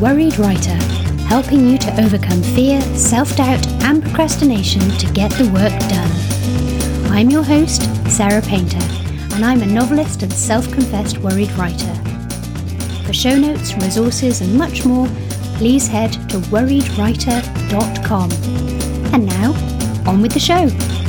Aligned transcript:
Worried 0.00 0.38
Writer, 0.38 0.76
helping 1.26 1.68
you 1.68 1.76
to 1.76 2.00
overcome 2.00 2.42
fear, 2.42 2.80
self 2.96 3.36
doubt, 3.36 3.66
and 3.82 4.02
procrastination 4.02 4.80
to 4.80 5.12
get 5.12 5.30
the 5.32 5.44
work 5.50 5.78
done. 5.90 7.12
I'm 7.12 7.28
your 7.28 7.42
host, 7.42 7.82
Sarah 8.10 8.40
Painter, 8.40 8.80
and 9.34 9.44
I'm 9.44 9.60
a 9.60 9.66
novelist 9.66 10.22
and 10.22 10.32
self 10.32 10.72
confessed 10.72 11.18
worried 11.18 11.52
writer. 11.52 11.94
For 13.04 13.12
show 13.12 13.36
notes, 13.36 13.74
resources, 13.74 14.40
and 14.40 14.56
much 14.56 14.86
more, 14.86 15.06
please 15.58 15.86
head 15.86 16.12
to 16.30 16.38
worriedwriter.com. 16.48 18.32
And 19.12 19.26
now, 19.26 19.52
on 20.10 20.22
with 20.22 20.32
the 20.32 20.40
show. 20.40 20.99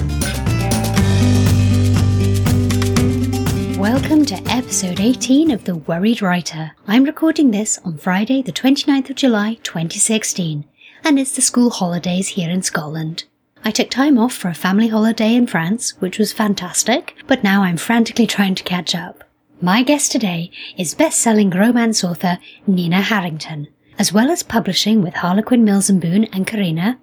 Welcome 3.94 4.24
to 4.28 4.42
episode 4.50 5.02
18 5.02 5.52
of 5.52 5.66
The 5.66 5.76
Worried 5.76 6.22
Writer. 6.22 6.72
I'm 6.88 7.04
recording 7.04 7.52
this 7.52 7.78
on 7.84 7.98
Friday, 7.98 8.42
the 8.42 8.54
29th 8.54 9.10
of 9.10 9.18
July 9.18 9.56
2016, 9.64 10.64
and 11.04 11.20
it's 11.20 11.36
the 11.36 11.42
school 11.42 11.72
holidays 11.72 12.30
here 12.30 12.50
in 12.50 12.62
Scotland. 12.62 13.26
I 13.66 13.72
took 13.72 13.90
time 13.90 14.18
off 14.18 14.34
for 14.34 14.48
a 14.48 14.54
family 14.54 14.88
holiday 14.88 15.36
in 15.36 15.46
France, 15.46 15.92
which 16.00 16.18
was 16.18 16.32
fantastic, 16.32 17.16
but 17.28 17.44
now 17.44 17.64
I'm 17.64 17.76
frantically 17.76 18.26
trying 18.26 18.56
to 18.56 18.64
catch 18.64 18.96
up. 18.96 19.26
My 19.60 19.84
guest 19.84 20.14
today 20.14 20.52
is 20.78 20.96
best-selling 20.96 21.50
romance 21.50 22.02
author 22.02 22.40
Nina 22.66 23.02
Harrington. 23.02 23.68
As 24.00 24.14
well 24.14 24.32
as 24.32 24.42
publishing 24.42 25.02
with 25.02 25.16
Harlequin 25.16 25.66
Mills 25.66 25.90
and 25.90 26.00
Boon 26.00 26.24
and 26.32 26.48
Carina, 26.48 26.98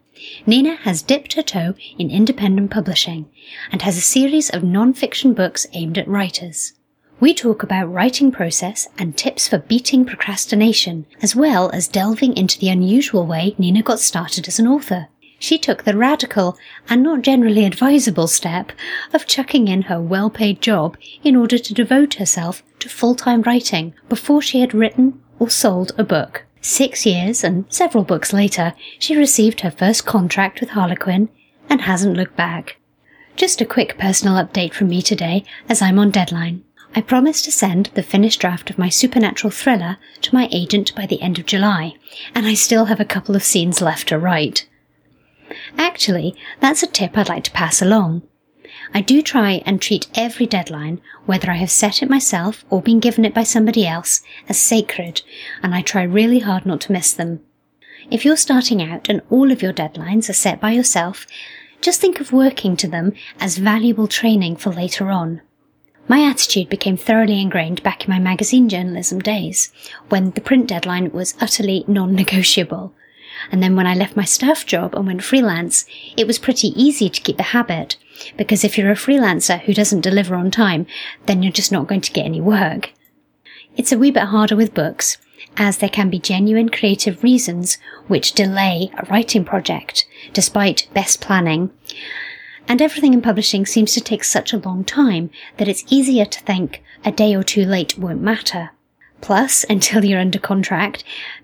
Nina 0.47 0.77
has 0.77 1.03
dipped 1.03 1.35
her 1.35 1.43
toe 1.43 1.75
in 1.99 2.11
independent 2.11 2.71
publishing 2.71 3.29
and 3.71 3.83
has 3.83 3.99
a 3.99 4.01
series 4.01 4.49
of 4.49 4.65
non-fiction 4.65 5.35
books 5.35 5.67
aimed 5.75 5.99
at 5.99 6.09
writers. 6.09 6.73
We 7.21 7.35
talk 7.35 7.65
about 7.65 7.93
writing 7.93 8.31
process 8.31 8.87
and 8.97 9.17
tips 9.17 9.49
for 9.49 9.59
beating 9.59 10.05
procrastination, 10.05 11.05
as 11.21 11.35
well 11.35 11.69
as 11.71 11.89
delving 11.89 12.37
into 12.37 12.61
the 12.61 12.69
unusual 12.69 13.27
way 13.27 13.57
Nina 13.59 13.83
got 13.83 13.99
started 13.99 14.47
as 14.47 14.61
an 14.61 14.69
author. 14.69 15.09
She 15.41 15.59
took 15.59 15.83
the 15.83 15.97
radical 15.97 16.57
and 16.89 17.03
not 17.03 17.23
generally 17.23 17.65
advisable 17.65 18.29
step 18.29 18.71
of 19.13 19.27
chucking 19.27 19.67
in 19.67 19.83
her 19.83 20.01
well-paid 20.01 20.63
job 20.63 20.97
in 21.25 21.35
order 21.35 21.59
to 21.59 21.75
devote 21.75 22.15
herself 22.15 22.63
to 22.79 22.89
full-time 22.89 23.43
writing 23.43 23.95
before 24.09 24.41
she 24.41 24.61
had 24.61 24.73
written 24.73 25.21
or 25.41 25.51
sold 25.51 25.91
a 25.99 26.05
book. 26.05 26.45
Six 26.61 27.05
years 27.05 27.43
and 27.43 27.65
several 27.69 28.05
books 28.05 28.33
later, 28.33 28.75
she 29.01 29.17
received 29.17 29.63
her 29.63 29.71
first 29.73 30.07
contract 30.07 30.61
with 30.61 30.71
Harlequin 30.71 31.31
and 31.69 31.81
hasn't 31.81 32.17
looked 32.17 32.37
back. 32.37 32.77
Just 33.35 33.61
a 33.61 33.67
quick 33.67 33.99
personal 33.99 34.35
update 34.35 34.73
from 34.73 34.89
me 34.89 35.03
today 35.03 35.45
as 35.69 35.83
I'm 35.83 35.99
on 35.99 36.11
deadline. 36.11 36.65
I 36.95 37.01
promised 37.03 37.45
to 37.45 37.53
send 37.53 37.91
the 37.95 38.03
finished 38.03 38.41
draft 38.41 38.71
of 38.71 38.79
my 38.79 38.89
supernatural 38.89 39.51
thriller 39.51 39.99
to 40.23 40.35
my 40.35 40.49
agent 40.51 40.95
by 40.95 41.07
the 41.07 41.21
end 41.21 41.39
of 41.39 41.47
July, 41.47 41.95
and 42.35 42.47
I 42.47 42.55
still 42.55 42.87
have 42.87 43.01
a 43.01 43.05
couple 43.05 43.37
of 43.37 43.43
scenes 43.43 43.81
left 43.81 44.09
to 44.09 44.19
write. 44.19 44.69
Actually, 45.77 46.35
that's 46.61 46.83
a 46.83 46.87
tip 46.87 47.17
I'd 47.17 47.29
like 47.29 47.45
to 47.45 47.51
pass 47.53 47.81
along. 47.81 48.23
I 48.95 49.01
do 49.01 49.23
try 49.23 49.63
and 49.67 49.81
treat 49.81 50.09
every 50.15 50.47
deadline, 50.47 51.01
whether 51.27 51.51
I 51.51 51.57
have 51.57 51.71
set 51.71 52.03
it 52.03 52.11
myself 52.11 52.65
or 52.71 52.81
been 52.81 53.01
given 53.01 53.25
it 53.25 53.35
by 53.35 53.43
somebody 53.43 53.87
else, 53.87 54.23
as 54.49 54.59
sacred, 54.59 55.23
and 55.63 55.75
I 55.75 55.83
try 55.83 56.03
really 56.03 56.41
hard 56.41 56.65
not 56.65 56.81
to 56.83 56.93
miss 56.93 57.13
them. 57.13 57.41
If 58.11 58.25
you're 58.25 58.37
starting 58.37 58.83
out 58.83 59.09
and 59.09 59.21
all 59.29 59.53
of 59.53 59.63
your 59.63 59.73
deadlines 59.73 60.31
are 60.31 60.35
set 60.35 60.61
by 60.61 60.73
yourself, 60.73 61.27
just 61.81 62.01
think 62.01 62.21
of 62.21 62.33
working 62.33 62.77
to 62.79 62.89
them 62.89 63.13
as 63.39 63.59
valuable 63.59 64.09
training 64.09 64.57
for 64.57 64.71
later 64.73 65.11
on. 65.11 65.43
My 66.09 66.25
attitude 66.25 66.71
became 66.71 66.97
thoroughly 66.97 67.41
ingrained 67.41 67.83
back 67.83 68.05
in 68.05 68.11
my 68.11 68.19
magazine 68.19 68.69
journalism 68.69 69.19
days, 69.19 69.71
when 70.09 70.31
the 70.31 70.41
print 70.41 70.67
deadline 70.67 71.13
was 71.13 71.35
utterly 71.39 71.85
non-negotiable. 71.87 72.95
And 73.53 73.63
then 73.63 73.77
when 73.77 73.87
I 73.87 73.95
left 73.95 74.17
my 74.17 74.25
staff 74.25 74.65
job 74.65 74.95
and 74.95 75.07
went 75.07 75.23
freelance, 75.23 75.85
it 76.17 76.27
was 76.27 76.39
pretty 76.39 76.69
easy 76.69 77.11
to 77.11 77.21
keep 77.21 77.37
the 77.37 77.43
habit, 77.43 77.97
because 78.39 78.65
if 78.65 78.79
you're 78.79 78.91
a 78.91 78.95
freelancer 78.95 79.61
who 79.61 79.75
doesn't 79.75 80.01
deliver 80.01 80.35
on 80.35 80.51
time, 80.51 80.87
then 81.27 81.43
you're 81.43 81.53
just 81.53 81.71
not 81.71 81.87
going 81.87 82.01
to 82.01 82.13
get 82.13 82.25
any 82.25 82.41
work. 82.41 82.93
It's 83.77 83.93
a 83.93 83.99
wee 83.99 84.11
bit 84.11 84.25
harder 84.25 84.57
with 84.57 84.75
books, 84.75 85.19
as 85.57 85.79
there 85.79 85.89
can 85.89 86.09
be 86.09 86.19
genuine 86.19 86.69
creative 86.69 87.23
reasons 87.23 87.79
which 88.07 88.33
delay 88.33 88.91
a 88.97 89.05
writing 89.07 89.45
project, 89.45 90.07
despite 90.33 90.89
best 90.95 91.21
planning. 91.21 91.71
And 92.69 92.83
everything 92.83 93.15
in 93.15 93.23
publishing 93.23 93.65
seems 93.65 93.95
to 93.95 94.01
take 94.01 94.23
such 94.23 94.53
a 94.53 94.59
long 94.59 94.85
time 94.85 95.31
that 95.57 95.69
it's 95.69 95.85
easier 95.89 96.27
to 96.27 96.41
think 96.41 96.83
a 97.03 97.11
day 97.11 97.35
or 97.35 97.43
two 97.43 97.65
late 97.65 97.97
won't 97.97 98.21
matter. 98.21 98.71
Plus, 99.23 99.65
until 99.71 100.05
you're 100.05 100.21
under 100.21 100.39
contract, 100.39 101.03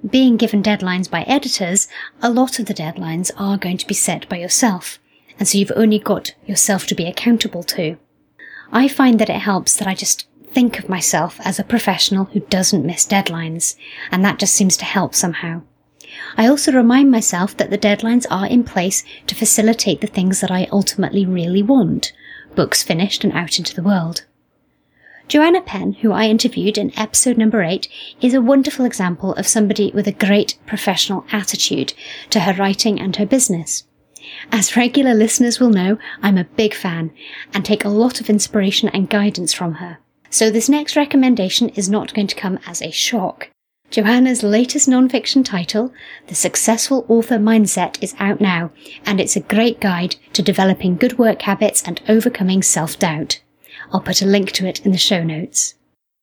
being 0.08 0.36
given 0.36 0.62
deadlines 0.62 1.10
by 1.10 1.22
editors, 1.22 1.88
a 2.22 2.30
lot 2.30 2.58
of 2.58 2.66
the 2.66 2.74
deadlines 2.74 3.30
are 3.38 3.56
going 3.56 3.78
to 3.78 3.86
be 3.86 3.94
set 3.94 4.28
by 4.28 4.36
yourself, 4.36 4.98
and 5.38 5.48
so 5.48 5.56
you've 5.56 5.72
only 5.74 5.98
got 5.98 6.34
yourself 6.46 6.86
to 6.86 6.94
be 6.94 7.06
accountable 7.06 7.62
to. 7.62 7.96
I 8.70 8.86
find 8.86 9.18
that 9.18 9.30
it 9.30 9.40
helps 9.40 9.76
that 9.76 9.88
I 9.88 9.94
just 9.94 10.26
think 10.44 10.78
of 10.78 10.88
myself 10.88 11.40
as 11.40 11.58
a 11.58 11.64
professional 11.64 12.26
who 12.26 12.40
doesn't 12.40 12.86
miss 12.86 13.06
deadlines, 13.06 13.76
and 14.10 14.24
that 14.24 14.38
just 14.38 14.54
seems 14.54 14.76
to 14.76 14.84
help 14.84 15.14
somehow. 15.14 15.62
I 16.36 16.48
also 16.48 16.72
remind 16.72 17.10
myself 17.10 17.56
that 17.56 17.70
the 17.70 17.78
deadlines 17.78 18.26
are 18.30 18.46
in 18.46 18.64
place 18.64 19.04
to 19.26 19.34
facilitate 19.34 20.00
the 20.00 20.06
things 20.06 20.40
that 20.40 20.50
I 20.50 20.68
ultimately 20.72 21.24
really 21.24 21.62
want 21.62 22.12
books 22.54 22.82
finished 22.82 23.24
and 23.24 23.32
out 23.32 23.58
into 23.58 23.74
the 23.74 23.82
world. 23.82 24.24
Joanna 25.26 25.62
Penn, 25.62 25.94
who 25.94 26.12
I 26.12 26.26
interviewed 26.26 26.76
in 26.76 26.96
episode 26.98 27.38
number 27.38 27.62
eight, 27.62 27.88
is 28.20 28.34
a 28.34 28.42
wonderful 28.42 28.84
example 28.84 29.34
of 29.34 29.46
somebody 29.46 29.90
with 29.94 30.06
a 30.06 30.12
great 30.12 30.58
professional 30.66 31.24
attitude 31.32 31.94
to 32.30 32.40
her 32.40 32.52
writing 32.52 33.00
and 33.00 33.16
her 33.16 33.26
business. 33.26 33.84
As 34.52 34.76
regular 34.76 35.14
listeners 35.14 35.60
will 35.60 35.70
know, 35.70 35.98
I'm 36.22 36.38
a 36.38 36.44
big 36.44 36.74
fan 36.74 37.10
and 37.52 37.64
take 37.64 37.84
a 37.84 37.88
lot 37.88 38.20
of 38.20 38.28
inspiration 38.28 38.88
and 38.90 39.08
guidance 39.08 39.52
from 39.52 39.74
her. 39.74 39.98
So 40.30 40.50
this 40.50 40.68
next 40.68 40.96
recommendation 40.96 41.70
is 41.70 41.88
not 41.88 42.12
going 42.12 42.26
to 42.26 42.34
come 42.34 42.58
as 42.66 42.82
a 42.82 42.90
shock. 42.90 43.50
Joanna's 43.94 44.42
latest 44.42 44.88
non-fiction 44.88 45.44
title, 45.44 45.92
The 46.26 46.34
Successful 46.34 47.06
Author 47.08 47.36
Mindset, 47.36 48.02
is 48.02 48.12
out 48.18 48.40
now, 48.40 48.72
and 49.06 49.20
it's 49.20 49.36
a 49.36 49.40
great 49.40 49.80
guide 49.80 50.16
to 50.32 50.42
developing 50.42 50.96
good 50.96 51.16
work 51.16 51.42
habits 51.42 51.80
and 51.80 52.02
overcoming 52.08 52.60
self-doubt. 52.60 53.40
I'll 53.92 54.00
put 54.00 54.20
a 54.20 54.26
link 54.26 54.50
to 54.54 54.66
it 54.66 54.84
in 54.84 54.90
the 54.90 54.98
show 54.98 55.22
notes. 55.22 55.74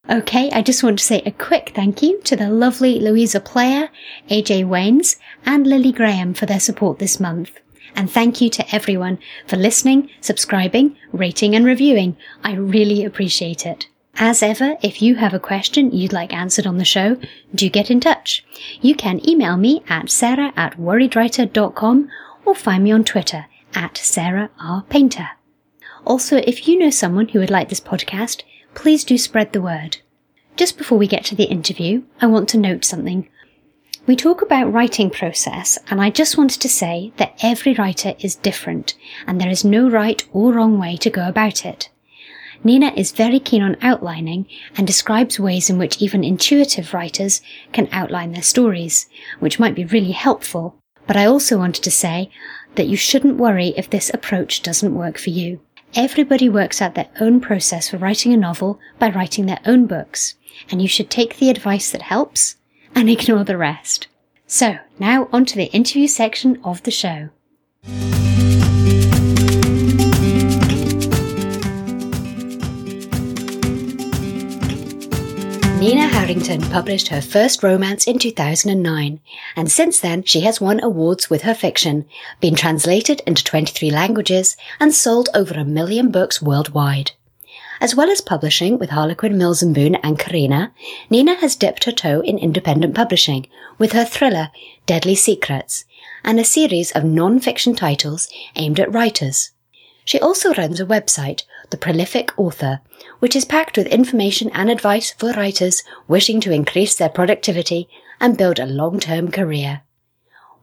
Okay, 0.09 0.51
I 0.51 0.61
just 0.61 0.83
want 0.83 0.99
to 0.99 1.05
say 1.05 1.21
a 1.25 1.31
quick 1.31 1.71
thank 1.73 2.01
you 2.01 2.19
to 2.23 2.35
the 2.35 2.49
lovely 2.49 2.99
Louisa 2.99 3.39
Player, 3.39 3.87
AJ 4.29 4.67
Waines, 4.67 5.15
and 5.45 5.65
Lily 5.65 5.93
Graham 5.93 6.33
for 6.33 6.45
their 6.45 6.59
support 6.59 6.99
this 6.99 7.21
month. 7.21 7.57
And 7.95 8.11
thank 8.11 8.41
you 8.41 8.49
to 8.49 8.75
everyone 8.75 9.17
for 9.47 9.55
listening, 9.55 10.09
subscribing, 10.19 10.97
rating 11.13 11.55
and 11.55 11.63
reviewing. 11.63 12.17
I 12.43 12.51
really 12.55 13.05
appreciate 13.05 13.65
it. 13.65 13.87
As 14.15 14.43
ever, 14.43 14.77
if 14.81 15.01
you 15.01 15.15
have 15.15 15.33
a 15.33 15.39
question 15.39 15.91
you'd 15.91 16.13
like 16.13 16.33
answered 16.33 16.67
on 16.67 16.77
the 16.77 16.85
show, 16.85 17.17
do 17.55 17.69
get 17.69 17.89
in 17.89 17.99
touch. 17.99 18.45
You 18.81 18.93
can 18.93 19.27
email 19.27 19.57
me 19.57 19.83
at 19.87 20.09
sarah 20.09 20.53
at 20.55 20.77
worriedwriter.com 20.77 22.09
or 22.45 22.55
find 22.55 22.83
me 22.83 22.91
on 22.91 23.03
Twitter 23.03 23.45
at 23.73 23.97
Sarah 23.97 24.49
R. 24.59 24.83
Painter. 24.89 25.29
Also, 26.05 26.37
if 26.37 26.67
you 26.67 26.77
know 26.77 26.89
someone 26.89 27.29
who 27.29 27.39
would 27.39 27.51
like 27.51 27.69
this 27.69 27.79
podcast, 27.79 28.43
please 28.73 29.03
do 29.03 29.17
spread 29.17 29.53
the 29.53 29.61
word. 29.61 29.97
Just 30.57 30.77
before 30.77 30.97
we 30.97 31.07
get 31.07 31.23
to 31.25 31.35
the 31.35 31.45
interview, 31.45 32.03
I 32.21 32.27
want 32.27 32.49
to 32.49 32.57
note 32.57 32.83
something. 32.83 33.29
We 34.07 34.15
talk 34.15 34.41
about 34.41 34.73
writing 34.73 35.09
process, 35.09 35.77
and 35.89 36.01
I 36.01 36.09
just 36.09 36.37
wanted 36.37 36.59
to 36.61 36.69
say 36.69 37.13
that 37.17 37.37
every 37.43 37.73
writer 37.75 38.15
is 38.19 38.35
different, 38.35 38.95
and 39.27 39.39
there 39.39 39.49
is 39.49 39.63
no 39.63 39.89
right 39.89 40.27
or 40.33 40.53
wrong 40.53 40.79
way 40.79 40.97
to 40.97 41.09
go 41.09 41.27
about 41.27 41.65
it. 41.65 41.89
Nina 42.63 42.93
is 42.95 43.11
very 43.11 43.39
keen 43.39 43.61
on 43.61 43.77
outlining 43.81 44.47
and 44.77 44.85
describes 44.85 45.39
ways 45.39 45.69
in 45.69 45.77
which 45.77 46.01
even 46.01 46.23
intuitive 46.23 46.93
writers 46.93 47.41
can 47.73 47.89
outline 47.91 48.31
their 48.31 48.43
stories, 48.43 49.07
which 49.39 49.59
might 49.59 49.75
be 49.75 49.85
really 49.85 50.11
helpful. 50.11 50.75
But 51.07 51.17
I 51.17 51.25
also 51.25 51.57
wanted 51.57 51.83
to 51.83 51.91
say 51.91 52.29
that 52.75 52.87
you 52.87 52.95
shouldn't 52.95 53.37
worry 53.37 53.73
if 53.75 53.89
this 53.89 54.11
approach 54.13 54.61
doesn't 54.61 54.95
work 54.95 55.17
for 55.17 55.31
you. 55.31 55.59
Everybody 55.95 56.47
works 56.47 56.81
out 56.81 56.95
their 56.95 57.09
own 57.19 57.41
process 57.41 57.89
for 57.89 57.97
writing 57.97 58.31
a 58.31 58.37
novel 58.37 58.79
by 58.97 59.09
writing 59.09 59.45
their 59.45 59.59
own 59.65 59.87
books, 59.87 60.35
and 60.69 60.81
you 60.81 60.87
should 60.87 61.09
take 61.09 61.37
the 61.37 61.49
advice 61.49 61.91
that 61.91 62.03
helps 62.03 62.55
and 62.95 63.09
ignore 63.09 63.43
the 63.43 63.57
rest. 63.57 64.07
So, 64.45 64.77
now 64.99 65.27
on 65.33 65.45
to 65.45 65.55
the 65.55 65.71
interview 65.71 66.07
section 66.07 66.61
of 66.63 66.83
the 66.83 66.91
show. 66.91 67.29
Published 76.31 77.09
her 77.09 77.19
first 77.19 77.61
romance 77.61 78.07
in 78.07 78.17
2009, 78.17 79.19
and 79.57 79.69
since 79.69 79.99
then 79.99 80.23
she 80.23 80.39
has 80.41 80.61
won 80.61 80.81
awards 80.81 81.29
with 81.29 81.41
her 81.41 81.53
fiction, 81.53 82.05
been 82.39 82.55
translated 82.55 83.21
into 83.27 83.43
23 83.43 83.91
languages, 83.91 84.55
and 84.79 84.93
sold 84.93 85.27
over 85.33 85.55
a 85.55 85.65
million 85.65 86.09
books 86.09 86.41
worldwide. 86.41 87.11
As 87.81 87.95
well 87.95 88.09
as 88.09 88.21
publishing 88.21 88.79
with 88.79 88.91
Harlequin 88.91 89.37
Mills 89.37 89.61
and 89.61 89.75
Boon 89.75 89.95
and 89.95 90.17
Carina, 90.17 90.71
Nina 91.09 91.35
has 91.35 91.57
dipped 91.57 91.83
her 91.83 91.91
toe 91.91 92.21
in 92.21 92.37
independent 92.37 92.95
publishing 92.95 93.47
with 93.77 93.91
her 93.91 94.05
thriller 94.05 94.51
Deadly 94.85 95.15
Secrets 95.15 95.83
and 96.23 96.39
a 96.39 96.45
series 96.45 96.91
of 96.91 97.03
non-fiction 97.03 97.75
titles 97.75 98.29
aimed 98.55 98.79
at 98.79 98.93
writers. 98.93 99.51
She 100.05 100.17
also 100.17 100.53
runs 100.53 100.79
a 100.79 100.85
website, 100.85 101.43
The 101.71 101.77
Prolific 101.77 102.37
Author, 102.37 102.81
which 103.19 103.33
is 103.33 103.45
packed 103.45 103.77
with 103.77 103.87
information 103.87 104.49
and 104.49 104.69
advice 104.69 105.11
for 105.11 105.31
writers 105.31 105.83
wishing 106.05 106.41
to 106.41 106.51
increase 106.51 106.95
their 106.95 107.07
productivity 107.07 107.87
and 108.19 108.37
build 108.37 108.59
a 108.59 108.65
long-term 108.65 109.31
career. 109.31 109.81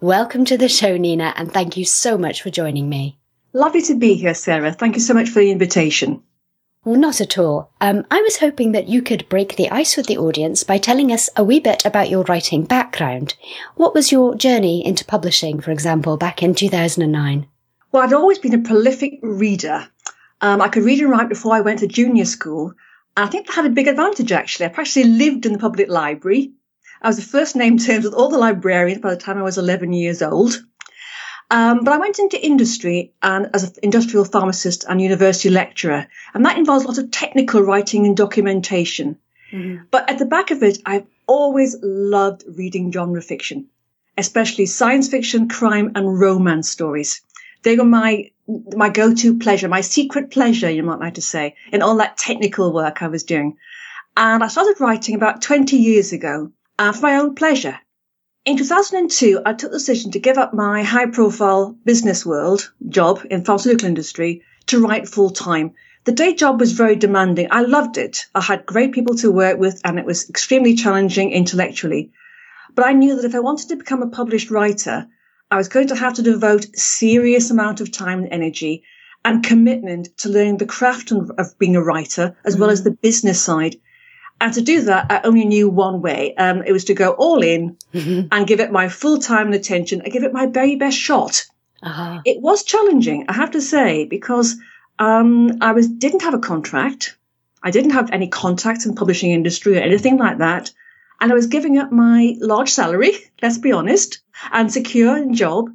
Welcome 0.02 0.44
to 0.44 0.58
the 0.58 0.68
show, 0.68 0.98
Nina, 0.98 1.32
and 1.34 1.50
thank 1.50 1.78
you 1.78 1.86
so 1.86 2.18
much 2.18 2.42
for 2.42 2.50
joining 2.50 2.90
me. 2.90 3.18
Lovely 3.54 3.80
to 3.82 3.94
be 3.94 4.16
here, 4.16 4.34
Sarah. 4.34 4.70
Thank 4.70 4.96
you 4.96 5.00
so 5.00 5.14
much 5.14 5.30
for 5.30 5.38
the 5.38 5.50
invitation. 5.50 6.22
Well, 6.84 7.00
not 7.00 7.22
at 7.22 7.38
all. 7.38 7.70
Um, 7.80 8.04
I 8.10 8.20
was 8.20 8.40
hoping 8.40 8.72
that 8.72 8.88
you 8.88 9.00
could 9.00 9.30
break 9.30 9.56
the 9.56 9.70
ice 9.70 9.96
with 9.96 10.08
the 10.08 10.18
audience 10.18 10.62
by 10.62 10.76
telling 10.76 11.10
us 11.10 11.30
a 11.36 11.42
wee 11.42 11.58
bit 11.58 11.86
about 11.86 12.10
your 12.10 12.24
writing 12.24 12.64
background. 12.64 13.34
What 13.76 13.94
was 13.94 14.12
your 14.12 14.34
journey 14.34 14.84
into 14.84 15.06
publishing, 15.06 15.60
for 15.60 15.70
example, 15.70 16.18
back 16.18 16.42
in 16.42 16.54
2009? 16.54 17.46
Well, 17.90 18.02
I'd 18.02 18.12
always 18.12 18.38
been 18.38 18.52
a 18.52 18.58
prolific 18.58 19.18
reader. 19.22 19.88
Um, 20.40 20.60
I 20.60 20.68
could 20.68 20.84
read 20.84 21.00
and 21.00 21.10
write 21.10 21.28
before 21.28 21.54
I 21.54 21.60
went 21.60 21.80
to 21.80 21.86
junior 21.86 22.24
school. 22.24 22.74
I 23.16 23.26
think 23.26 23.46
that 23.46 23.54
had 23.54 23.66
a 23.66 23.70
big 23.70 23.88
advantage, 23.88 24.30
actually. 24.30 24.66
I 24.66 24.68
practically 24.70 25.10
lived 25.10 25.46
in 25.46 25.52
the 25.52 25.58
public 25.58 25.88
library. 25.88 26.52
I 27.02 27.08
was 27.08 27.16
the 27.16 27.22
first 27.22 27.56
name 27.56 27.78
terms 27.78 28.04
with 28.04 28.14
all 28.14 28.28
the 28.28 28.38
librarians 28.38 29.00
by 29.00 29.10
the 29.10 29.20
time 29.20 29.38
I 29.38 29.42
was 29.42 29.58
11 29.58 29.92
years 29.92 30.22
old. 30.22 30.62
Um, 31.50 31.82
but 31.82 31.94
I 31.94 31.98
went 31.98 32.18
into 32.18 32.44
industry 32.44 33.14
and 33.22 33.48
as 33.54 33.64
an 33.64 33.72
industrial 33.82 34.24
pharmacist 34.24 34.84
and 34.88 35.00
university 35.00 35.48
lecturer, 35.48 36.06
and 36.34 36.44
that 36.44 36.58
involves 36.58 36.84
a 36.84 36.88
lot 36.88 36.98
of 36.98 37.10
technical 37.10 37.62
writing 37.62 38.04
and 38.04 38.16
documentation. 38.16 39.18
Mm-hmm. 39.50 39.84
But 39.90 40.10
at 40.10 40.18
the 40.18 40.26
back 40.26 40.50
of 40.50 40.62
it, 40.62 40.78
I've 40.84 41.06
always 41.26 41.74
loved 41.82 42.44
reading 42.46 42.92
genre 42.92 43.22
fiction, 43.22 43.68
especially 44.18 44.66
science 44.66 45.08
fiction, 45.08 45.48
crime, 45.48 45.92
and 45.94 46.20
romance 46.20 46.68
stories. 46.68 47.22
They 47.62 47.76
were 47.76 47.84
my 47.84 48.30
my 48.48 48.88
go-to 48.88 49.38
pleasure, 49.38 49.68
my 49.68 49.82
secret 49.82 50.30
pleasure, 50.30 50.70
you 50.70 50.82
might 50.82 51.00
like 51.00 51.14
to 51.14 51.22
say, 51.22 51.54
in 51.72 51.82
all 51.82 51.96
that 51.96 52.16
technical 52.16 52.72
work 52.72 53.02
I 53.02 53.08
was 53.08 53.24
doing. 53.24 53.56
And 54.16 54.42
I 54.42 54.48
started 54.48 54.80
writing 54.80 55.14
about 55.14 55.42
20 55.42 55.76
years 55.76 56.12
ago 56.12 56.50
uh, 56.78 56.92
for 56.92 57.02
my 57.02 57.16
own 57.16 57.34
pleasure. 57.34 57.78
In 58.44 58.56
2002, 58.56 59.42
I 59.44 59.52
took 59.52 59.70
the 59.70 59.76
decision 59.76 60.12
to 60.12 60.18
give 60.18 60.38
up 60.38 60.54
my 60.54 60.82
high 60.82 61.06
profile 61.06 61.76
business 61.84 62.24
world 62.24 62.72
job 62.88 63.20
in 63.30 63.44
pharmaceutical 63.44 63.86
industry 63.86 64.42
to 64.66 64.80
write 64.80 65.08
full 65.08 65.30
time. 65.30 65.74
The 66.04 66.12
day 66.12 66.34
job 66.34 66.58
was 66.58 66.72
very 66.72 66.96
demanding. 66.96 67.48
I 67.50 67.62
loved 67.62 67.98
it. 67.98 68.26
I 68.34 68.40
had 68.40 68.64
great 68.64 68.92
people 68.92 69.16
to 69.16 69.30
work 69.30 69.58
with 69.58 69.82
and 69.84 69.98
it 69.98 70.06
was 70.06 70.30
extremely 70.30 70.74
challenging 70.74 71.32
intellectually. 71.32 72.12
But 72.74 72.86
I 72.86 72.92
knew 72.92 73.16
that 73.16 73.26
if 73.26 73.34
I 73.34 73.40
wanted 73.40 73.68
to 73.68 73.76
become 73.76 74.02
a 74.02 74.08
published 74.08 74.50
writer, 74.50 75.06
I 75.50 75.56
was 75.56 75.68
going 75.68 75.88
to 75.88 75.96
have 75.96 76.14
to 76.14 76.22
devote 76.22 76.76
serious 76.76 77.50
amount 77.50 77.80
of 77.80 77.90
time 77.90 78.20
and 78.20 78.32
energy 78.32 78.82
and 79.24 79.42
commitment 79.42 80.16
to 80.18 80.28
learning 80.28 80.58
the 80.58 80.66
craft 80.66 81.10
of 81.10 81.58
being 81.58 81.76
a 81.76 81.82
writer 81.82 82.36
as 82.44 82.56
well 82.56 82.70
as 82.70 82.80
mm. 82.80 82.84
the 82.84 82.90
business 82.92 83.40
side 83.42 83.76
and 84.40 84.54
to 84.54 84.62
do 84.62 84.82
that, 84.82 85.06
I 85.10 85.20
only 85.24 85.44
knew 85.44 85.68
one 85.68 86.00
way. 86.00 86.34
Um, 86.36 86.62
it 86.62 86.72
was 86.72 86.84
to 86.84 86.94
go 86.94 87.10
all 87.12 87.42
in 87.42 87.76
mm-hmm. 87.92 88.28
and 88.30 88.46
give 88.46 88.60
it 88.60 88.70
my 88.70 88.88
full 88.88 89.18
time 89.18 89.46
and 89.46 89.54
attention 89.54 90.00
and 90.02 90.12
give 90.12 90.22
it 90.22 90.32
my 90.32 90.46
very 90.46 90.76
best 90.76 90.96
shot. 90.96 91.44
Uh-huh. 91.82 92.20
It 92.24 92.40
was 92.40 92.62
challenging, 92.62 93.26
I 93.28 93.32
have 93.32 93.52
to 93.52 93.60
say, 93.60 94.04
because 94.04 94.56
um, 94.98 95.58
I 95.60 95.72
was 95.72 95.88
didn't 95.88 96.22
have 96.22 96.34
a 96.34 96.38
contract. 96.38 97.16
I 97.62 97.72
didn't 97.72 97.90
have 97.90 98.12
any 98.12 98.28
contacts 98.28 98.86
in 98.86 98.94
the 98.94 98.98
publishing 98.98 99.32
industry 99.32 99.76
or 99.76 99.80
anything 99.80 100.16
like 100.18 100.38
that. 100.38 100.70
And 101.20 101.32
I 101.32 101.34
was 101.34 101.48
giving 101.48 101.78
up 101.78 101.90
my 101.90 102.36
large 102.38 102.70
salary, 102.70 103.12
let's 103.42 103.58
be 103.58 103.72
honest, 103.72 104.20
and 104.52 104.72
secure 104.72 105.16
in 105.16 105.34
job. 105.34 105.70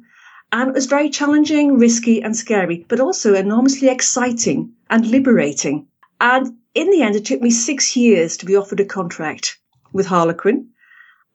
And 0.52 0.68
it 0.68 0.74
was 0.74 0.86
very 0.86 1.10
challenging, 1.10 1.78
risky, 1.78 2.22
and 2.22 2.36
scary, 2.36 2.86
but 2.88 3.00
also 3.00 3.34
enormously 3.34 3.88
exciting 3.88 4.72
and 4.88 5.06
liberating. 5.06 5.88
And 6.20 6.56
in 6.74 6.90
the 6.90 7.02
end, 7.02 7.16
it 7.16 7.24
took 7.24 7.40
me 7.40 7.50
six 7.50 7.96
years 7.96 8.36
to 8.38 8.46
be 8.46 8.56
offered 8.56 8.80
a 8.80 8.84
contract 8.84 9.58
with 9.92 10.06
Harlequin. 10.06 10.68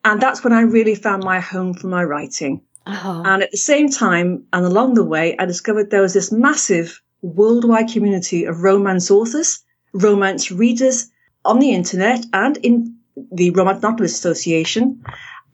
And 0.04 0.20
that's 0.20 0.42
when 0.42 0.52
I 0.52 0.62
really 0.62 0.94
found 0.94 1.24
my 1.24 1.40
home 1.40 1.74
for 1.74 1.88
my 1.88 2.02
writing. 2.02 2.62
Oh. 2.86 3.22
And 3.24 3.42
at 3.42 3.50
the 3.50 3.58
same 3.58 3.90
time, 3.90 4.44
and 4.52 4.64
along 4.64 4.94
the 4.94 5.04
way, 5.04 5.36
I 5.38 5.44
discovered 5.44 5.90
there 5.90 6.02
was 6.02 6.14
this 6.14 6.32
massive 6.32 7.00
worldwide 7.22 7.90
community 7.90 8.44
of 8.44 8.62
romance 8.62 9.10
authors, 9.10 9.62
romance 9.92 10.50
readers 10.50 11.10
on 11.44 11.58
the 11.58 11.72
internet 11.72 12.24
and 12.32 12.56
in 12.58 12.96
the 13.32 13.50
Romance 13.50 13.82
Novelist 13.82 14.16
Association. 14.16 15.04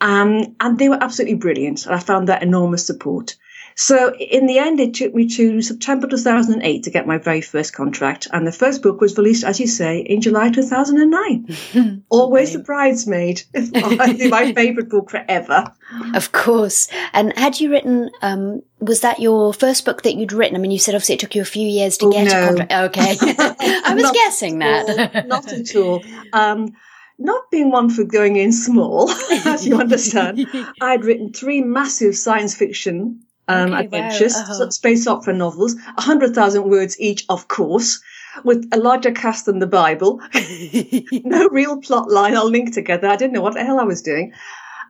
Um, 0.00 0.56
and 0.60 0.78
they 0.78 0.88
were 0.88 1.02
absolutely 1.02 1.36
brilliant. 1.36 1.86
And 1.86 1.94
I 1.94 1.98
found 1.98 2.28
that 2.28 2.42
enormous 2.42 2.86
support. 2.86 3.36
So 3.78 4.14
in 4.14 4.46
the 4.46 4.58
end, 4.58 4.80
it 4.80 4.94
took 4.94 5.14
me 5.14 5.28
to 5.28 5.60
September 5.60 6.06
2008 6.06 6.84
to 6.84 6.90
get 6.90 7.06
my 7.06 7.18
very 7.18 7.42
first 7.42 7.74
contract. 7.74 8.26
And 8.32 8.46
the 8.46 8.52
first 8.52 8.82
book 8.82 9.02
was 9.02 9.18
released, 9.18 9.44
as 9.44 9.60
you 9.60 9.66
say, 9.66 9.98
in 9.98 10.22
July 10.22 10.50
2009. 10.50 12.02
Always 12.08 12.54
the 12.54 12.60
bridesmaid. 12.60 13.42
my 13.54 14.52
favorite 14.54 14.88
book 14.88 15.10
forever. 15.10 15.70
Of 16.14 16.32
course. 16.32 16.88
And 17.12 17.38
had 17.38 17.60
you 17.60 17.70
written, 17.70 18.10
um, 18.22 18.62
was 18.80 19.02
that 19.02 19.20
your 19.20 19.52
first 19.52 19.84
book 19.84 20.02
that 20.04 20.14
you'd 20.14 20.32
written? 20.32 20.56
I 20.56 20.58
mean, 20.58 20.70
you 20.70 20.78
said 20.78 20.94
obviously 20.94 21.16
it 21.16 21.20
took 21.20 21.34
you 21.34 21.42
a 21.42 21.44
few 21.44 21.68
years 21.68 21.98
to 21.98 22.06
oh, 22.06 22.12
get 22.12 22.28
no. 22.28 22.30
a 22.30 22.46
contract. 22.46 22.72
Okay. 22.72 23.16
I 23.38 23.92
was 23.94 24.10
guessing 24.10 24.60
that. 24.60 25.26
not 25.26 25.52
at 25.52 25.76
all. 25.76 26.02
Um, 26.32 26.74
not 27.18 27.50
being 27.50 27.70
one 27.70 27.90
for 27.90 28.04
going 28.04 28.36
in 28.36 28.52
small, 28.52 29.10
as 29.30 29.66
you 29.66 29.78
understand, 29.78 30.46
I'd 30.80 31.04
written 31.04 31.32
three 31.32 31.60
massive 31.62 32.16
science 32.16 32.54
fiction 32.54 33.22
um, 33.48 33.72
okay, 33.72 33.84
adventures, 33.84 34.34
wow. 34.34 34.42
uh-huh. 34.42 34.70
space 34.70 35.06
opera 35.06 35.32
novels, 35.32 35.74
100,000 35.74 36.68
words 36.68 36.98
each, 37.00 37.24
of 37.28 37.48
course, 37.48 38.00
with 38.44 38.68
a 38.72 38.76
larger 38.76 39.12
cast 39.12 39.46
than 39.46 39.60
the 39.60 39.66
Bible. 39.66 40.20
no 41.24 41.48
real 41.48 41.80
plot 41.80 42.10
line 42.10 42.36
or 42.36 42.44
link 42.44 42.74
together. 42.74 43.08
I 43.08 43.16
didn't 43.16 43.32
know 43.32 43.42
what 43.42 43.54
the 43.54 43.64
hell 43.64 43.80
I 43.80 43.84
was 43.84 44.02
doing. 44.02 44.32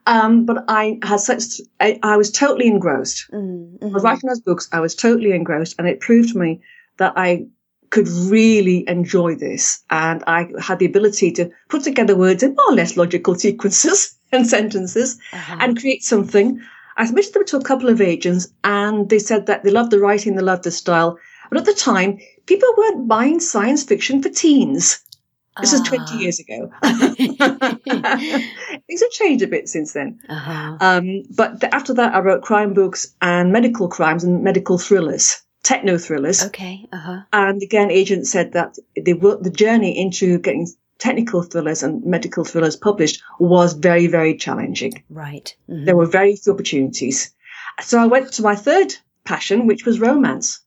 Um, 0.07 0.47
but 0.47 0.65
I 0.69 0.99
had 1.03 1.21
such, 1.21 1.61
I, 1.81 1.99
I 2.03 2.17
was 2.17 2.31
totally 2.31 2.69
engrossed. 2.69 3.27
Mm-hmm. 3.33 3.87
I 3.87 3.89
was 3.89 4.05
writing 4.05 4.29
those 4.29 4.41
books. 4.41 4.69
I 4.73 4.81
was 4.81 4.95
totally 4.95 5.33
engrossed 5.33 5.75
and 5.79 5.89
it 5.89 6.01
proved 6.01 6.33
to 6.33 6.39
me 6.39 6.61
that 6.99 7.15
I 7.17 7.47
could 7.91 8.09
really 8.09 8.89
enjoy 8.89 9.35
this. 9.35 9.83
And 9.91 10.23
I 10.27 10.49
had 10.61 10.79
the 10.79 10.87
ability 10.87 11.33
to 11.33 11.51
put 11.69 11.85
together 11.85 12.17
words 12.17 12.43
in 12.43 12.55
more 12.55 12.73
or 12.73 12.75
less 12.75 12.97
logical 12.97 13.35
sequences 13.35 14.17
and 14.33 14.47
sentences 14.47 15.19
uh-huh. 15.33 15.59
and 15.61 15.79
create 15.79 16.03
something 16.03 16.61
I 16.97 17.05
submitted 17.05 17.35
them 17.35 17.45
to 17.47 17.59
a 17.59 17.65
couple 17.65 17.89
of 17.89 18.01
agents 18.01 18.49
and 18.65 19.09
they 19.09 19.19
said 19.19 19.47
that 19.47 19.65
they 19.65 19.71
loved 19.71 19.91
the 19.91 20.01
writing, 20.01 20.35
they 20.35 20.43
loved 20.43 20.65
the 20.65 20.71
style. 20.71 21.19
But 21.51 21.59
at 21.59 21.67
the 21.67 21.75
time, 21.75 22.19
people 22.47 22.69
weren't 22.77 23.07
buying 23.07 23.41
science 23.41 23.85
fiction 23.85 24.23
for 24.23 24.31
teens. 24.31 25.01
This 25.61 25.73
is 25.73 25.81
20 25.83 26.05
ah. 26.07 26.19
years 26.19 26.39
ago. 26.39 26.71
Things 28.87 29.01
have 29.01 29.11
changed 29.11 29.43
a 29.43 29.47
bit 29.47 29.69
since 29.69 29.93
then. 29.95 30.21
Uh-huh. 30.29 30.77
Um, 30.81 31.23
but 31.35 31.61
the, 31.61 31.75
after 31.75 31.95
that, 31.95 32.15
I 32.15 32.21
wrote 32.21 32.43
crime 32.43 32.75
books 32.75 33.15
and 33.23 33.53
medical 33.53 33.89
crimes 33.89 34.23
and 34.23 34.43
medical 34.43 34.77
thrillers, 34.77 35.43
techno 35.67 35.99
thrillers. 35.99 36.45
Okay. 36.45 36.87
Uh-huh. 36.93 37.23
And 37.33 37.61
again, 37.61 37.91
agent 37.91 38.29
said 38.29 38.53
that 38.53 38.79
worked 39.21 39.43
the 39.43 39.51
journey 39.51 39.99
into 39.99 40.39
getting 40.39 40.69
technical 40.99 41.43
thrillers 41.43 41.83
and 41.83 42.05
medical 42.05 42.45
thrillers 42.45 42.77
published 42.77 43.21
was 43.41 43.73
very, 43.73 44.07
very 44.07 44.37
challenging. 44.37 45.03
Right. 45.11 45.57
Mm-hmm. 45.69 45.85
There 45.85 45.97
were 45.97 46.07
very 46.07 46.37
few 46.37 46.53
opportunities. 46.53 47.35
So 47.81 47.99
I 47.99 48.07
went 48.07 48.33
to 48.35 48.43
my 48.43 48.55
third 48.55 48.95
passion, 49.25 49.67
which 49.67 49.85
was 49.85 49.99
romance. 49.99 50.61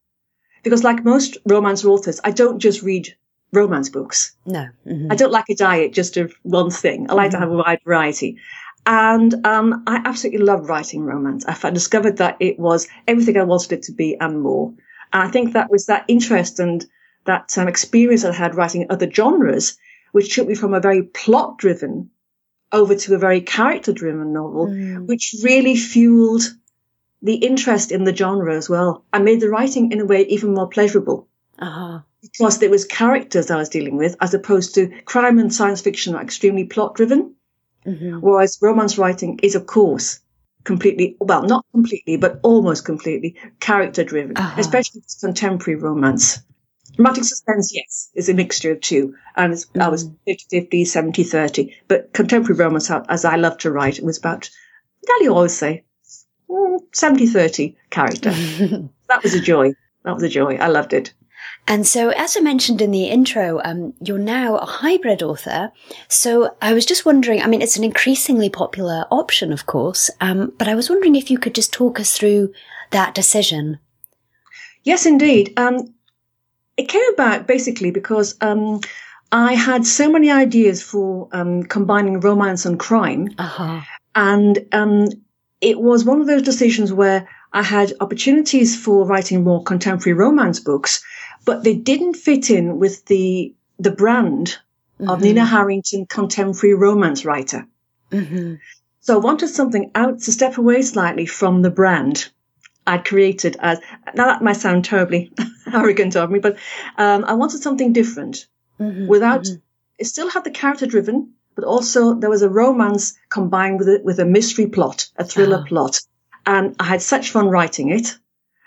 Because 0.63 0.83
like 0.83 1.05
most 1.05 1.37
romance 1.45 1.85
authors, 1.85 2.19
I 2.25 2.31
don't 2.31 2.59
just 2.59 2.81
read 2.81 3.07
romance 3.53 3.87
books. 3.87 4.35
No. 4.45 4.67
Mm-hmm. 4.85 5.07
I 5.09 5.15
don't 5.15 5.31
like 5.31 5.49
a 5.49 5.55
diet 5.55 5.93
just 5.93 6.17
of 6.17 6.33
one 6.43 6.71
thing. 6.71 7.09
I 7.09 7.13
like 7.13 7.31
mm-hmm. 7.31 7.39
to 7.39 7.39
have 7.39 7.51
a 7.51 7.57
wide 7.57 7.79
variety. 7.85 8.37
And 8.85 9.45
um, 9.45 9.83
I 9.87 10.01
absolutely 10.03 10.45
love 10.45 10.67
writing 10.67 11.03
romance. 11.03 11.45
I 11.45 11.69
discovered 11.69 12.17
that 12.17 12.35
it 12.41 12.59
was 12.59 12.87
everything 13.07 13.37
I 13.37 13.43
wanted 13.43 13.71
it 13.71 13.83
to 13.83 13.93
be 13.93 14.17
and 14.19 14.41
more. 14.41 14.73
And 15.11 15.23
I 15.23 15.31
think 15.31 15.53
that 15.53 15.71
was 15.71 15.87
that 15.87 16.05
interest 16.07 16.59
and 16.59 16.85
that 17.25 17.57
um, 17.57 17.67
experience 17.67 18.25
I 18.25 18.33
had 18.33 18.55
writing 18.55 18.87
other 18.89 19.09
genres 19.09 19.77
which 20.11 20.33
took 20.33 20.47
me 20.47 20.55
from 20.55 20.73
a 20.73 20.79
very 20.79 21.03
plot 21.03 21.57
driven 21.57 22.09
over 22.71 22.95
to 22.95 23.15
a 23.15 23.17
very 23.17 23.41
character 23.41 23.91
driven 23.91 24.33
novel, 24.33 24.67
mm. 24.67 25.07
which 25.07 25.35
really 25.43 25.75
fueled 25.75 26.43
the 27.21 27.35
interest 27.35 27.91
in 27.91 28.03
the 28.03 28.15
genre 28.15 28.55
as 28.55 28.69
well 28.69 29.03
and 29.11 29.25
made 29.25 29.41
the 29.41 29.49
writing 29.49 29.91
in 29.91 29.99
a 29.99 30.05
way 30.05 30.25
even 30.25 30.53
more 30.53 30.67
pleasurable. 30.67 31.27
Uh-huh. 31.57 31.99
Because 32.21 32.59
there 32.59 32.69
was 32.69 32.85
characters 32.85 33.49
I 33.49 33.57
was 33.57 33.69
dealing 33.69 33.97
with 33.97 34.15
as 34.21 34.33
opposed 34.33 34.75
to 34.75 34.89
crime 35.05 35.39
and 35.39 35.53
science 35.53 35.81
fiction 35.81 36.15
are 36.15 36.21
extremely 36.21 36.65
plot 36.65 36.95
driven. 36.95 37.35
Mm-hmm. 37.85 38.19
Whereas 38.19 38.59
romance 38.61 38.97
writing 38.97 39.39
is, 39.41 39.55
of 39.55 39.65
course, 39.65 40.19
completely, 40.63 41.15
well, 41.19 41.43
not 41.43 41.65
completely, 41.71 42.17
but 42.17 42.39
almost 42.43 42.85
completely 42.85 43.35
character 43.59 44.03
driven, 44.03 44.37
uh-huh. 44.37 44.59
especially 44.59 45.01
contemporary 45.19 45.79
romance. 45.79 46.39
Romantic 46.97 47.23
suspense, 47.23 47.71
yes, 47.73 48.09
is 48.13 48.29
a 48.29 48.33
mixture 48.33 48.71
of 48.71 48.81
two. 48.81 49.15
And 49.35 49.53
mm. 49.53 49.81
I 49.81 49.87
was 49.89 50.09
50 50.25 50.45
50, 50.49 50.85
70 50.85 51.23
30. 51.23 51.75
But 51.87 52.13
contemporary 52.13 52.59
romance, 52.59 52.91
as 53.07 53.25
I 53.25 53.35
love 53.35 53.57
to 53.59 53.71
write, 53.71 53.99
it 53.99 54.05
was 54.05 54.17
about, 54.17 54.49
nearly 55.07 55.29
always 55.33 55.55
say, 55.55 55.85
mm, 56.49 56.79
70 56.93 57.27
30 57.27 57.77
character. 57.89 58.31
that 59.07 59.23
was 59.23 59.33
a 59.33 59.39
joy. 59.39 59.73
That 60.03 60.15
was 60.15 60.23
a 60.23 60.29
joy. 60.29 60.55
I 60.55 60.67
loved 60.67 60.93
it. 60.93 61.13
And 61.69 61.85
so, 61.85 62.09
as 62.09 62.35
I 62.35 62.39
mentioned 62.39 62.81
in 62.81 62.89
the 62.89 63.05
intro, 63.05 63.61
um, 63.63 63.93
you're 64.01 64.17
now 64.17 64.57
a 64.57 64.65
hybrid 64.65 65.21
author. 65.21 65.71
So 66.07 66.55
I 66.63 66.73
was 66.73 66.83
just 66.83 67.05
wondering, 67.05 67.43
I 67.43 67.47
mean, 67.47 67.61
it's 67.61 67.77
an 67.77 67.83
increasingly 67.83 68.49
popular 68.49 69.05
option, 69.11 69.53
of 69.53 69.67
course, 69.67 70.09
um, 70.19 70.51
but 70.57 70.67
I 70.67 70.73
was 70.73 70.89
wondering 70.89 71.15
if 71.15 71.29
you 71.29 71.37
could 71.37 71.53
just 71.53 71.71
talk 71.71 71.99
us 71.99 72.17
through 72.17 72.51
that 72.89 73.13
decision. 73.13 73.77
Yes, 74.83 75.05
indeed. 75.05 75.53
Um, 75.57 75.93
it 76.75 76.89
came 76.89 77.07
about 77.13 77.45
basically 77.45 77.91
because 77.91 78.35
um, 78.41 78.79
I 79.31 79.53
had 79.53 79.85
so 79.85 80.09
many 80.09 80.31
ideas 80.31 80.81
for 80.81 81.29
um, 81.33 81.61
combining 81.63 82.19
romance 82.19 82.65
and 82.65 82.79
crime. 82.79 83.29
Uh-huh. 83.37 83.81
And 84.15 84.65
um, 84.71 85.09
it 85.61 85.79
was 85.79 86.03
one 86.03 86.19
of 86.19 86.25
those 86.25 86.41
decisions 86.41 86.91
where 86.91 87.27
I 87.53 87.61
had 87.61 87.93
opportunities 87.99 88.79
for 88.79 89.05
writing 89.05 89.43
more 89.43 89.63
contemporary 89.63 90.17
romance 90.17 90.59
books, 90.59 91.03
but 91.49 91.63
they 91.63 91.73
didn't 91.73 92.13
fit 92.13 92.51
in 92.51 92.77
with 92.77 93.05
the 93.05 93.55
the 93.79 93.89
brand 93.89 94.59
mm-hmm. 94.99 95.09
of 95.09 95.21
Nina 95.21 95.43
Harrington, 95.45 96.05
contemporary 96.05 96.75
romance 96.75 97.25
writer. 97.25 97.65
Mm-hmm. 98.11 98.55
So 98.99 99.15
I 99.15 99.17
wanted 99.17 99.47
something 99.47 99.89
out 99.95 100.19
to 100.19 100.31
step 100.31 100.59
away 100.59 100.83
slightly 100.83 101.25
from 101.25 101.63
the 101.63 101.71
brand 101.71 102.29
I'd 102.85 103.03
created 103.03 103.57
as, 103.59 103.79
now 104.13 104.25
that 104.25 104.43
might 104.43 104.57
sound 104.57 104.85
terribly 104.85 105.31
arrogant 105.73 106.15
of 106.15 106.29
me, 106.29 106.37
but 106.37 106.57
um, 106.97 107.25
I 107.25 107.33
wanted 107.33 107.63
something 107.63 107.93
different 107.93 108.45
mm-hmm, 108.79 109.07
without, 109.07 109.45
mm-hmm. 109.45 109.59
it 109.97 110.05
still 110.05 110.29
had 110.29 110.43
the 110.43 110.51
character 110.51 110.85
driven, 110.85 111.33
but 111.55 111.65
also 111.65 112.13
there 112.13 112.29
was 112.29 112.43
a 112.43 112.49
romance 112.49 113.17
combined 113.29 113.79
with 113.79 113.89
it, 113.89 114.03
with 114.05 114.19
a 114.19 114.25
mystery 114.25 114.67
plot, 114.67 115.07
a 115.17 115.23
thriller 115.23 115.57
uh-huh. 115.57 115.67
plot. 115.67 116.01
And 116.45 116.75
I 116.79 116.83
had 116.83 117.01
such 117.01 117.31
fun 117.31 117.47
writing 117.47 117.89
it. 117.89 118.17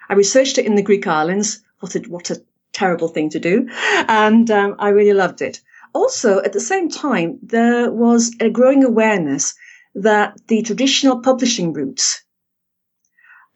I 0.08 0.14
researched 0.14 0.58
it 0.58 0.66
in 0.66 0.74
the 0.74 0.82
Greek 0.82 1.06
islands. 1.06 1.62
What 1.80 1.94
a, 1.94 2.00
what 2.00 2.30
a 2.30 2.42
terrible 2.72 3.08
thing 3.08 3.30
to 3.30 3.38
do. 3.38 3.68
And 4.08 4.50
um, 4.50 4.76
I 4.78 4.88
really 4.88 5.12
loved 5.12 5.42
it. 5.42 5.60
Also, 5.94 6.40
at 6.42 6.52
the 6.52 6.60
same 6.60 6.88
time, 6.88 7.38
there 7.42 7.90
was 7.90 8.34
a 8.40 8.48
growing 8.48 8.84
awareness 8.84 9.54
that 9.94 10.38
the 10.48 10.62
traditional 10.62 11.20
publishing 11.20 11.72
routes 11.72 12.24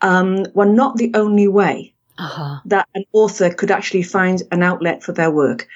um, 0.03 0.45
were 0.55 0.67
not 0.67 0.97
the 0.97 1.13
only 1.15 1.49
way 1.49 1.95
uh-huh. 2.19 2.61
that 2.67 2.89
an 2.95 3.05
author 3.13 3.51
could 3.51 3.71
actually 3.71 4.03
find 4.03 4.43
an 4.53 4.63
outlet 4.63 5.03
for 5.03 5.13
their 5.13 5.31
work. 5.31 5.67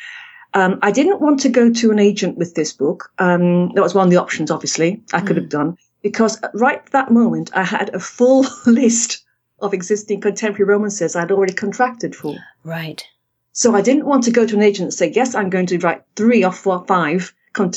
Um, 0.52 0.78
I 0.82 0.90
didn't 0.90 1.20
want 1.20 1.40
to 1.40 1.48
go 1.48 1.72
to 1.72 1.90
an 1.92 1.98
agent 1.98 2.36
with 2.36 2.54
this 2.54 2.72
book. 2.72 3.12
Um, 3.18 3.72
that 3.74 3.82
was 3.82 3.94
one 3.94 4.06
of 4.06 4.10
the 4.10 4.20
options, 4.20 4.50
obviously, 4.50 5.02
I 5.12 5.20
could 5.20 5.36
mm. 5.36 5.42
have 5.42 5.48
done, 5.48 5.78
because 6.02 6.40
right 6.54 6.78
at 6.78 6.90
that 6.90 7.10
moment, 7.10 7.50
I 7.54 7.62
had 7.62 7.94
a 7.94 8.00
full 8.00 8.44
list 8.66 9.24
of 9.60 9.74
existing 9.74 10.20
contemporary 10.20 10.68
romances 10.68 11.14
I'd 11.14 11.30
already 11.30 11.52
contracted 11.52 12.16
for. 12.16 12.36
Right. 12.64 13.04
So 13.52 13.74
I 13.74 13.80
didn't 13.80 14.06
want 14.06 14.24
to 14.24 14.30
go 14.30 14.46
to 14.46 14.54
an 14.54 14.62
agent 14.62 14.84
and 14.86 14.94
say, 14.94 15.12
yes, 15.14 15.34
I'm 15.34 15.50
going 15.50 15.66
to 15.66 15.78
write 15.78 16.02
three 16.16 16.44
or 16.44 16.52
four, 16.52 16.84
five 16.86 17.34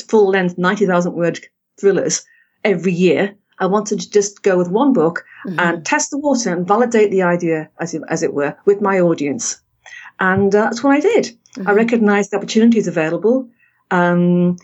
full 0.08 0.28
length, 0.28 0.56
90,000 0.56 1.12
word 1.12 1.40
thrillers 1.78 2.24
every 2.62 2.92
year. 2.92 3.36
I 3.58 3.66
wanted 3.66 4.00
to 4.00 4.10
just 4.10 4.42
go 4.42 4.56
with 4.58 4.68
one 4.68 4.92
book 4.92 5.24
mm-hmm. 5.46 5.58
and 5.58 5.86
test 5.86 6.10
the 6.10 6.18
water 6.18 6.52
and 6.52 6.66
validate 6.66 7.10
the 7.10 7.22
idea, 7.22 7.70
as 7.78 7.94
it, 7.94 8.02
as 8.08 8.22
it 8.22 8.34
were, 8.34 8.56
with 8.64 8.80
my 8.80 9.00
audience. 9.00 9.60
And 10.18 10.54
uh, 10.54 10.64
that's 10.64 10.82
what 10.82 10.96
I 10.96 11.00
did. 11.00 11.24
Mm-hmm. 11.24 11.68
I 11.68 11.72
recognized 11.72 12.30
the 12.30 12.36
opportunities 12.36 12.88
available 12.88 13.48
um, 13.90 14.56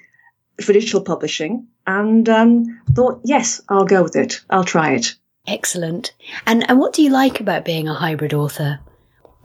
for 0.61 0.73
digital 0.73 1.02
publishing 1.02 1.67
and 1.87 2.29
um, 2.29 2.81
thought, 2.93 3.21
yes, 3.25 3.61
I'll 3.69 3.85
go 3.85 4.02
with 4.02 4.17
it. 4.17 4.40
I'll 4.50 4.64
try 4.64 4.93
it. 4.93 5.14
Excellent. 5.47 6.12
And, 6.47 6.69
and 6.69 6.79
what 6.79 6.93
do 6.93 7.02
you 7.02 7.11
like 7.11 7.40
about 7.40 7.64
being 7.64 7.88
a 7.88 7.95
hybrid 7.95 8.35
author? 8.35 8.81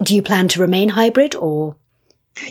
Do 0.01 0.15
you 0.15 0.21
plan 0.21 0.47
to 0.49 0.61
remain 0.61 0.89
hybrid 0.89 1.35
or? 1.35 1.75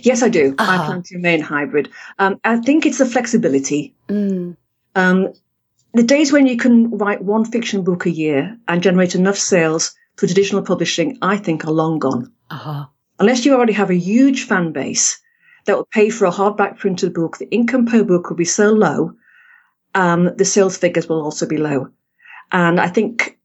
Yes, 0.02 0.22
I 0.22 0.28
do. 0.28 0.54
Uh-huh. 0.58 0.82
I 0.82 0.86
plan 0.86 1.02
to 1.02 1.14
remain 1.16 1.40
hybrid. 1.40 1.90
Um, 2.18 2.40
I 2.44 2.58
think 2.58 2.86
it's 2.86 2.98
the 2.98 3.06
flexibility. 3.06 3.94
Mm. 4.08 4.56
Um, 4.94 5.32
the 5.92 6.02
days 6.02 6.32
when 6.32 6.46
you 6.46 6.56
can 6.56 6.90
write 6.90 7.22
one 7.22 7.44
fiction 7.44 7.84
book 7.84 8.06
a 8.06 8.10
year 8.10 8.58
and 8.66 8.82
generate 8.82 9.14
enough 9.14 9.36
sales 9.36 9.94
for 10.16 10.26
traditional 10.26 10.62
publishing, 10.62 11.18
I 11.22 11.36
think 11.36 11.64
are 11.64 11.72
long 11.72 11.98
gone. 11.98 12.32
Uh-huh. 12.50 12.86
Unless 13.18 13.44
you 13.44 13.54
already 13.54 13.74
have 13.74 13.90
a 13.90 13.94
huge 13.94 14.44
fan 14.44 14.72
base 14.72 15.20
that 15.66 15.76
will 15.76 15.88
pay 15.92 16.10
for 16.10 16.24
a 16.24 16.32
hardback 16.32 16.78
printed 16.78 17.14
book, 17.14 17.38
the 17.38 17.50
income 17.50 17.86
per 17.86 18.02
book 18.04 18.28
will 18.28 18.36
be 18.36 18.44
so 18.44 18.72
low, 18.72 19.12
um, 19.94 20.34
the 20.36 20.44
sales 20.44 20.76
figures 20.76 21.08
will 21.08 21.22
also 21.22 21.46
be 21.46 21.56
low. 21.56 21.88
And 22.50 22.80
I 22.80 22.88
think 22.88 23.38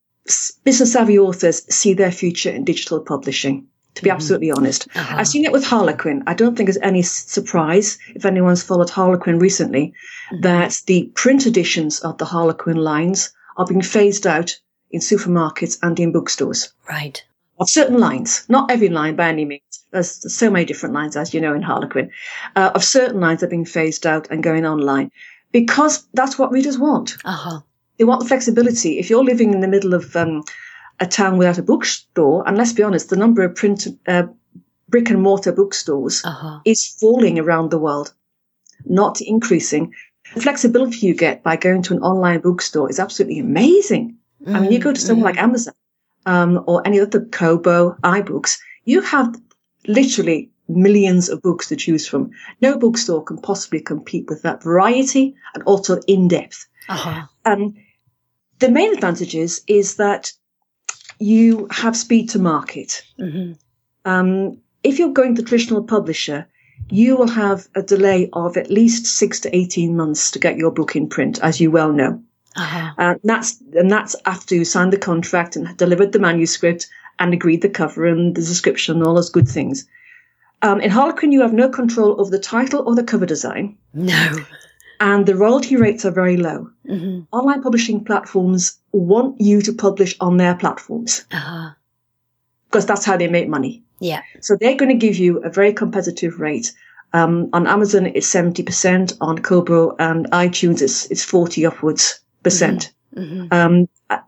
business 0.63 0.93
savvy 0.93 1.19
authors 1.19 1.63
see 1.73 1.93
their 1.93 2.11
future 2.11 2.49
in 2.49 2.63
digital 2.63 3.01
publishing 3.01 3.67
to 3.99 4.03
be 4.03 4.09
mm-hmm. 4.09 4.15
absolutely 4.15 4.51
honest. 4.51 4.87
Uh-huh. 4.95 5.17
I've 5.17 5.27
seen 5.27 5.45
it 5.45 5.51
with 5.51 5.65
Harlequin. 5.65 6.23
I 6.25 6.33
don't 6.33 6.55
think 6.55 6.69
it's 6.69 6.77
any 6.81 7.01
surprise 7.01 7.99
if 8.15 8.25
anyone's 8.25 8.63
followed 8.63 8.89
Harlequin 8.89 9.39
recently 9.39 9.93
mm-hmm. 10.31 10.41
that 10.41 10.81
the 10.87 11.11
print 11.15 11.45
editions 11.45 11.99
of 11.99 12.17
the 12.17 12.25
Harlequin 12.25 12.77
lines 12.77 13.31
are 13.57 13.65
being 13.65 13.81
phased 13.81 14.25
out 14.25 14.59
in 14.91 15.01
supermarkets 15.01 15.77
and 15.83 15.99
in 15.99 16.11
bookstores. 16.11 16.73
Right. 16.89 17.23
Of 17.59 17.69
certain 17.69 17.97
lines, 17.97 18.45
not 18.47 18.71
every 18.71 18.87
line 18.87 19.15
by 19.15 19.27
any 19.27 19.43
means. 19.43 19.61
There's, 19.91 20.19
there's 20.19 20.33
so 20.33 20.49
many 20.49 20.65
different 20.65 20.95
lines, 20.95 21.17
as 21.17 21.33
you 21.33 21.41
know, 21.41 21.53
in 21.53 21.61
Harlequin. 21.61 22.09
Uh, 22.55 22.71
of 22.73 22.83
certain 22.83 23.19
lines 23.19 23.43
are 23.43 23.47
being 23.47 23.65
phased 23.65 24.07
out 24.07 24.29
and 24.31 24.41
going 24.41 24.65
online 24.65 25.11
because 25.51 26.07
that's 26.13 26.39
what 26.39 26.51
readers 26.51 26.77
want. 26.77 27.17
Uh-huh. 27.25 27.59
They 27.97 28.05
want 28.05 28.21
the 28.21 28.27
flexibility. 28.27 28.97
If 28.97 29.09
you're 29.09 29.25
living 29.25 29.53
in 29.53 29.59
the 29.59 29.67
middle 29.67 29.93
of 29.93 30.15
um, 30.15 30.43
a 30.99 31.07
town 31.07 31.37
without 31.37 31.57
a 31.57 31.63
bookstore, 31.63 32.47
and 32.47 32.57
let's 32.57 32.73
be 32.73 32.83
honest, 32.83 33.09
the 33.09 33.15
number 33.15 33.43
of 33.43 33.55
print 33.55 33.87
uh, 34.07 34.23
brick 34.87 35.09
and 35.09 35.21
mortar 35.21 35.51
bookstores 35.51 36.23
uh-huh. 36.25 36.59
is 36.65 36.85
falling 36.99 37.39
around 37.39 37.71
the 37.71 37.77
world, 37.77 38.13
not 38.85 39.21
increasing. 39.21 39.93
The 40.35 40.41
flexibility 40.41 41.07
you 41.07 41.15
get 41.15 41.43
by 41.43 41.55
going 41.55 41.81
to 41.83 41.93
an 41.93 42.01
online 42.01 42.41
bookstore 42.41 42.89
is 42.89 42.99
absolutely 42.99 43.39
amazing. 43.39 44.17
Mm-hmm. 44.43 44.55
I 44.55 44.59
mean, 44.59 44.71
you 44.71 44.79
go 44.79 44.93
to 44.93 44.99
somewhere 44.99 45.31
mm-hmm. 45.31 45.37
like 45.37 45.43
Amazon 45.43 45.73
um, 46.25 46.63
or 46.67 46.85
any 46.85 46.99
other 46.99 47.25
Kobo, 47.25 47.95
iBooks, 48.03 48.59
you 48.85 49.01
have 49.01 49.35
literally 49.87 50.51
millions 50.67 51.29
of 51.29 51.41
books 51.41 51.67
to 51.69 51.75
choose 51.75 52.07
from. 52.07 52.31
No 52.61 52.77
bookstore 52.77 53.23
can 53.23 53.39
possibly 53.39 53.81
compete 53.81 54.29
with 54.29 54.43
that 54.43 54.63
variety 54.63 55.35
and 55.53 55.63
also 55.63 55.99
in 56.07 56.27
depth. 56.27 56.67
Uh-huh. 56.87 57.25
Um, 57.45 57.75
the 58.59 58.69
main 58.69 58.93
advantages 58.93 59.61
is 59.67 59.95
that 59.95 60.31
you 61.19 61.67
have 61.71 61.95
speed 61.95 62.29
to 62.29 62.39
market. 62.39 63.03
Mm-hmm. 63.19 63.53
Um, 64.05 64.57
if 64.83 64.97
you're 64.97 65.13
going 65.13 65.35
to 65.35 65.43
traditional 65.43 65.83
publisher, 65.83 66.47
you 66.89 67.15
will 67.17 67.27
have 67.27 67.67
a 67.75 67.83
delay 67.83 68.29
of 68.33 68.57
at 68.57 68.71
least 68.71 69.05
six 69.05 69.39
to 69.41 69.55
18 69.55 69.95
months 69.95 70.31
to 70.31 70.39
get 70.39 70.57
your 70.57 70.71
book 70.71 70.95
in 70.95 71.07
print, 71.07 71.39
as 71.43 71.59
you 71.59 71.69
well 71.69 71.91
know. 71.91 72.21
Uh-huh. 72.55 72.91
and 72.97 73.19
that's 73.23 73.61
and 73.75 73.91
that's 73.91 74.15
after 74.25 74.55
you 74.55 74.65
signed 74.65 74.91
the 74.91 74.97
contract 74.97 75.55
and 75.55 75.77
delivered 75.77 76.11
the 76.11 76.19
manuscript 76.19 76.89
and 77.19 77.31
agreed 77.31 77.61
the 77.61 77.69
cover 77.69 78.07
and 78.07 78.35
the 78.35 78.41
description 78.41 78.97
and 78.97 79.05
all 79.05 79.13
those 79.13 79.29
good 79.29 79.47
things. 79.47 79.85
Um, 80.63 80.81
in 80.81 80.89
Harlequin, 80.89 81.31
you 81.31 81.41
have 81.41 81.53
no 81.53 81.69
control 81.69 82.19
over 82.19 82.31
the 82.31 82.39
title 82.39 82.83
or 82.87 82.95
the 82.95 83.03
cover 83.03 83.27
design. 83.27 83.77
No 83.93 84.35
and 84.99 85.25
the 85.25 85.35
royalty 85.35 85.75
rates 85.75 86.05
are 86.05 86.11
very 86.11 86.37
low. 86.37 86.69
Mm-hmm. 86.87 87.21
Online 87.31 87.61
publishing 87.61 88.03
platforms 88.03 88.77
want 88.91 89.39
you 89.39 89.61
to 89.61 89.73
publish 89.73 90.15
on 90.19 90.37
their 90.37 90.55
platforms 90.55 91.25
uh-huh. 91.31 91.71
because 92.67 92.85
that's 92.85 93.05
how 93.05 93.17
they 93.17 93.27
make 93.27 93.47
money. 93.47 93.83
Yeah. 93.99 94.21
So 94.41 94.55
they're 94.55 94.75
going 94.75 94.89
to 94.89 95.07
give 95.07 95.17
you 95.17 95.39
a 95.39 95.49
very 95.49 95.73
competitive 95.73 96.39
rate. 96.39 96.73
Um, 97.13 97.49
on 97.53 97.67
Amazon, 97.67 98.07
it's 98.07 98.31
70%. 98.31 99.17
On 99.21 99.39
Kobo 99.39 99.95
and 99.97 100.29
iTunes, 100.31 100.81
it's, 100.81 101.05
it's 101.07 101.23
40 101.23 101.65
upwards 101.65 102.19
percent. 102.43 102.91
Mm-hmm. 103.15 103.41
mm-hmm. 103.41 103.53
Um, 103.53 103.89
uh, 104.09 104.19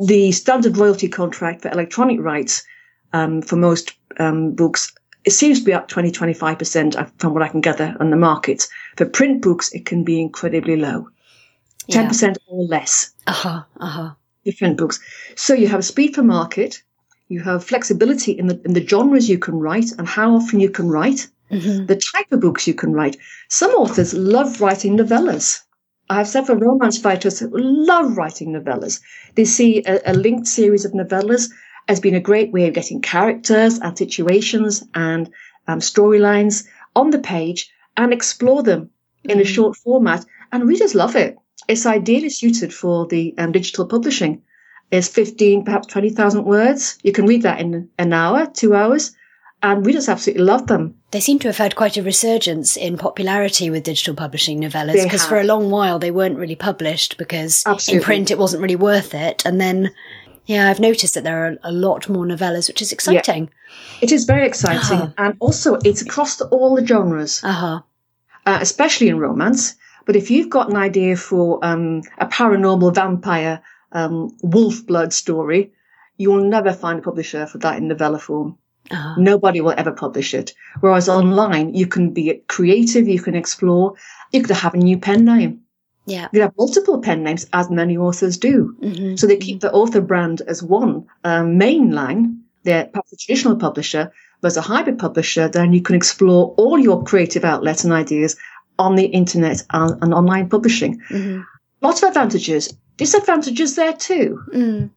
the 0.00 0.32
standard 0.32 0.76
royalty 0.76 1.08
contract 1.08 1.62
for 1.62 1.70
electronic 1.70 2.20
rights 2.20 2.64
um, 3.12 3.42
for 3.42 3.56
most 3.56 3.92
um, 4.18 4.52
books 4.52 4.92
it 5.24 5.32
seems 5.32 5.58
to 5.60 5.64
be 5.64 5.72
up 5.72 5.88
20, 5.88 6.12
25% 6.12 7.10
from 7.18 7.32
what 7.32 7.42
I 7.42 7.48
can 7.48 7.60
gather 7.60 7.96
on 7.98 8.10
the 8.10 8.16
markets. 8.16 8.68
For 8.96 9.06
print 9.06 9.42
books, 9.42 9.72
it 9.72 9.86
can 9.86 10.04
be 10.04 10.20
incredibly 10.20 10.76
low. 10.76 11.08
10% 11.90 12.22
yeah. 12.22 12.34
or 12.46 12.64
less. 12.64 13.12
Uh-huh, 13.26 13.62
uh-huh. 13.80 14.10
Different 14.44 14.76
books. 14.76 15.00
So 15.36 15.54
you 15.54 15.68
have 15.68 15.84
speed 15.84 16.14
for 16.14 16.22
market. 16.22 16.82
You 17.28 17.40
have 17.40 17.64
flexibility 17.64 18.32
in 18.32 18.46
the, 18.46 18.60
in 18.64 18.74
the 18.74 18.86
genres 18.86 19.28
you 19.28 19.38
can 19.38 19.54
write 19.54 19.90
and 19.98 20.06
how 20.06 20.34
often 20.34 20.60
you 20.60 20.70
can 20.70 20.88
write. 20.88 21.28
Mm-hmm. 21.50 21.86
The 21.86 22.00
type 22.14 22.32
of 22.32 22.40
books 22.40 22.66
you 22.66 22.74
can 22.74 22.92
write. 22.92 23.16
Some 23.48 23.70
authors 23.72 24.14
love 24.14 24.60
writing 24.60 24.96
novellas. 24.96 25.60
I 26.10 26.16
have 26.16 26.28
several 26.28 26.58
romance 26.58 27.02
writers 27.04 27.38
who 27.38 27.50
love 27.52 28.16
writing 28.16 28.52
novellas. 28.52 29.00
They 29.34 29.44
see 29.44 29.82
a, 29.84 30.00
a 30.06 30.12
linked 30.12 30.46
series 30.46 30.84
of 30.84 30.92
novellas 30.92 31.50
has 31.88 32.00
been 32.00 32.14
a 32.14 32.20
great 32.20 32.52
way 32.52 32.66
of 32.66 32.74
getting 32.74 33.00
characters 33.00 33.78
and 33.78 33.96
situations 33.96 34.82
and 34.94 35.30
um, 35.66 35.80
storylines 35.80 36.66
on 36.96 37.10
the 37.10 37.18
page 37.18 37.70
and 37.96 38.12
explore 38.12 38.62
them 38.62 38.90
in 39.24 39.38
a 39.38 39.42
Mm. 39.42 39.46
short 39.46 39.76
format. 39.76 40.24
And 40.52 40.68
readers 40.68 40.94
love 40.94 41.16
it. 41.16 41.36
It's 41.68 41.86
ideally 41.86 42.28
suited 42.30 42.72
for 42.74 43.06
the 43.06 43.34
um, 43.38 43.52
digital 43.52 43.86
publishing. 43.86 44.42
It's 44.90 45.08
15, 45.08 45.64
perhaps 45.64 45.86
20,000 45.88 46.44
words. 46.44 46.98
You 47.02 47.12
can 47.12 47.26
read 47.26 47.42
that 47.42 47.60
in 47.60 47.88
an 47.98 48.12
hour, 48.12 48.46
two 48.52 48.74
hours, 48.74 49.12
and 49.62 49.84
readers 49.84 50.08
absolutely 50.08 50.44
love 50.44 50.66
them. 50.66 50.94
They 51.10 51.20
seem 51.20 51.38
to 51.40 51.48
have 51.48 51.56
had 51.56 51.74
quite 51.74 51.96
a 51.96 52.02
resurgence 52.02 52.76
in 52.76 52.98
popularity 52.98 53.70
with 53.70 53.84
digital 53.84 54.14
publishing 54.14 54.60
novellas 54.60 55.02
because 55.02 55.24
for 55.24 55.40
a 55.40 55.44
long 55.44 55.70
while 55.70 55.98
they 55.98 56.10
weren't 56.10 56.36
really 56.36 56.54
published 56.56 57.16
because 57.16 57.62
Absolutely. 57.66 57.98
in 58.00 58.04
print 58.04 58.30
it 58.30 58.38
wasn't 58.38 58.62
really 58.62 58.76
worth 58.76 59.14
it. 59.14 59.44
And 59.46 59.58
then, 59.60 59.90
yeah, 60.46 60.68
I've 60.68 60.80
noticed 60.80 61.14
that 61.14 61.24
there 61.24 61.46
are 61.46 61.56
a 61.62 61.72
lot 61.72 62.08
more 62.08 62.26
novellas, 62.26 62.68
which 62.68 62.82
is 62.82 62.92
exciting. 62.92 63.50
It 64.00 64.12
is 64.12 64.24
very 64.24 64.46
exciting. 64.46 65.00
Ah. 65.00 65.14
And 65.16 65.36
also, 65.40 65.78
it's 65.84 66.02
across 66.02 66.36
the, 66.36 66.46
all 66.46 66.76
the 66.76 66.86
genres. 66.86 67.42
Uh 67.42 67.52
huh. 67.52 67.80
uh, 68.46 68.58
especially 68.60 69.08
in 69.08 69.18
romance. 69.18 69.74
But 70.06 70.16
if 70.16 70.30
you've 70.30 70.50
got 70.50 70.68
an 70.68 70.76
idea 70.76 71.16
for 71.16 71.64
um, 71.64 72.02
a 72.18 72.26
paranormal 72.26 72.94
vampire 72.94 73.62
um, 73.92 74.36
wolf 74.42 74.86
blood 74.86 75.12
story, 75.12 75.72
you 76.18 76.30
will 76.30 76.44
never 76.44 76.72
find 76.72 76.98
a 76.98 77.02
publisher 77.02 77.46
for 77.46 77.58
that 77.58 77.78
in 77.78 77.88
novella 77.88 78.18
form. 78.18 78.58
Uh-huh. 78.90 79.14
Nobody 79.16 79.62
will 79.62 79.74
ever 79.76 79.92
publish 79.92 80.34
it. 80.34 80.52
Whereas 80.80 81.08
online, 81.08 81.74
you 81.74 81.86
can 81.86 82.12
be 82.12 82.42
creative, 82.48 83.08
you 83.08 83.20
can 83.20 83.34
explore, 83.34 83.94
you 84.30 84.42
could 84.42 84.54
have 84.56 84.74
a 84.74 84.78
new 84.78 84.98
pen 84.98 85.24
name. 85.24 85.62
Yeah. 86.06 86.28
You 86.32 86.42
have 86.42 86.52
multiple 86.58 87.00
pen 87.00 87.22
names, 87.22 87.46
as 87.52 87.70
many 87.70 87.96
authors 87.96 88.36
do. 88.36 88.76
hmm 88.82 89.16
So 89.16 89.26
they 89.26 89.36
keep 89.36 89.60
the 89.60 89.72
author 89.72 90.00
brand 90.00 90.42
as 90.46 90.62
one 90.62 91.06
um, 91.24 91.58
main 91.58 91.92
line. 91.92 92.40
They're 92.64 92.86
perhaps 92.86 93.12
a 93.12 93.16
traditional 93.16 93.56
publisher, 93.56 94.12
but 94.40 94.48
as 94.48 94.56
a 94.56 94.62
hybrid 94.62 94.98
publisher, 94.98 95.48
then 95.48 95.72
you 95.72 95.82
can 95.82 95.96
explore 95.96 96.54
all 96.56 96.78
your 96.78 97.04
creative 97.04 97.44
outlets 97.44 97.84
and 97.84 97.92
ideas 97.92 98.36
on 98.78 98.96
the 98.96 99.04
internet 99.06 99.62
and, 99.70 100.02
and 100.02 100.14
online 100.14 100.48
publishing. 100.48 101.00
hmm 101.08 101.40
Lots 101.80 102.02
of 102.02 102.08
advantages. 102.08 102.72
Disadvantages 102.96 103.76
there 103.76 103.92
too. 103.92 104.42
Mm. 104.54 104.90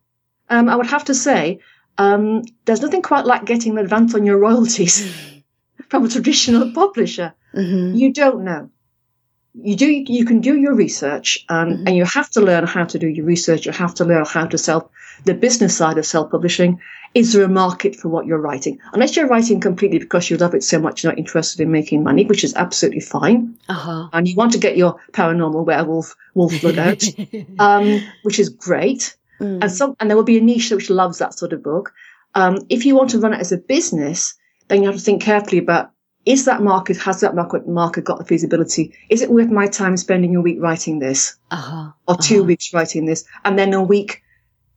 Um, 0.50 0.70
I 0.70 0.76
would 0.78 0.88
have 0.88 1.04
to 1.06 1.14
say, 1.14 1.60
um, 1.98 2.44
there's 2.64 2.82
nothing 2.82 3.02
quite 3.02 3.26
like 3.26 3.44
getting 3.46 3.74
an 3.74 3.80
advance 3.80 4.16
on 4.16 4.26
your 4.26 4.38
royalties 4.38 5.12
from 5.90 6.06
a 6.06 6.10
traditional 6.10 6.72
publisher. 6.72 7.34
hmm 7.54 7.94
You 7.96 8.14
don't 8.14 8.44
know. 8.44 8.70
You 9.62 9.76
do. 9.76 9.88
You 9.88 10.26
can 10.26 10.40
do 10.42 10.56
your 10.56 10.74
research, 10.76 11.44
and, 11.50 11.80
Mhm. 11.80 11.84
and 11.88 11.96
you 11.98 12.06
have 12.06 12.30
to 12.32 12.42
learn 12.42 12.66
how 12.68 12.86
to 12.86 13.00
do 13.00 13.08
your 13.08 13.26
research. 13.26 13.66
You 13.66 13.72
have 13.72 13.94
to 13.96 14.06
learn 14.06 14.26
how 14.26 14.46
to 14.46 14.58
sell 14.58 14.92
the 15.26 15.34
business 15.34 15.76
side 15.76 15.98
of 15.98 16.06
self-publishing. 16.06 16.80
Is 17.16 17.34
there 17.34 17.44
a 17.44 17.48
market 17.50 17.96
for 17.96 18.10
what 18.10 18.28
you're 18.28 18.38
writing? 18.38 18.78
Unless 18.94 19.16
you're 19.16 19.28
writing 19.28 19.60
completely 19.60 19.98
because 20.00 20.30
you 20.30 20.38
love 20.38 20.54
it 20.54 20.64
so 20.64 20.80
much, 20.80 21.04
you're 21.04 21.12
not 21.12 21.18
interested 21.18 21.60
in 21.62 21.72
making 21.72 22.04
money, 22.04 22.26
which 22.26 22.44
is 22.44 22.54
absolutely 22.54 23.00
fine, 23.00 23.56
Uh-huh. 23.68 24.10
and 24.14 24.28
you 24.28 24.36
want 24.36 24.52
to 24.52 24.60
get 24.60 24.78
your 24.78 24.98
paranormal 25.14 25.66
werewolf 25.66 26.16
wolf 26.36 26.62
blood 26.62 26.78
out, 26.88 27.04
um, 27.58 28.02
which 28.24 28.38
is 28.40 28.50
great. 28.50 29.16
Mm. 29.42 29.60
And 29.64 29.72
some, 29.72 29.96
and 30.00 30.10
there 30.10 30.18
will 30.18 30.24
be 30.24 30.38
a 30.38 30.42
niche 30.42 30.70
which 30.72 30.90
loves 30.90 31.18
that 31.20 31.38
sort 31.38 31.54
of 31.54 31.64
book. 31.64 31.94
Um, 32.36 32.60
if 32.70 32.86
you 32.86 32.96
want 32.96 33.12
to 33.12 33.20
run 33.20 33.34
it 33.34 33.40
as 33.40 33.52
a 33.52 33.58
business, 33.58 34.36
then 34.68 34.82
you 34.84 34.88
have 34.90 34.98
to 34.98 35.02
think 35.04 35.22
carefully 35.24 35.60
about 35.60 35.92
is 36.28 36.46
that 36.46 36.62
market, 36.62 36.98
has 36.98 37.22
that 37.22 37.36
market, 37.36 37.68
market 37.68 38.04
got 38.04 38.18
the 38.20 38.26
feasibility? 38.26 38.94
Is 39.10 39.22
it 39.22 39.32
worth 39.32 39.50
my 39.50 39.68
time 39.68 39.96
spending 39.98 40.36
a 40.36 40.42
week 40.42 40.58
writing 40.60 41.00
this 41.00 41.36
Uh-huh. 41.52 41.92
or 42.08 42.16
2 42.18 42.36
Uh-huh. 42.36 42.44
weeks 42.46 42.74
writing 42.74 43.06
this 43.06 43.24
and 43.46 43.58
then 43.58 43.74
a 43.74 43.82
week 43.82 44.22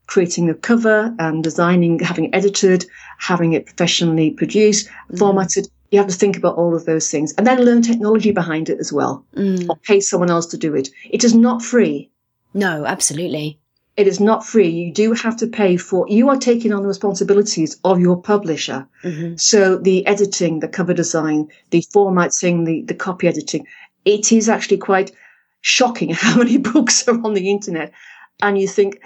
creating 0.06 0.46
the 0.46 0.54
cover 0.54 1.14
and 1.18 1.44
designing, 1.44 1.98
having 2.00 2.24
it 2.26 2.34
edited, 2.34 2.84
having 3.18 3.52
it 3.52 3.66
professionally 3.66 4.30
produced, 4.30 4.88
Mm. 5.12 5.18
formatted? 5.18 5.68
You 5.92 5.98
have 5.98 6.08
to 6.08 6.14
think 6.16 6.36
about 6.36 6.56
all 6.56 6.74
of 6.74 6.84
those 6.84 7.10
things 7.10 7.32
and 7.36 7.46
then 7.46 7.64
learn 7.64 7.82
technology 7.82 8.32
behind 8.32 8.68
it 8.70 8.78
as 8.80 8.92
well 8.92 9.24
Mm. 9.36 9.68
or 9.68 9.76
pay 9.76 10.00
someone 10.00 10.30
else 10.30 10.46
to 10.46 10.56
do 10.56 10.74
it. 10.74 10.88
It 11.10 11.22
is 11.24 11.34
not 11.34 11.62
free. 11.62 12.10
No, 12.54 12.84
absolutely. 12.84 13.59
It 14.00 14.06
is 14.06 14.18
not 14.18 14.46
free. 14.46 14.70
You 14.70 14.94
do 14.94 15.12
have 15.12 15.36
to 15.36 15.46
pay 15.46 15.76
for, 15.76 16.06
you 16.08 16.30
are 16.30 16.38
taking 16.38 16.72
on 16.72 16.80
the 16.80 16.88
responsibilities 16.88 17.76
of 17.84 18.00
your 18.00 18.16
publisher. 18.22 18.88
hmm 19.02 19.34
So 19.36 19.76
the 19.76 20.06
editing, 20.06 20.60
the 20.60 20.68
cover 20.68 20.94
design, 20.94 21.48
the 21.70 21.82
formatting, 21.92 22.64
the, 22.64 22.80
the 22.82 22.94
copy 22.94 23.28
editing, 23.28 23.66
it 24.06 24.32
is 24.32 24.48
actually 24.48 24.78
quite 24.78 25.12
shocking 25.60 26.08
how 26.14 26.38
many 26.38 26.56
books 26.56 27.06
are 27.08 27.20
on 27.26 27.34
the 27.34 27.50
internet. 27.50 27.92
And 28.40 28.58
you 28.58 28.68
think, 28.68 29.00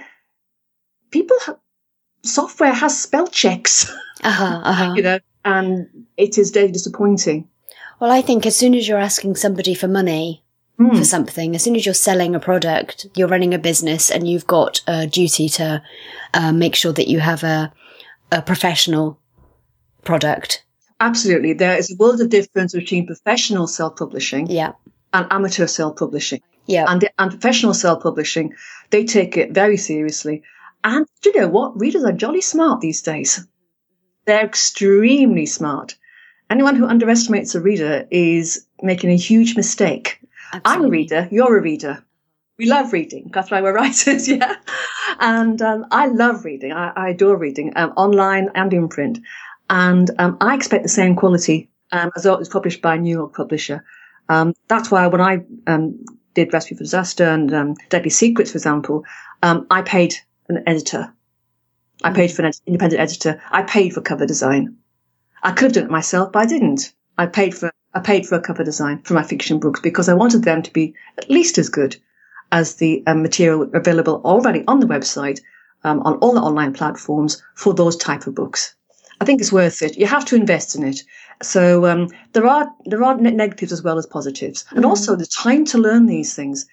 people, 1.11 1.37
ha- 1.41 1.59
software 2.23 2.73
has 2.73 3.01
spell 3.01 3.27
checks, 3.27 3.91
Uh-huh. 4.23 4.61
Uh-huh. 4.65 4.95
you 4.97 5.03
know, 5.03 5.19
and 5.45 5.89
it 6.17 6.39
is 6.39 6.53
very 6.53 6.71
disappointing. 6.71 7.49
Well, 8.01 8.13
I 8.13 8.23
think 8.23 8.47
as 8.47 8.55
soon 8.55 8.75
as 8.77 8.87
you're 8.87 9.07
asking 9.11 9.35
somebody 9.35 9.75
for 9.75 9.89
money 9.89 10.44
Hmm. 10.77 10.97
for 10.97 11.05
something, 11.05 11.55
as 11.55 11.63
soon 11.63 11.77
as 11.77 11.87
you're 11.87 11.95
selling 11.95 12.35
a 12.35 12.41
product, 12.41 13.07
you're 13.15 13.29
running 13.29 13.55
a 13.55 13.59
business 13.59 14.11
and 14.11 14.27
you've 14.29 14.47
got 14.47 14.81
a 14.89 15.07
duty 15.07 15.49
to 15.51 15.81
uh, 16.35 16.51
make 16.53 16.75
sure 16.75 16.93
that 16.93 17.07
you 17.07 17.21
have 17.21 17.45
a, 17.45 17.73
a 18.33 18.43
professional 18.43 19.21
product. 20.03 20.65
Absolutely. 20.99 21.53
There 21.53 21.77
is 21.77 21.93
a 21.93 21.97
world 21.97 22.21
of 22.21 22.29
difference 22.29 22.73
between 22.73 23.07
professional 23.07 23.69
self-publishing 23.69 24.49
Yeah. 24.49 24.73
and 25.13 25.27
amateur 25.31 25.67
self-publishing. 25.69 26.41
Yeah. 26.67 26.87
and, 26.89 27.09
and 27.19 27.31
professional 27.31 27.75
self-publishing, 27.75 28.55
they 28.91 29.05
take 29.05 29.37
it 29.37 29.53
very 29.53 29.77
seriously. 29.77 30.43
And 30.83 31.07
do 31.23 31.31
you 31.33 31.41
know 31.41 31.49
what? 31.49 31.79
Readers 31.79 32.05
are 32.05 32.13
jolly 32.13 32.41
smart 32.41 32.81
these 32.81 33.03
days. 33.03 33.47
They're 34.27 34.45
extremely 34.45 35.47
smart. 35.47 35.97
Anyone 36.51 36.77
who 36.77 36.87
underestimates 36.87 37.55
a 37.55 37.61
reader 37.61 38.07
is 38.11 38.67
making 38.83 39.11
a 39.11 39.17
huge 39.17 39.57
mistake. 39.57 40.21
I'm 40.65 40.85
a 40.85 40.89
reader. 40.89 41.29
You're 41.31 41.59
a 41.59 41.63
reader. 41.63 42.05
We 42.59 42.67
love 42.67 42.93
reading. 42.93 43.31
That's 43.33 43.51
why 43.51 43.61
we're 43.63 43.75
writers, 43.81 44.29
yeah. 44.29 44.57
And 45.19 45.61
um, 45.61 45.87
I 45.91 46.07
love 46.07 46.45
reading. 46.45 46.73
I, 46.73 46.93
I 46.97 47.09
adore 47.11 47.37
reading, 47.37 47.73
um, 47.77 47.91
online 47.97 48.51
and 48.55 48.73
in 48.73 48.89
print. 48.89 49.19
And 49.71 50.11
um, 50.19 50.37
I 50.41 50.55
expect 50.55 50.83
the 50.83 50.89
same 50.89 51.17
quality 51.17 51.71
um, 51.93 52.11
as 52.17 52.23
though 52.23 52.35
it 52.35 52.39
was 52.39 52.49
published 52.49 52.83
by 52.83 52.95
a 52.95 52.99
New 52.99 53.17
York 53.17 53.35
publisher. 53.35 53.85
Um, 54.29 54.55
that's 54.69 54.91
why 54.91 55.07
when 55.07 55.21
I 55.21 55.45
um, 55.67 56.05
did 56.35 56.53
Recipe 56.53 56.77
for 56.77 56.85
Disaster 56.85 57.25
and 57.25 57.53
um, 57.53 57.75
Deadly 57.89 58.11
Secrets, 58.11 58.53
for 58.53 58.59
example, 58.59 59.05
um, 59.43 59.67
I 59.71 59.83
paid 59.83 60.15
an 60.49 60.63
editor. 60.67 61.13
I 62.03 62.13
paid 62.13 62.33
for 62.33 62.43
an 62.43 62.49
ed- 62.49 62.61
independent 62.67 63.01
editor. 63.01 63.41
I 63.51 63.63
paid 63.63 63.95
for 63.95 64.01
cover 64.01 64.27
design. 64.27 64.77
I 65.43 65.53
could 65.53 65.65
have 65.65 65.73
done 65.73 65.85
it 65.85 65.91
myself, 65.91 66.33
but 66.33 66.41
I 66.41 66.47
didn't. 66.47 66.93
I 67.17 67.27
paid 67.27 67.55
for 67.55 67.71
I 67.95 68.01
paid 68.01 68.27
for 68.27 68.35
a 68.37 68.41
cover 68.41 68.65
design 68.65 69.03
for 69.03 69.15
my 69.15 69.23
fiction 69.23 69.59
books 69.61 69.81
because 69.81 70.09
I 70.09 70.15
wanted 70.15 70.43
them 70.45 70.63
to 70.63 70.73
be 70.73 70.95
at 71.19 71.31
least 71.31 71.59
as 71.59 71.69
good 71.69 71.97
as 72.53 72.77
the 72.77 73.03
um, 73.07 73.23
material 73.23 73.71
available 73.75 74.21
already 74.25 74.65
on 74.67 74.81
the 74.81 74.87
website, 74.87 75.41
um, 75.85 76.01
on 76.01 76.15
all 76.19 76.35
the 76.35 76.41
online 76.41 76.73
platforms 76.73 77.43
for 77.55 77.73
those 77.75 77.97
type 77.97 78.27
of 78.27 78.35
books. 78.35 78.75
I 79.21 79.25
think 79.25 79.41
it's 79.41 79.53
worth 79.53 79.81
it. 79.83 79.97
You 79.97 80.07
have 80.07 80.25
to 80.27 80.37
invest 80.37 80.75
in 80.75 80.83
it. 80.85 81.01
So 81.43 81.87
um, 81.87 82.09
there 82.33 82.47
are 82.47 82.69
there 82.85 83.03
are 83.05 83.17
ne- 83.17 83.31
negatives 83.31 83.73
as 83.73 83.83
well 83.83 83.99
as 83.99 84.07
positives, 84.07 84.65
and 84.71 84.85
Mhm. 84.85 84.89
also 84.89 85.15
the 85.17 85.27
time 85.27 85.65
to 85.67 85.79
learn 85.79 86.07
these 86.07 86.35
things 86.35 86.67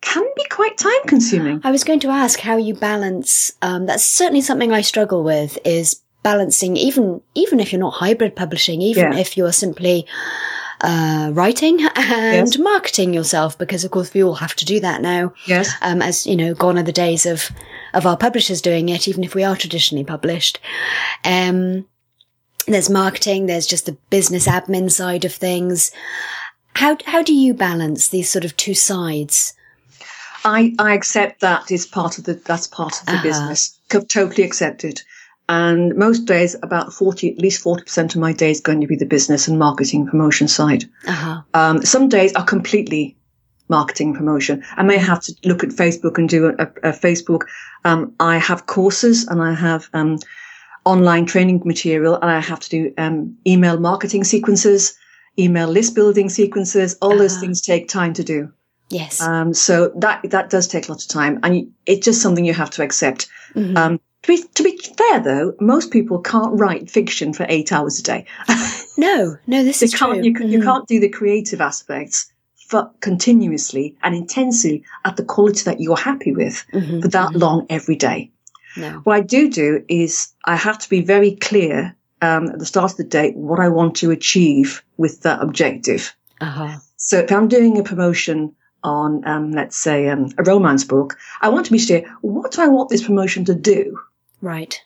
can 0.00 0.24
be 0.36 0.44
quite 0.50 0.76
time 0.78 1.02
consuming. 1.06 1.60
I 1.64 1.70
was 1.70 1.84
going 1.84 2.00
to 2.00 2.08
ask 2.08 2.40
how 2.40 2.56
you 2.56 2.74
balance. 2.74 3.52
Um, 3.62 3.86
that's 3.86 4.04
certainly 4.04 4.40
something 4.40 4.72
I 4.72 4.80
struggle 4.82 5.22
with. 5.22 5.58
Is 5.64 6.00
balancing 6.22 6.76
even 6.76 7.20
even 7.34 7.60
if 7.60 7.72
you're 7.72 7.80
not 7.80 7.94
hybrid 7.94 8.36
publishing, 8.36 8.80
even 8.82 9.12
Yeah. 9.12 9.18
if 9.18 9.36
you're 9.36 9.52
simply 9.52 10.06
uh, 10.82 11.30
writing 11.32 11.80
and 11.96 12.48
Yes. 12.48 12.58
marketing 12.58 13.14
yourself, 13.14 13.56
because 13.56 13.84
of 13.84 13.90
course 13.90 14.12
we 14.14 14.22
all 14.22 14.34
have 14.34 14.54
to 14.56 14.64
do 14.64 14.80
that 14.80 15.00
now. 15.00 15.32
Yes, 15.46 15.70
Um, 15.80 16.02
as 16.02 16.26
you 16.26 16.36
know, 16.36 16.54
gone 16.54 16.78
are 16.78 16.82
the 16.82 16.92
days 16.92 17.26
of 17.26 17.50
of 17.94 18.06
our 18.06 18.16
publishers 18.16 18.60
doing 18.62 18.88
it, 18.88 19.06
even 19.08 19.22
if 19.24 19.34
we 19.34 19.44
are 19.44 19.56
traditionally 19.56 20.04
published. 20.04 20.58
Um, 21.24 21.86
there's 22.66 22.88
marketing. 22.90 23.46
There's 23.46 23.66
just 23.66 23.86
the 23.86 23.96
business 24.10 24.46
admin 24.46 24.90
side 24.90 25.24
of 25.24 25.34
things. 25.34 25.90
How 26.74 26.96
how 27.06 27.22
do 27.22 27.34
you 27.34 27.54
balance 27.54 28.08
these 28.08 28.30
sort 28.30 28.44
of 28.44 28.56
two 28.56 28.74
sides? 28.74 29.54
I 30.44 30.74
I 30.78 30.94
accept 30.94 31.40
that 31.40 31.70
is 31.70 31.86
part 31.86 32.18
of 32.18 32.24
the 32.24 32.34
that's 32.34 32.66
part 32.66 33.00
of 33.00 33.06
the 33.06 33.12
Uh-huh. 33.12 33.22
business. 33.22 33.78
Totally 33.88 34.42
accept 34.42 34.84
it. 34.84 35.04
And 35.52 35.94
most 35.96 36.20
days, 36.24 36.56
about 36.62 36.94
forty, 36.94 37.30
at 37.32 37.38
least 37.38 37.62
forty 37.62 37.82
percent 37.84 38.14
of 38.14 38.20
my 38.26 38.32
day 38.32 38.50
is 38.50 38.60
going 38.68 38.80
to 38.80 38.86
be 38.86 38.96
the 38.96 39.10
business 39.16 39.48
and 39.48 39.58
marketing 39.58 40.06
promotion 40.06 40.48
side. 40.48 40.84
Uh 41.06 41.12
huh. 41.24 41.38
Um, 41.60 41.76
some 41.84 42.08
days 42.08 42.32
are 42.38 42.44
completely 42.54 43.16
marketing 43.68 44.14
promotion. 44.14 44.62
I 44.80 44.82
may 44.82 44.98
have 44.98 45.20
to 45.26 45.32
look 45.44 45.62
at 45.62 45.70
Facebook 45.70 46.16
and 46.18 46.28
do 46.28 46.40
a, 46.46 46.62
a, 46.90 46.92
Facebook. 46.92 47.42
Um, 47.84 48.00
I 48.18 48.38
have 48.38 48.66
courses 48.66 49.26
and 49.28 49.42
I 49.42 49.52
have 49.54 49.88
um, 49.92 50.18
online 50.84 51.26
training 51.26 51.60
material, 51.64 52.14
and 52.22 52.30
I 52.30 52.40
have 52.40 52.60
to 52.60 52.70
do 52.70 52.80
um, 52.96 53.36
email 53.46 53.78
marketing 53.78 54.24
sequences, 54.24 54.94
email 55.38 55.68
list 55.68 55.94
building 55.94 56.30
sequences. 56.30 56.96
All 57.02 57.16
those 57.18 57.36
Ah. 57.36 57.40
things 57.40 57.60
take 57.60 57.88
time 57.88 58.12
to 58.14 58.24
do. 58.24 58.50
Yes. 58.88 59.20
Um, 59.20 59.52
so 59.54 59.74
that 59.96 60.22
that 60.30 60.48
does 60.50 60.66
take 60.66 60.88
a 60.88 60.92
lot 60.92 61.02
of 61.02 61.08
time, 61.08 61.40
and 61.42 61.70
it's 61.84 62.06
just 62.06 62.22
something 62.22 62.46
you 62.46 62.54
have 62.54 62.70
to 62.70 62.82
accept. 62.82 63.28
Mhm. 63.54 63.98
To 64.22 64.28
be 64.28 64.42
to 64.54 64.62
be 64.62 64.78
fair, 64.96 65.20
though, 65.20 65.54
most 65.60 65.90
people 65.90 66.20
can't 66.20 66.58
write 66.58 66.90
fiction 66.90 67.32
for 67.32 67.44
eight 67.48 67.72
hours 67.72 67.98
a 67.98 68.02
day. 68.02 68.26
No, 68.98 69.36
no, 69.46 69.64
this 69.64 69.80
is 69.82 69.94
can't, 69.94 70.16
true. 70.16 70.22
You, 70.22 70.34
can, 70.34 70.50
you 70.50 70.58
Mhm. 70.58 70.64
can't 70.64 70.86
do 70.86 71.00
the 71.00 71.08
creative 71.08 71.62
aspects 71.62 72.30
for 72.68 72.90
continuously 73.00 73.96
and 74.02 74.14
intensely 74.14 74.84
at 75.06 75.16
the 75.16 75.24
quality 75.24 75.62
that 75.64 75.80
you're 75.80 75.96
happy 75.96 76.32
with 76.32 76.62
Mhm, 76.74 77.00
for 77.00 77.08
that 77.08 77.30
mhm. 77.32 77.40
long 77.40 77.66
every 77.70 77.96
day. 77.96 78.30
No. 78.76 79.00
What 79.04 79.14
I 79.16 79.20
do 79.22 79.48
do 79.50 79.82
is 79.88 80.28
I 80.44 80.56
have 80.56 80.78
to 80.78 80.90
be 80.90 81.00
very 81.00 81.32
clear 81.36 81.96
um, 82.20 82.50
at 82.50 82.58
the 82.58 82.66
start 82.66 82.90
of 82.92 82.96
the 82.98 83.04
day 83.04 83.32
what 83.32 83.58
I 83.60 83.68
want 83.70 83.96
to 83.96 84.10
achieve 84.10 84.84
with 84.98 85.22
that 85.22 85.40
objective. 85.42 86.14
Uh-huh. 86.42 86.76
So 86.98 87.18
if 87.20 87.32
I'm 87.32 87.48
doing 87.48 87.78
a 87.78 87.82
promotion 87.82 88.54
on, 88.84 89.26
um, 89.26 89.52
let's 89.52 89.76
say, 89.78 90.08
um, 90.08 90.28
a 90.38 90.42
romance 90.44 90.84
book, 90.84 91.16
I 91.40 91.48
want 91.48 91.64
to 91.66 91.72
be 91.72 91.84
clear, 91.84 92.04
what 92.20 92.52
do 92.52 92.60
I 92.62 92.68
want 92.68 92.90
this 92.90 93.02
promotion 93.06 93.44
to 93.46 93.54
do? 93.54 93.98
Right. 94.42 94.78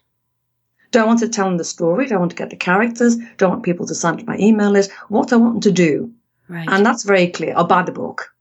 Do 0.93 1.01
I 1.01 1.05
want 1.05 1.19
to 1.21 1.29
tell 1.29 1.47
them 1.47 1.57
the 1.57 1.65
story? 1.65 2.07
Do 2.07 2.15
I 2.15 2.19
want 2.19 2.31
to 2.31 2.37
get 2.37 2.51
the 2.51 2.57
characters? 2.57 3.17
Don't 3.39 3.51
want 3.51 3.65
people 3.65 3.87
to 3.87 3.95
sign 3.95 4.15
up 4.15 4.21
to 4.21 4.27
my 4.27 4.39
email 4.39 4.71
list? 4.71 4.93
What 5.09 5.33
I 5.33 5.37
want 5.37 5.55
them 5.55 5.61
to 5.63 5.73
do? 5.73 6.13
Right. 6.49 6.69
And 6.71 6.87
that's 6.87 7.03
very 7.03 7.29
clear. 7.29 7.55
I'll 7.57 7.67
buy 7.67 7.83
the 7.83 7.93
book. 7.93 8.33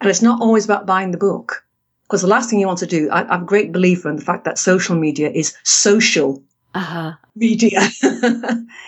And 0.00 0.10
it's 0.10 0.22
not 0.22 0.40
always 0.40 0.64
about 0.64 0.86
buying 0.86 1.12
the 1.12 1.18
book. 1.18 1.64
Because 2.04 2.22
the 2.22 2.28
last 2.28 2.50
thing 2.50 2.58
you 2.58 2.66
want 2.66 2.80
to 2.80 2.86
do, 2.86 3.08
I, 3.10 3.22
I'm 3.22 3.42
a 3.42 3.46
great 3.46 3.72
believer 3.72 4.10
in 4.10 4.16
the 4.16 4.24
fact 4.24 4.44
that 4.44 4.58
social 4.58 4.96
media 4.96 5.30
is 5.30 5.54
social 5.62 6.42
uh-huh. 6.74 7.12
media. 7.36 7.80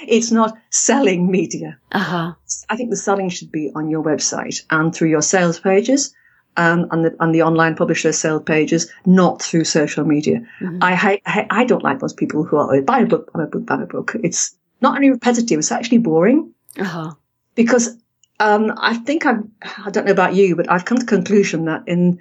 it's 0.09 0.33
not 0.33 0.59
selling 0.71 1.31
media. 1.31 1.79
Uh-huh. 1.93 2.33
I 2.69 2.77
think 2.77 2.91
the 2.91 2.97
selling 2.97 3.29
should 3.29 3.53
be 3.53 3.71
on 3.77 3.91
your 3.91 4.03
website 4.03 4.63
and 4.71 4.93
through 4.93 5.11
your 5.11 5.23
sales 5.23 5.61
pages 5.61 6.13
and 6.57 6.87
on 6.91 7.03
the, 7.03 7.17
on 7.21 7.33
the 7.33 7.43
online 7.43 7.75
publisher 7.75 8.13
sales 8.13 8.43
pages, 8.45 8.91
not 9.07 9.41
through 9.43 9.65
social 9.65 10.05
media. 10.05 10.41
Mhm. 10.61 10.79
I, 10.83 10.95
hate- 10.95 11.23
I, 11.27 11.47
I 11.51 11.65
don't 11.65 11.83
like 11.85 11.99
those 12.01 12.13
people 12.13 12.45
who 12.45 12.57
are 12.57 12.83
buy 12.83 13.01
a 13.01 13.07
book, 13.07 13.33
buy 13.33 13.45
a 13.45 13.47
book, 13.47 13.65
buy 13.67 13.83
a 13.83 13.87
book. 13.87 14.15
It's 14.23 14.55
not 14.81 14.95
only 14.97 15.11
repetitive, 15.11 15.59
it's 15.59 15.73
actually 15.73 15.99
boring 15.99 16.53
Uh-huh. 16.79 17.13
because 17.55 17.97
um, 18.41 18.73
I 18.77 18.95
think 18.97 19.25
I've, 19.25 19.43
I 19.87 19.91
don't 19.91 20.05
know 20.07 20.13
about 20.13 20.35
you, 20.35 20.57
but 20.57 20.71
I've 20.71 20.85
come 20.85 20.99
to 20.99 21.05
the 21.05 21.09
conclusion 21.17 21.67
that 21.67 21.83
in 21.87 22.19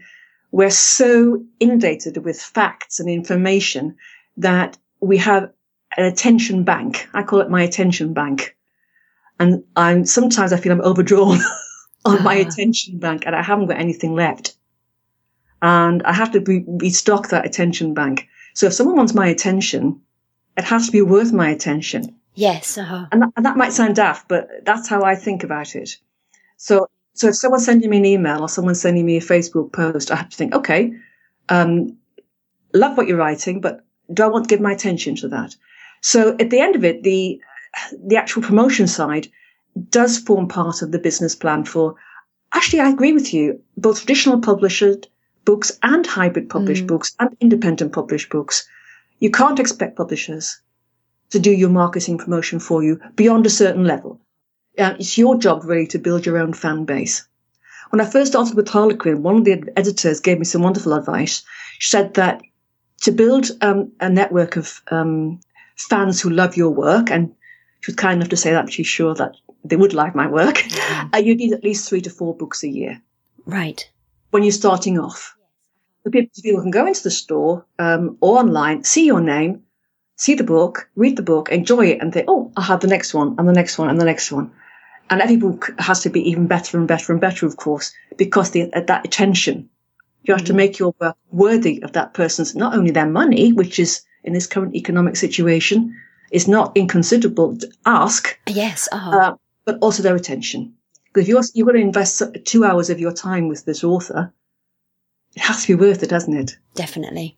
we're 0.52 0.70
so 0.70 1.44
inundated 1.60 2.18
with 2.24 2.40
facts 2.42 3.00
and 3.00 3.10
information 3.10 3.96
that 4.38 4.78
we 5.00 5.18
have 5.18 5.52
an 5.98 6.06
attention 6.06 6.64
bank. 6.64 7.08
I 7.14 7.24
call 7.24 7.40
it 7.42 7.50
my 7.50 7.64
attention 7.64 8.14
bank, 8.14 8.56
and 9.40 9.64
I'm 9.76 10.06
sometimes 10.06 10.54
I 10.54 10.58
feel 10.58 10.74
I'm 10.74 10.82
overdrawn 10.82 11.40
on 12.06 12.24
my 12.24 12.38
Ah. 12.38 12.48
attention 12.48 13.00
bank, 13.00 13.24
and 13.26 13.36
I 13.36 13.44
haven't 13.44 13.68
got 13.68 13.78
anything 13.80 14.16
left, 14.16 14.56
and 15.62 16.02
I 16.04 16.14
have 16.14 16.32
to 16.32 16.42
be, 16.42 16.64
restock 16.68 17.30
that 17.30 17.46
attention 17.46 17.94
bank. 17.94 18.28
So 18.54 18.68
if 18.68 18.74
someone 18.74 18.98
wants 18.98 19.14
my 19.14 19.28
attention, 19.28 20.02
it 20.58 20.64
has 20.66 20.88
to 20.88 20.92
be 20.92 21.02
worth 21.02 21.32
my 21.32 21.50
attention. 21.50 22.16
Yes, 22.34 22.78
uh-huh. 22.78 23.08
And 23.12 23.22
that, 23.22 23.30
and 23.36 23.46
that 23.46 23.58
might 23.58 23.74
sound 23.74 23.96
daft, 23.96 24.28
but 24.28 24.48
that's 24.64 24.88
how 24.88 25.04
I 25.04 25.16
think 25.16 25.44
about 25.44 25.76
it. 25.76 25.98
So, 26.58 26.88
so 27.14 27.28
if 27.28 27.36
someone's 27.36 27.66
sending 27.66 27.90
me 27.90 27.98
an 27.98 28.06
email 28.06 28.42
or 28.42 28.50
someone's 28.50 28.82
sending 28.82 29.06
me 29.06 29.18
a 29.18 29.22
Facebook 29.22 29.72
post, 29.74 30.12
I 30.12 30.16
have 30.16 30.30
to 30.30 30.38
think, 30.38 30.54
okay, 30.56 30.94
um, 31.50 31.98
love 32.74 32.98
what 32.98 33.08
you're 33.08 33.18
writing, 33.18 33.62
but 33.62 33.86
do 34.14 34.24
I 34.24 34.28
want 34.28 34.46
to 34.46 34.50
give 34.50 34.62
my 34.62 34.72
attention 34.72 35.16
to 35.18 35.28
that? 35.30 35.56
So 36.02 36.36
at 36.40 36.50
the 36.50 36.60
end 36.60 36.76
of 36.76 36.84
it, 36.84 37.04
the, 37.04 37.42
the 38.04 38.18
actual 38.18 38.42
promotion 38.42 38.88
side 38.88 39.28
does 39.90 40.18
form 40.18 40.48
part 40.48 40.82
of 40.82 40.92
the 40.92 41.00
business 41.00 41.36
plan 41.36 41.64
for, 41.66 41.96
actually, 42.54 42.82
I 42.82 42.90
agree 42.90 43.14
with 43.14 43.34
you, 43.34 43.62
both 43.78 44.00
traditional 44.00 44.40
published 44.40 45.08
books 45.46 45.78
and 45.82 46.06
hybrid 46.06 46.50
published 46.50 46.84
Mm. 46.84 46.88
books 46.88 47.16
and 47.20 47.36
independent 47.40 47.94
published 47.94 48.30
books. 48.30 48.68
You 49.20 49.32
can't 49.32 49.60
expect 49.60 49.98
publishers 49.98 50.60
to 51.32 51.40
do 51.40 51.52
your 51.52 51.70
marketing 51.70 52.18
promotion 52.18 52.60
for 52.60 52.84
you 52.84 53.00
beyond 53.16 53.46
a 53.46 53.50
certain 53.50 53.86
level. 53.86 54.20
Uh, 54.78 54.96
it's 55.00 55.18
your 55.18 55.38
job 55.38 55.64
really 55.66 55.88
to 55.88 56.00
build 56.00 56.26
your 56.26 56.38
own 56.38 56.54
fan 56.54 56.86
base. 56.86 57.28
When 57.90 58.02
I 58.02 58.06
first 58.06 58.32
started 58.32 58.56
with 58.56 58.70
Harlequin, 58.70 59.24
one 59.24 59.38
of 59.38 59.46
the 59.46 59.64
editors 59.76 60.22
gave 60.22 60.40
me 60.40 60.46
some 60.46 60.62
wonderful 60.62 60.94
advice. 60.94 61.44
She 61.80 61.90
said 61.90 62.14
that 62.14 62.42
to 63.02 63.12
build 63.12 63.52
um, 63.62 63.92
a 64.00 64.10
network 64.10 64.56
of 64.56 64.82
um, 64.92 65.40
fans 65.76 66.22
who 66.22 66.30
love 66.30 66.56
your 66.56 66.70
work, 66.70 67.12
and 67.12 67.34
she 67.82 67.92
was 67.92 67.96
kind 67.98 68.18
enough 68.18 68.30
to 68.30 68.38
say 68.38 68.52
that 68.52 68.72
she's 68.72 68.88
sure 68.88 69.14
that 69.16 69.36
they 69.64 69.76
would 69.76 69.94
like 69.94 70.16
my 70.16 70.28
work, 70.28 70.56
Mhm. 70.70 71.14
uh, 71.14 71.18
you 71.18 71.36
need 71.36 71.54
at 71.54 71.64
least 71.64 71.88
three 71.90 72.02
to 72.02 72.10
four 72.10 72.36
books 72.36 72.64
a 72.64 72.70
year 72.70 73.02
Right. 73.46 73.88
when 74.32 74.44
you're 74.44 74.52
starting 74.52 74.98
off. 75.00 75.36
The 76.04 76.10
people, 76.12 76.62
can 76.62 76.72
go 76.72 76.88
into 76.88 77.04
the 77.04 77.12
store 77.12 77.66
um, 77.78 78.18
or 78.22 78.40
online, 78.40 78.84
see 78.84 79.06
your 79.06 79.22
name, 79.22 79.64
see 80.16 80.34
the 80.34 80.44
book, 80.44 80.90
read 80.96 81.16
the 81.16 81.22
book, 81.24 81.50
enjoy 81.52 81.88
it, 81.88 82.00
and 82.02 82.12
think, 82.12 82.26
oh, 82.28 82.52
I'll 82.58 82.64
have 82.64 82.80
the 82.80 82.88
next 82.88 83.14
one, 83.14 83.36
and 83.38 83.48
the 83.48 83.54
next 83.54 83.78
one, 83.78 83.90
and 83.90 84.00
the 84.02 84.06
next 84.06 84.32
one. 84.32 84.52
And 85.12 85.22
every 85.22 85.38
book 85.38 85.70
has 85.78 86.02
to 86.02 86.10
be 86.10 86.22
even 86.30 86.48
better 86.48 86.78
and 86.80 86.88
better 86.88 87.12
and 87.12 87.22
better, 87.22 87.46
of 87.46 87.56
course, 87.58 87.94
because 88.18 88.50
the, 88.52 88.72
at 88.74 88.88
that 88.88 89.06
attention, 89.06 89.70
you 90.24 90.34
have 90.34 90.46
to 90.46 90.54
Mhm. 90.54 90.58
make 90.58 90.80
your 90.80 90.96
work 91.00 91.18
worthy 91.32 91.84
of 91.84 91.92
that 91.94 92.14
person's, 92.16 92.56
not 92.56 92.74
only 92.76 92.92
their 92.92 93.10
money, 93.10 93.52
which 93.54 93.78
is 93.78 94.02
in 94.24 94.34
this 94.34 94.48
current 94.48 94.76
economic 94.76 95.16
situation, 95.18 95.96
is 96.32 96.48
not 96.48 96.76
inconsiderable 96.76 97.58
to 97.58 97.72
ask, 97.86 98.38
Yes, 98.48 98.88
uh-huh. 98.92 99.18
uh, 99.18 99.36
but 99.66 99.78
also 99.82 100.02
their 100.02 100.16
attention. 100.16 100.74
Because 101.06 101.24
if 101.24 101.28
you're, 101.28 101.44
you're 101.54 101.66
going 101.66 101.78
to 101.78 101.86
invest 101.86 102.22
two 102.46 102.64
hours 102.64 102.90
of 102.90 103.00
your 103.00 103.12
time 103.12 103.50
with 103.50 103.66
this 103.66 103.84
author, 103.84 104.34
it 105.36 105.42
has 105.42 105.66
to 105.66 105.76
be 105.76 105.82
worth 105.82 106.04
it, 106.04 106.10
doesn't 106.10 106.36
it? 106.36 106.58
Definitely. 106.74 107.38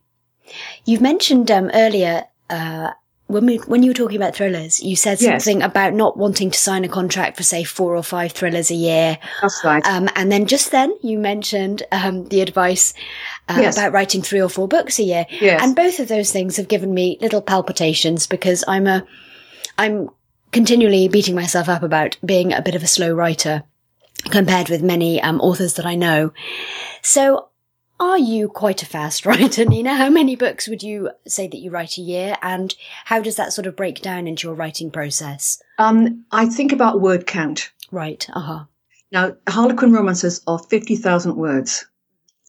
You've 0.85 1.01
mentioned 1.01 1.49
um, 1.49 1.71
earlier 1.73 2.25
uh, 2.49 2.91
when 3.33 3.45
we 3.45 3.57
when 3.57 3.83
you 3.83 3.89
were 3.89 3.95
talking 3.95 4.15
about 4.15 4.35
thrillers, 4.35 4.81
you 4.81 4.95
said 4.95 5.19
Yes. 5.21 5.43
something 5.43 5.61
about 5.61 5.93
not 5.93 6.15
wanting 6.17 6.51
to 6.51 6.57
sign 6.57 6.85
a 6.85 6.87
contract 6.87 7.35
for 7.37 7.43
say 7.43 7.63
four 7.63 7.95
or 7.95 8.03
five 8.03 8.31
thrillers 8.31 8.71
a 8.71 8.75
year, 8.75 9.17
That's 9.41 9.61
right. 9.65 9.85
um, 9.85 10.07
and 10.15 10.31
then 10.31 10.45
just 10.45 10.71
then 10.71 10.93
you 11.01 11.17
mentioned 11.19 11.83
um, 11.91 12.25
the 12.29 12.41
advice 12.41 12.93
uh, 13.49 13.57
Yes. 13.59 13.75
about 13.77 13.91
writing 13.91 14.21
three 14.21 14.41
or 14.41 14.49
four 14.49 14.67
books 14.67 14.99
a 14.99 15.03
year, 15.03 15.25
yes. 15.41 15.61
and 15.61 15.75
both 15.75 15.99
of 15.99 16.07
those 16.07 16.31
things 16.31 16.57
have 16.57 16.67
given 16.69 16.93
me 16.93 17.17
little 17.19 17.41
palpitations 17.41 18.27
because 18.27 18.63
I'm 18.67 18.87
a 18.87 19.05
I'm 19.77 20.09
continually 20.51 21.07
beating 21.07 21.35
myself 21.35 21.67
up 21.67 21.83
about 21.83 22.17
being 22.23 22.53
a 22.53 22.61
bit 22.61 22.75
of 22.75 22.83
a 22.83 22.87
slow 22.87 23.11
writer 23.13 23.63
compared 24.29 24.69
with 24.69 24.81
many 24.83 25.21
um, 25.21 25.41
authors 25.41 25.73
that 25.73 25.85
I 25.85 25.95
know. 25.95 26.31
So, 27.01 27.49
are 27.99 28.17
you 28.17 28.49
quite 28.49 28.81
a 28.81 28.85
fast 28.85 29.25
writer, 29.25 29.65
Nina? 29.65 29.95
How 29.95 30.09
many 30.09 30.35
books 30.35 30.67
would 30.67 30.83
you 30.83 31.11
say 31.27 31.47
that 31.47 31.59
you 31.59 31.71
write 31.71 31.97
a 31.97 32.01
year, 32.01 32.37
and 32.41 32.75
how 33.05 33.21
does 33.21 33.35
that 33.35 33.53
sort 33.53 33.67
of 33.67 33.75
break 33.75 34.01
down 34.01 34.27
into 34.27 34.47
your 34.47 34.55
writing 34.55 34.91
process? 34.91 35.61
um, 35.79 36.25
I 36.31 36.45
think 36.47 36.71
about 36.71 37.01
word 37.01 37.25
count. 37.27 37.71
Right. 37.91 38.27
Uh 38.33 38.39
huh. 38.39 38.63
Now, 39.11 39.35
Harlequin 39.47 39.93
romances 39.93 40.41
are 40.47 40.57
50,000 40.57 41.35
words. 41.35 41.85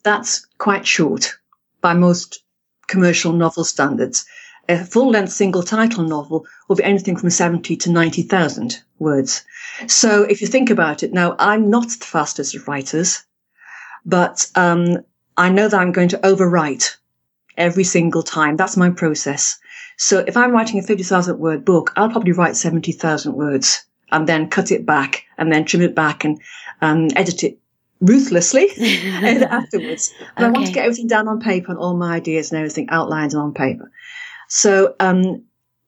That's 0.03 0.47
quite 0.57 0.87
short 0.87 1.37
by 1.83 1.93
most 1.93 2.43
commercial 2.87 3.33
novel 3.33 3.65
standards. 3.65 4.25
A 4.67 4.83
full 4.83 5.11
length 5.11 5.33
single 5.33 5.63
title 5.63 6.05
novel 6.05 6.47
will 6.69 6.77
be 6.77 6.85
anything 6.85 7.17
from 7.19 7.29
70 7.29 7.77
to 7.77 7.91
90,000 7.91 8.83
words. 8.99 9.45
So 9.89 10.23
if 10.23 10.41
you 10.41 10.47
think 10.47 10.71
about 10.71 11.03
it, 11.03 11.13
now 11.13 11.37
I'm 11.39 11.69
not 11.69 11.89
the 11.89 12.05
fastest 12.07 12.55
of 12.55 12.67
writers, 12.67 13.25
but 14.07 14.51
um, 14.55 15.05
I 15.37 15.51
know 15.51 15.69
that 15.69 15.81
I'm 15.81 15.93
going 15.93 16.09
to 16.09 16.19
overwrite 16.19 16.97
every 17.57 17.85
single 17.85 18.23
time. 18.23 18.57
That's 18.57 18.77
my 18.77 18.91
process. 18.91 19.59
So 19.97 20.19
if 20.19 20.37
I'm 20.37 20.53
writing 20.53 20.79
a 20.79 20.83
50,000 20.83 21.39
word 21.39 21.65
book, 21.65 21.93
I'll 21.97 22.11
probably 22.11 22.33
write 22.33 22.57
70,000 22.57 23.33
words 23.33 23.85
and 24.11 24.29
then 24.29 24.49
cut 24.49 24.71
it 24.71 24.85
back 24.85 25.25
and 25.39 25.53
then 25.53 25.65
trim 25.65 25.83
it 25.83 25.95
back 25.95 26.25
and 26.25 26.41
um, 26.81 27.09
edit 27.17 27.45
it 27.45 27.59
ruthlessly 28.01 28.71
afterwards. 28.79 30.13
And 30.37 30.47
I 30.47 30.51
want 30.51 30.67
to 30.67 30.73
get 30.73 30.85
everything 30.85 31.07
down 31.07 31.29
on 31.29 31.41
paper 31.41 31.71
and 31.71 31.79
all 31.79 31.97
my 31.97 32.15
ideas 32.17 32.51
and 32.51 32.59
everything 32.59 32.89
outlined 32.91 33.35
on 33.35 33.55
paper. 33.55 33.91
So 34.49 34.95
um, 35.01 35.45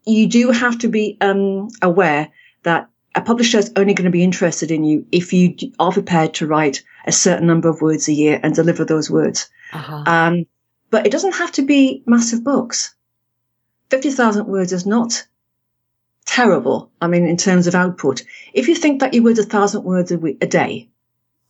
you 0.06 0.28
do 0.28 0.50
have 0.50 0.78
to 0.78 0.88
be 0.88 1.18
um, 1.20 1.68
aware 1.82 2.30
that 2.62 2.88
a 3.14 3.20
publisher 3.20 3.58
is 3.58 3.72
only 3.76 3.94
going 3.94 4.04
to 4.04 4.10
be 4.10 4.22
interested 4.22 4.70
in 4.70 4.84
you 4.84 5.06
if 5.10 5.32
you 5.32 5.56
are 5.78 5.92
prepared 5.92 6.34
to 6.34 6.46
write 6.46 6.82
a 7.06 7.12
certain 7.12 7.46
number 7.46 7.68
of 7.68 7.80
words 7.80 8.08
a 8.08 8.12
year 8.12 8.40
and 8.42 8.54
deliver 8.54 8.84
those 8.84 9.10
words. 9.10 9.48
uh-huh. 9.72 10.04
Um, 10.06 10.46
but 10.90 11.06
it 11.06 11.12
doesn't 11.12 11.34
have 11.34 11.52
to 11.52 11.62
be 11.62 12.02
massive 12.06 12.42
books. 12.44 12.94
50,000 13.90 14.46
words 14.46 14.72
is 14.72 14.86
not 14.86 15.24
terrible. 16.24 16.90
I 17.00 17.06
mean, 17.06 17.26
in 17.26 17.36
terms 17.36 17.66
of 17.66 17.74
output, 17.74 18.22
if 18.52 18.68
you 18.68 18.74
think 18.74 19.00
that 19.00 19.14
you 19.14 19.22
would 19.22 19.38
a 19.38 19.42
thousand 19.44 19.84
words 19.84 20.10
a, 20.12 20.18
week, 20.18 20.38
a 20.42 20.46
day, 20.46 20.88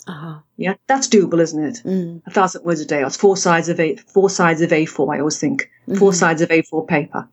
Uh-huh. 0.07 0.39
yeah, 0.57 0.75
that's 0.87 1.09
doable, 1.09 1.41
isn't 1.41 1.65
it? 1.65 1.83
Mm. 1.85 2.23
A 2.27 2.31
thousand 2.31 2.65
words 2.65 2.81
a 2.81 2.87
day. 2.87 3.03
That's 3.03 3.17
four 3.17 3.37
sides 3.37 3.69
of 3.69 3.81
a 3.81 3.97
four 3.97 4.31
sides 4.31 4.61
of 4.61 4.71
A4. 4.71 5.15
I 5.15 5.19
always 5.21 5.39
think 5.39 5.71
four 5.99 6.13
Mhm. 6.13 6.15
sides 6.15 6.43
of 6.43 6.51
A4 6.51 6.87
paper. 6.87 7.29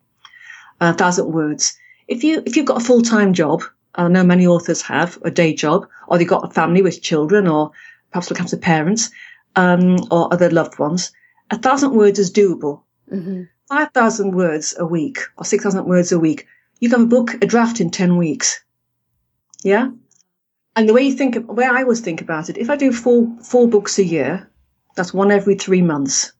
A 0.81 0.93
thousand 0.93 1.31
words. 1.31 1.77
If 2.07 2.23
you 2.23 2.41
if 2.45 2.55
you've 2.57 2.65
got 2.65 2.81
a 2.81 2.86
full 2.86 3.01
time 3.01 3.33
job, 3.33 3.63
I 3.95 4.07
know 4.07 4.23
many 4.23 4.47
authors 4.47 4.81
have 4.83 5.19
a 5.23 5.29
day 5.31 5.53
job, 5.53 5.88
or 6.07 6.17
they've 6.17 6.27
got 6.27 6.45
a 6.49 6.53
family 6.53 6.81
with 6.81 7.01
children, 7.01 7.47
or 7.47 7.71
perhaps 8.13 8.30
look 8.30 8.39
after 8.39 8.56
parents, 8.56 9.12
um, 9.58 9.97
or 10.10 10.32
other 10.34 10.49
loved 10.49 10.80
ones. 10.80 11.12
A 11.52 11.58
thousand 11.58 11.93
words 11.93 12.19
is 12.19 12.32
doable. 12.32 12.84
hmm 13.10 13.43
5,000 13.69 14.36
words 14.36 14.76
a 14.78 14.86
week 14.86 15.19
or 15.38 15.45
6,000 15.45 15.86
words 15.86 16.12
a 16.12 16.19
week, 16.19 16.45
you 16.80 16.89
can 16.89 17.10
book, 17.10 17.34
a 17.41 17.47
draft 17.47 17.80
in 17.82 17.89
10 17.89 18.17
weeks. 18.17 18.63
Yeah. 19.63 19.89
And 20.76 20.88
the 20.88 20.93
way 20.93 21.04
you 21.04 21.13
think, 21.13 21.36
way 21.52 21.65
I 21.65 21.82
always 21.82 22.02
think 22.02 22.21
about 22.21 22.49
it, 22.49 22.58
if 22.58 22.69
I 22.69 22.76
do 22.76 22.91
four 22.91 23.28
four 23.41 23.67
books 23.67 23.97
a 23.97 24.04
year, 24.04 24.49
that's 24.95 25.13
one 25.13 25.32
every 25.32 25.56
three 25.56 25.82
months. 25.82 26.34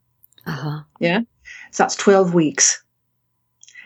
Uh 0.46 0.52
huh. 0.52 0.80
Yeah. 1.00 1.22
So 1.72 1.84
that's 1.84 1.96
12 1.96 2.34
weeks. 2.34 2.84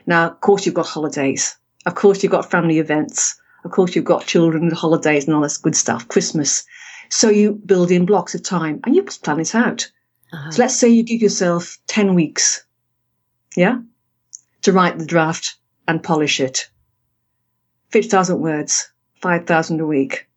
Now, 0.06 0.32
of 0.32 0.42
course, 0.42 0.66
you've 0.66 0.76
got 0.76 0.88
holidays. 0.88 1.56
Of 1.86 1.96
course, 1.96 2.24
you've 2.24 2.32
got 2.32 2.52
family 2.52 2.80
events. 2.80 3.40
Of 3.64 3.72
course, 3.72 3.96
you've 3.96 4.06
got 4.06 4.26
children 4.26 4.72
holidays 4.72 5.26
and 5.26 5.36
all 5.36 5.42
this 5.42 5.58
good 5.58 5.76
stuff, 5.76 6.08
Christmas. 6.08 6.66
So 7.10 7.30
you 7.30 7.54
build 7.66 7.92
in 7.92 8.06
blocks 8.06 8.36
of 8.36 8.44
time 8.44 8.80
and 8.86 8.96
you 8.96 9.04
plan 9.04 9.40
it 9.40 9.56
out. 9.56 9.90
Uh-huh. 10.34 10.52
So 10.52 10.62
let's 10.62 10.76
say 10.76 10.90
you 10.90 11.04
give 11.04 11.22
yourself 11.22 11.78
10 11.88 12.16
weeks. 12.16 12.66
Yeah. 13.56 13.80
To 14.64 14.74
write 14.74 14.98
the 15.00 15.06
draft 15.06 15.56
and 15.88 16.04
polish 16.04 16.40
it. 16.40 16.70
50,000 17.90 18.40
words, 18.40 18.92
5,000 19.22 19.80
a 19.80 19.86
week. 19.86 20.28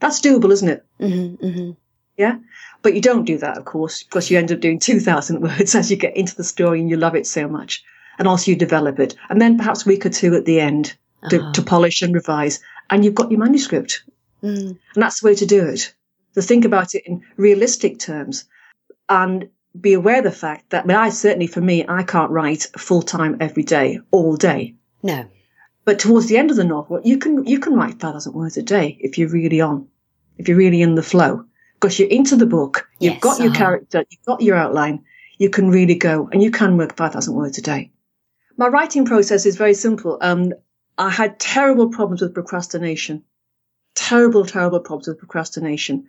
That's 0.00 0.20
doable, 0.20 0.52
isn't 0.52 0.68
it? 0.68 0.84
Mm-hmm, 1.00 1.44
mm-hmm. 1.44 1.70
Yeah. 2.16 2.38
But 2.82 2.94
you 2.94 3.00
don't 3.00 3.24
do 3.24 3.38
that, 3.38 3.58
of 3.58 3.64
course, 3.64 4.02
because 4.04 4.30
you 4.30 4.38
end 4.38 4.52
up 4.52 4.60
doing 4.60 4.78
2,000 4.78 5.40
words 5.42 5.74
as 5.74 5.90
you 5.90 5.96
get 5.96 6.16
into 6.16 6.36
the 6.36 6.44
story 6.44 6.80
and 6.80 6.88
you 6.88 6.96
love 6.96 7.16
it 7.16 7.26
so 7.26 7.48
much. 7.48 7.82
And 8.18 8.28
also 8.28 8.50
you 8.50 8.56
develop 8.56 8.98
it. 9.00 9.14
And 9.28 9.40
then 9.40 9.58
perhaps 9.58 9.84
a 9.84 9.88
week 9.88 10.06
or 10.06 10.10
two 10.10 10.34
at 10.34 10.44
the 10.44 10.60
end 10.60 10.94
to, 11.30 11.40
Uh-huh. 11.40 11.52
to 11.52 11.62
polish 11.62 12.02
and 12.02 12.14
revise. 12.14 12.60
And 12.88 13.04
you've 13.04 13.14
got 13.14 13.30
your 13.30 13.40
manuscript. 13.40 14.04
Mm. 14.46 14.78
And 14.94 15.02
that's 15.02 15.20
the 15.20 15.26
way 15.26 15.34
to 15.34 15.46
do 15.46 15.66
it. 15.66 15.94
To 16.34 16.42
think 16.42 16.64
about 16.64 16.94
it 16.94 17.02
in 17.06 17.22
realistic 17.36 17.98
terms 17.98 18.44
and 19.08 19.48
be 19.78 19.94
aware 19.94 20.18
of 20.18 20.24
the 20.24 20.30
fact 20.30 20.70
that, 20.70 20.84
I 20.84 20.86
mean, 20.86 20.96
I 20.96 21.08
certainly, 21.08 21.46
for 21.46 21.60
me, 21.60 21.84
I 21.88 22.02
can't 22.02 22.30
write 22.30 22.66
full 22.76 23.02
time 23.02 23.38
every 23.40 23.62
day, 23.62 24.00
all 24.10 24.36
day. 24.36 24.76
No. 25.02 25.26
But 25.84 25.98
towards 25.98 26.26
the 26.26 26.36
end 26.36 26.50
of 26.50 26.56
the 26.56 26.64
novel, 26.64 27.00
you 27.04 27.18
can, 27.18 27.46
you 27.46 27.58
can 27.58 27.74
write 27.74 28.00
5,000 28.00 28.32
words 28.32 28.56
a 28.56 28.62
day 28.62 28.96
if 29.00 29.18
you're 29.18 29.28
really 29.28 29.60
on, 29.60 29.88
if 30.38 30.48
you're 30.48 30.56
really 30.56 30.82
in 30.82 30.94
the 30.94 31.02
flow. 31.02 31.44
Because 31.74 31.98
you're 31.98 32.08
into 32.08 32.36
the 32.36 32.46
book, 32.46 32.88
you've 33.00 33.14
Yes, 33.14 33.22
got 33.22 33.38
your 33.38 33.50
uh-huh. 33.50 33.58
character, 33.58 34.04
you've 34.08 34.24
got 34.24 34.40
your 34.40 34.56
outline, 34.56 35.04
you 35.38 35.50
can 35.50 35.68
really 35.70 35.94
go 35.94 36.28
and 36.32 36.42
you 36.42 36.50
can 36.50 36.76
work 36.76 36.96
5,000 36.96 37.34
words 37.34 37.58
a 37.58 37.62
day. 37.62 37.90
My 38.56 38.68
writing 38.68 39.04
process 39.04 39.44
is 39.44 39.56
very 39.56 39.74
simple. 39.74 40.16
Um, 40.20 40.54
I 40.96 41.10
had 41.10 41.38
terrible 41.38 41.90
problems 41.90 42.22
with 42.22 42.34
procrastination. 42.34 43.22
Terrible, 43.96 44.44
terrible 44.46 44.78
problems 44.80 45.08
with 45.08 45.18
procrastination. 45.18 46.06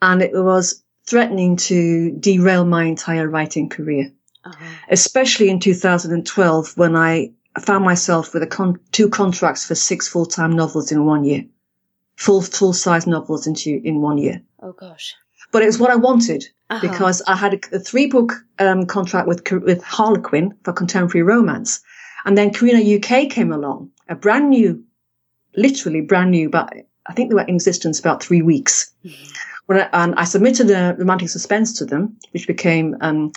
And 0.00 0.22
it 0.22 0.32
was 0.34 0.82
threatening 1.06 1.56
to 1.56 2.12
derail 2.20 2.64
my 2.64 2.84
entire 2.84 3.28
writing 3.28 3.68
career, 3.68 4.12
Uh-huh. 4.44 4.64
especially 4.90 5.48
in 5.48 5.58
2012 5.58 6.76
when 6.76 6.94
I 6.94 7.32
found 7.60 7.84
myself 7.84 8.32
with 8.34 8.42
a 8.42 8.46
con- 8.46 8.78
two 8.92 9.08
contracts 9.08 9.64
for 9.66 9.74
six 9.74 10.08
full-time 10.08 10.52
novels 10.54 10.92
in 10.92 11.04
one 11.06 11.24
year. 11.24 11.44
Full, 12.16 12.42
full-size 12.42 13.06
novels 13.06 13.46
in 13.46 13.54
two, 13.54 13.80
in 13.84 14.00
one 14.00 14.18
year. 14.18 14.40
Oh 14.62 14.72
gosh. 14.72 15.14
But 15.52 15.62
it 15.62 15.66
was 15.66 15.78
what 15.78 15.90
I 15.90 15.96
wanted 15.96 16.44
Uh-huh. 16.70 16.80
because 16.88 17.22
I 17.26 17.34
had 17.36 17.54
a, 17.54 17.76
a 17.76 17.78
three 17.78 18.06
book 18.06 18.32
um, 18.58 18.86
contract 18.86 19.26
with 19.28 19.42
with 19.50 19.82
Harlequin 19.82 20.54
for 20.64 20.72
contemporary 20.72 21.22
romance, 21.34 21.80
and 22.24 22.36
then 22.38 22.52
Carina 22.52 22.80
UK 22.96 23.28
came 23.30 23.52
along, 23.52 23.90
a 24.08 24.14
brand 24.14 24.50
new, 24.50 24.82
literally 25.56 26.00
brand 26.02 26.30
new, 26.30 26.48
but 26.48 26.72
I 27.06 27.12
think 27.12 27.28
they 27.28 27.34
were 27.34 27.42
in 27.42 27.54
existence 27.54 27.98
about 27.98 28.22
three 28.22 28.42
weeks. 28.42 28.92
When 29.66 29.80
I, 29.80 29.88
and 29.92 30.14
I 30.16 30.24
submitted 30.24 30.70
a 30.70 30.94
romantic 30.98 31.28
suspense 31.28 31.78
to 31.78 31.84
them, 31.84 32.16
which 32.32 32.46
became 32.46 32.96
um, 33.00 33.32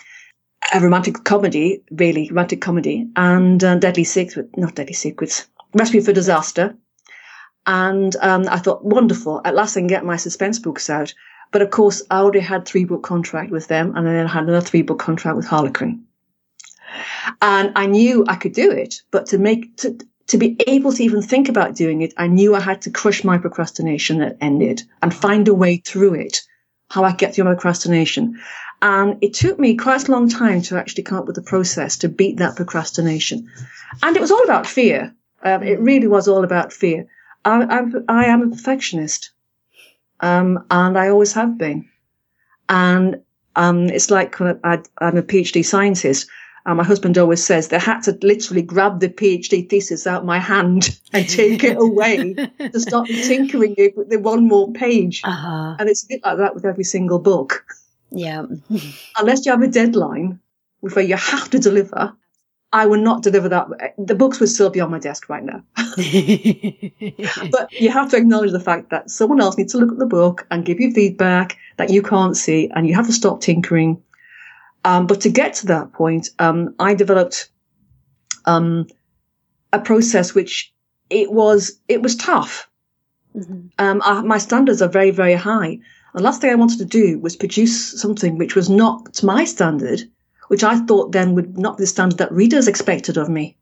a 0.74 0.80
romantic 0.80 1.24
comedy, 1.24 1.84
really 1.92 2.30
romantic 2.30 2.62
comedy, 2.62 3.08
and 3.16 3.64
uh, 3.64 3.76
Deadly 3.76 4.04
Secrets, 4.04 4.50
not 4.58 4.76
Deadly 4.76 4.94
Secrets, 4.94 5.48
Recipe 5.74 6.00
for 6.00 6.14
Disaster. 6.14 6.76
And 7.68 8.16
um, 8.22 8.46
I 8.48 8.60
thought, 8.60 8.86
wonderful, 8.86 9.42
at 9.44 9.56
last 9.56 9.76
I 9.76 9.80
can 9.80 9.88
get 9.88 10.06
my 10.06 10.18
suspense 10.18 10.60
books 10.60 10.90
out. 10.90 11.14
But 11.52 11.62
of 11.62 11.72
course, 11.72 12.04
I 12.10 12.20
already 12.20 12.40
had 12.40 12.66
three 12.66 12.86
book 12.86 13.04
contract 13.04 13.52
with 13.52 13.68
them, 13.68 13.96
and 13.96 14.06
then 14.06 14.28
I 14.28 14.30
had 14.30 14.44
another 14.44 14.62
three 14.62 14.82
book 14.82 15.00
contract 15.00 15.38
with 15.38 15.48
Harlequin. 15.48 16.06
And 17.42 17.72
I 17.76 17.86
knew 17.88 18.26
I 18.28 18.36
could 18.36 18.54
do 18.54 18.72
it, 18.72 19.02
but 19.12 19.28
to 19.28 19.38
make 19.38 19.78
to 19.78 19.98
to 20.28 20.38
be 20.38 20.58
able 20.68 20.92
to 20.92 21.04
even 21.04 21.22
think 21.22 21.50
about 21.50 21.76
doing 21.76 22.02
it, 22.02 22.14
I 22.18 22.28
knew 22.28 22.56
I 22.56 22.60
had 22.60 22.82
to 22.84 22.92
crush 22.92 23.24
my 23.24 23.38
procrastination 23.38 24.20
that 24.20 24.38
ended 24.42 24.82
and 25.02 25.14
find 25.14 25.48
a 25.48 25.54
way 25.54 25.78
through 25.78 26.16
it, 26.16 26.42
how 26.90 27.04
I 27.04 27.12
get 27.12 27.36
through 27.36 27.46
my 27.46 27.54
procrastination. 27.54 28.40
And 28.82 29.18
it 29.22 29.34
took 29.34 29.60
me 29.60 29.76
quite 29.76 30.08
a 30.08 30.12
long 30.12 30.30
time 30.30 30.62
to 30.64 30.78
actually 30.78 31.04
come 31.04 31.20
up 31.20 31.28
with 31.28 31.38
a 31.38 31.44
process 31.44 31.98
to 31.98 32.10
beat 32.10 32.38
that 32.38 32.56
procrastination. 32.56 33.50
And 34.02 34.16
it 34.16 34.22
was 34.22 34.32
all 34.32 34.44
about 34.44 34.68
fear. 34.68 35.16
Um, 35.42 35.64
it 35.64 35.80
really 35.80 36.08
was 36.08 36.28
all 36.28 36.44
about 36.44 36.74
fear. 36.74 37.08
I, 37.44 37.64
I'm, 37.64 38.06
I 38.08 38.26
am 38.26 38.42
a 38.42 38.50
perfectionist. 38.56 39.32
Um, 40.20 40.66
and 40.72 40.98
I 40.98 41.10
always 41.10 41.34
have 41.34 41.58
been. 41.58 41.90
And, 42.68 43.22
um, 43.56 43.86
it's 43.86 44.12
like 44.12 44.42
I, 44.42 44.82
I'm 44.98 45.18
a 45.18 45.24
PhD 45.24 45.64
scientist. 45.64 46.28
And 46.66 46.78
my 46.78 46.84
husband 46.84 47.18
always 47.18 47.44
says 47.44 47.68
they 47.68 47.78
had 47.78 48.02
to 48.02 48.18
literally 48.24 48.64
grab 48.64 49.00
the 49.00 49.10
PhD 49.10 49.70
thesis 49.70 50.08
out 50.08 50.26
my 50.26 50.40
hand 50.40 51.00
and 51.14 51.30
take 51.30 51.64
it 51.64 51.78
away 51.80 52.34
to 52.34 52.80
stop 52.80 53.08
me 53.08 53.22
tinkering 53.22 53.76
it 53.78 53.96
with 53.96 54.10
the 54.10 54.18
one 54.18 54.48
more 54.48 54.72
page. 54.74 55.22
Uh-huh. 55.24 55.76
And 55.78 55.90
it's 55.90 56.04
a 56.04 56.08
bit 56.08 56.22
like 56.24 56.38
that 56.38 56.56
with 56.56 56.66
every 56.66 56.84
single 56.84 57.20
book. 57.20 57.66
Yeah. 58.10 58.46
Unless 59.18 59.46
you 59.46 59.52
have 59.52 59.62
a 59.62 59.68
deadline 59.68 60.40
where 60.80 61.06
you 61.06 61.16
have 61.16 61.52
to 61.52 61.60
deliver, 61.60 62.16
I 62.74 62.88
will 62.88 63.00
not 63.00 63.24
deliver 63.24 63.48
that. 63.50 63.96
The 63.98 64.16
books 64.16 64.40
would 64.40 64.50
still 64.50 64.70
be 64.70 64.82
on 64.82 64.92
my 64.92 65.00
desk 65.00 65.30
right 65.30 65.44
now. 65.44 65.64
But 67.52 67.72
you 67.72 67.90
have 67.90 68.10
to 68.12 68.18
acknowledge 68.18 68.52
the 68.52 68.60
fact 68.60 68.90
that 68.90 69.10
someone 69.10 69.40
else 69.40 69.58
needs 69.58 69.72
to 69.74 69.78
look 69.78 69.92
at 69.92 70.00
the 70.00 70.06
book 70.06 70.46
and 70.52 70.66
give 70.66 70.80
you 70.80 70.92
feedback 70.92 71.58
that 71.78 71.90
you 71.90 72.02
can't 72.02 72.36
see, 72.36 72.70
and 72.76 72.88
you 72.88 72.96
have 72.96 73.08
to 73.08 73.14
stop 73.14 73.40
tinkering. 73.42 74.02
Um, 74.86 75.08
but 75.08 75.22
to 75.22 75.30
get 75.30 75.56
to 75.56 75.66
that 75.68 75.92
point, 75.94 76.30
um, 76.38 76.76
I 76.80 76.94
developed 76.94 77.50
um, 78.46 78.86
a 79.74 79.80
process 79.80 80.36
which 80.36 80.72
it 81.10 81.32
was 81.32 81.80
it 81.88 82.02
was 82.02 82.16
tough. 82.16 82.70
Mhm. 83.36 83.72
Um, 83.80 84.02
I, 84.06 84.22
my 84.22 84.38
standards 84.38 84.82
are 84.82 84.88
very 85.00 85.12
very 85.12 85.34
high. 85.34 85.80
The 86.14 86.22
last 86.22 86.40
thing 86.40 86.52
I 86.52 86.56
wanted 86.64 86.78
to 86.78 86.86
do 86.86 87.20
was 87.20 87.36
produce 87.36 88.00
something 88.00 88.38
which 88.38 88.56
was 88.56 88.70
not 88.70 89.14
to 89.16 89.26
my 89.26 89.44
standard, 89.44 90.02
which 90.48 90.64
I 90.64 90.78
thought 90.86 91.12
then 91.12 91.36
would 91.36 91.58
not 91.58 91.78
be 91.78 91.84
the 91.84 91.88
standard 91.88 92.20
that 92.20 92.32
readers 92.32 92.68
expected 92.68 93.18
of 93.18 93.28
me, 93.28 93.58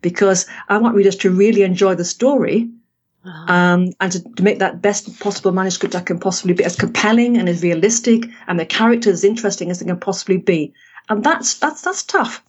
because 0.00 0.46
I 0.68 0.78
want 0.78 0.94
readers 0.94 1.16
to 1.16 1.30
really 1.30 1.62
enjoy 1.62 1.96
the 1.96 2.04
story. 2.04 2.70
Um, 3.24 3.92
and 4.00 4.12
to, 4.12 4.22
to 4.34 4.42
make 4.42 4.60
that 4.60 4.80
best 4.80 5.20
possible 5.20 5.52
manuscript 5.52 5.94
I 5.94 6.00
can 6.00 6.18
possibly 6.18 6.54
be, 6.54 6.64
as 6.64 6.76
compelling 6.76 7.36
and 7.36 7.48
as 7.48 7.62
realistic, 7.62 8.24
and 8.46 8.58
the 8.58 8.66
characters 8.66 9.14
as 9.14 9.24
interesting 9.24 9.70
as 9.70 9.80
they 9.80 9.86
can 9.86 10.00
possibly 10.00 10.38
be. 10.38 10.72
And 11.08 11.22
that's 11.22 11.54
that's 11.58 11.82
that's 11.82 12.02
tough. 12.02 12.42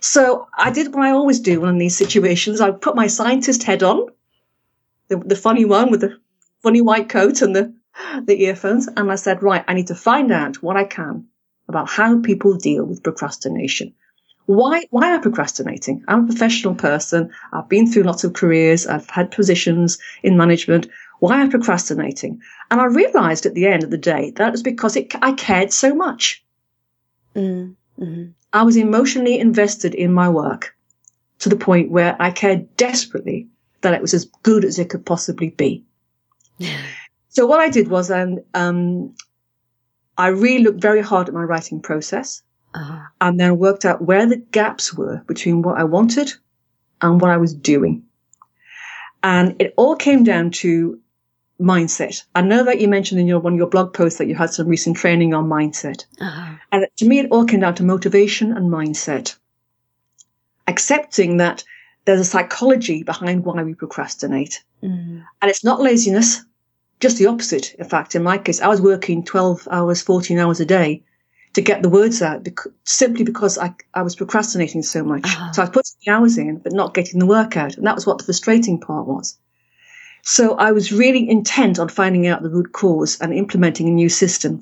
So 0.00 0.48
I 0.56 0.70
did 0.70 0.94
what 0.94 1.04
I 1.04 1.10
always 1.10 1.40
do 1.40 1.64
in 1.64 1.78
these 1.78 1.96
situations. 1.96 2.60
I 2.60 2.70
put 2.70 2.94
my 2.94 3.06
scientist 3.06 3.62
head 3.62 3.82
on, 3.82 4.08
the, 5.08 5.16
the 5.16 5.36
funny 5.36 5.64
one 5.64 5.90
with 5.90 6.00
the 6.00 6.18
funny 6.62 6.80
white 6.80 7.08
coat 7.08 7.42
and 7.42 7.56
the 7.56 7.74
the 8.22 8.42
earphones, 8.42 8.88
and 8.88 9.10
I 9.10 9.14
said, 9.14 9.42
right, 9.42 9.64
I 9.66 9.74
need 9.74 9.86
to 9.88 9.94
find 9.94 10.32
out 10.32 10.62
what 10.62 10.76
I 10.76 10.84
can 10.84 11.28
about 11.68 11.88
how 11.88 12.20
people 12.20 12.54
deal 12.54 12.84
with 12.84 13.02
procrastination. 13.02 13.94
Why, 14.46 14.84
why 14.90 15.08
am 15.08 15.20
I 15.20 15.22
procrastinating? 15.22 16.04
I'm 16.06 16.24
a 16.24 16.26
professional 16.26 16.74
person. 16.74 17.30
I've 17.52 17.68
been 17.68 17.90
through 17.90 18.02
lots 18.02 18.24
of 18.24 18.34
careers. 18.34 18.86
I've 18.86 19.08
had 19.08 19.30
positions 19.30 19.98
in 20.22 20.36
management. 20.36 20.88
Why 21.20 21.40
am 21.40 21.46
I 21.46 21.50
procrastinating? 21.50 22.42
And 22.70 22.80
I 22.80 22.84
realized 22.86 23.46
at 23.46 23.54
the 23.54 23.66
end 23.66 23.84
of 23.84 23.90
the 23.90 23.98
day 23.98 24.32
that 24.32 24.48
it 24.48 24.52
was 24.52 24.62
because 24.62 24.96
it, 24.96 25.14
I 25.22 25.32
cared 25.32 25.72
so 25.72 25.94
much. 25.94 26.44
Mm, 27.34 27.74
mhm. 27.98 28.32
I 28.52 28.62
was 28.62 28.76
emotionally 28.76 29.38
invested 29.38 29.94
in 29.94 30.12
my 30.12 30.28
work 30.28 30.76
to 31.40 31.48
the 31.48 31.56
point 31.56 31.90
where 31.90 32.16
I 32.20 32.30
cared 32.30 32.76
desperately 32.76 33.48
that 33.80 33.94
it 33.94 34.02
was 34.02 34.14
as 34.14 34.26
good 34.42 34.64
as 34.64 34.78
it 34.78 34.90
could 34.90 35.04
possibly 35.04 35.50
be. 35.50 35.84
So 37.30 37.46
what 37.46 37.60
I 37.60 37.68
did 37.68 37.88
was, 37.88 38.10
um, 38.10 38.38
um, 38.54 39.14
I 40.16 40.28
really 40.28 40.62
looked 40.62 40.80
very 40.80 41.02
hard 41.02 41.28
at 41.28 41.34
my 41.34 41.42
writing 41.42 41.80
process 41.80 42.42
Uh-huh. 42.74 43.06
and 43.20 43.38
then 43.38 43.58
worked 43.58 43.84
out 43.84 44.02
where 44.02 44.26
the 44.26 44.36
gaps 44.36 44.92
were 44.92 45.22
between 45.28 45.62
what 45.62 45.78
I 45.78 45.84
wanted 45.84 46.32
and 47.00 47.20
what 47.20 47.30
I 47.30 47.36
was 47.36 47.54
doing. 47.54 48.02
And 49.22 49.54
it 49.60 49.74
all 49.76 49.94
came 49.94 50.24
down 50.24 50.50
to 50.62 50.98
mindset. 51.60 52.24
I 52.34 52.42
know 52.42 52.64
that 52.64 52.80
you 52.80 52.88
mentioned 52.88 53.20
in 53.20 53.26
your 53.26 53.38
one 53.38 53.54
of 53.54 53.58
your 53.58 53.68
blog 53.68 53.94
posts 53.94 54.18
that 54.18 54.26
you 54.26 54.34
had 54.34 54.50
some 54.50 54.66
recent 54.66 54.96
training 54.96 55.34
on 55.34 55.48
mindset. 55.48 56.04
Uh-huh. 56.20 56.54
And 56.72 56.86
to 56.96 57.06
me, 57.06 57.20
it 57.20 57.30
all 57.30 57.44
came 57.44 57.60
down 57.60 57.76
to 57.76 57.84
motivation 57.84 58.52
and 58.56 58.70
mindset. 58.70 59.36
Accepting 60.66 61.36
that 61.38 61.64
there's 62.04 62.20
a 62.20 62.24
psychology 62.24 63.02
behind 63.02 63.44
why 63.44 63.62
we 63.62 63.74
procrastinate. 63.74 64.62
Mm. 64.82 65.24
And 65.40 65.50
it's 65.50 65.64
not 65.64 65.80
laziness, 65.80 66.42
just 67.00 67.18
the 67.18 67.26
opposite. 67.26 67.74
In 67.74 67.86
fact, 67.86 68.14
in 68.14 68.22
my 68.22 68.38
case, 68.38 68.60
I 68.60 68.68
was 68.68 68.80
working 68.80 69.24
12 69.24 69.68
hours, 69.70 70.02
14 70.02 70.38
hours 70.38 70.60
a 70.60 70.66
day 70.66 71.02
to 71.54 71.62
get 71.62 71.82
the 71.82 71.88
words 71.88 72.20
out 72.20 72.46
simply 72.84 73.24
because 73.24 73.58
I, 73.58 73.74
I 73.94 74.02
was 74.02 74.16
procrastinating 74.16 74.82
so 74.82 75.02
much. 75.02 75.22
Ah. 75.24 75.50
So 75.52 75.62
I 75.62 75.66
putting 75.66 75.94
the 76.04 76.12
hours 76.12 76.36
in, 76.36 76.58
but 76.58 76.72
not 76.72 76.94
getting 76.94 77.20
the 77.20 77.26
work 77.26 77.56
out. 77.56 77.76
And 77.76 77.86
that 77.86 77.94
was 77.94 78.06
what 78.06 78.18
the 78.18 78.24
frustrating 78.24 78.80
part 78.80 79.06
was. 79.06 79.38
So 80.22 80.56
I 80.56 80.72
was 80.72 80.92
really 80.92 81.28
intent 81.28 81.78
on 81.78 81.88
finding 81.88 82.26
out 82.26 82.42
the 82.42 82.50
root 82.50 82.72
cause 82.72 83.20
and 83.20 83.32
implementing 83.32 83.88
a 83.88 83.92
new 83.92 84.08
system. 84.08 84.60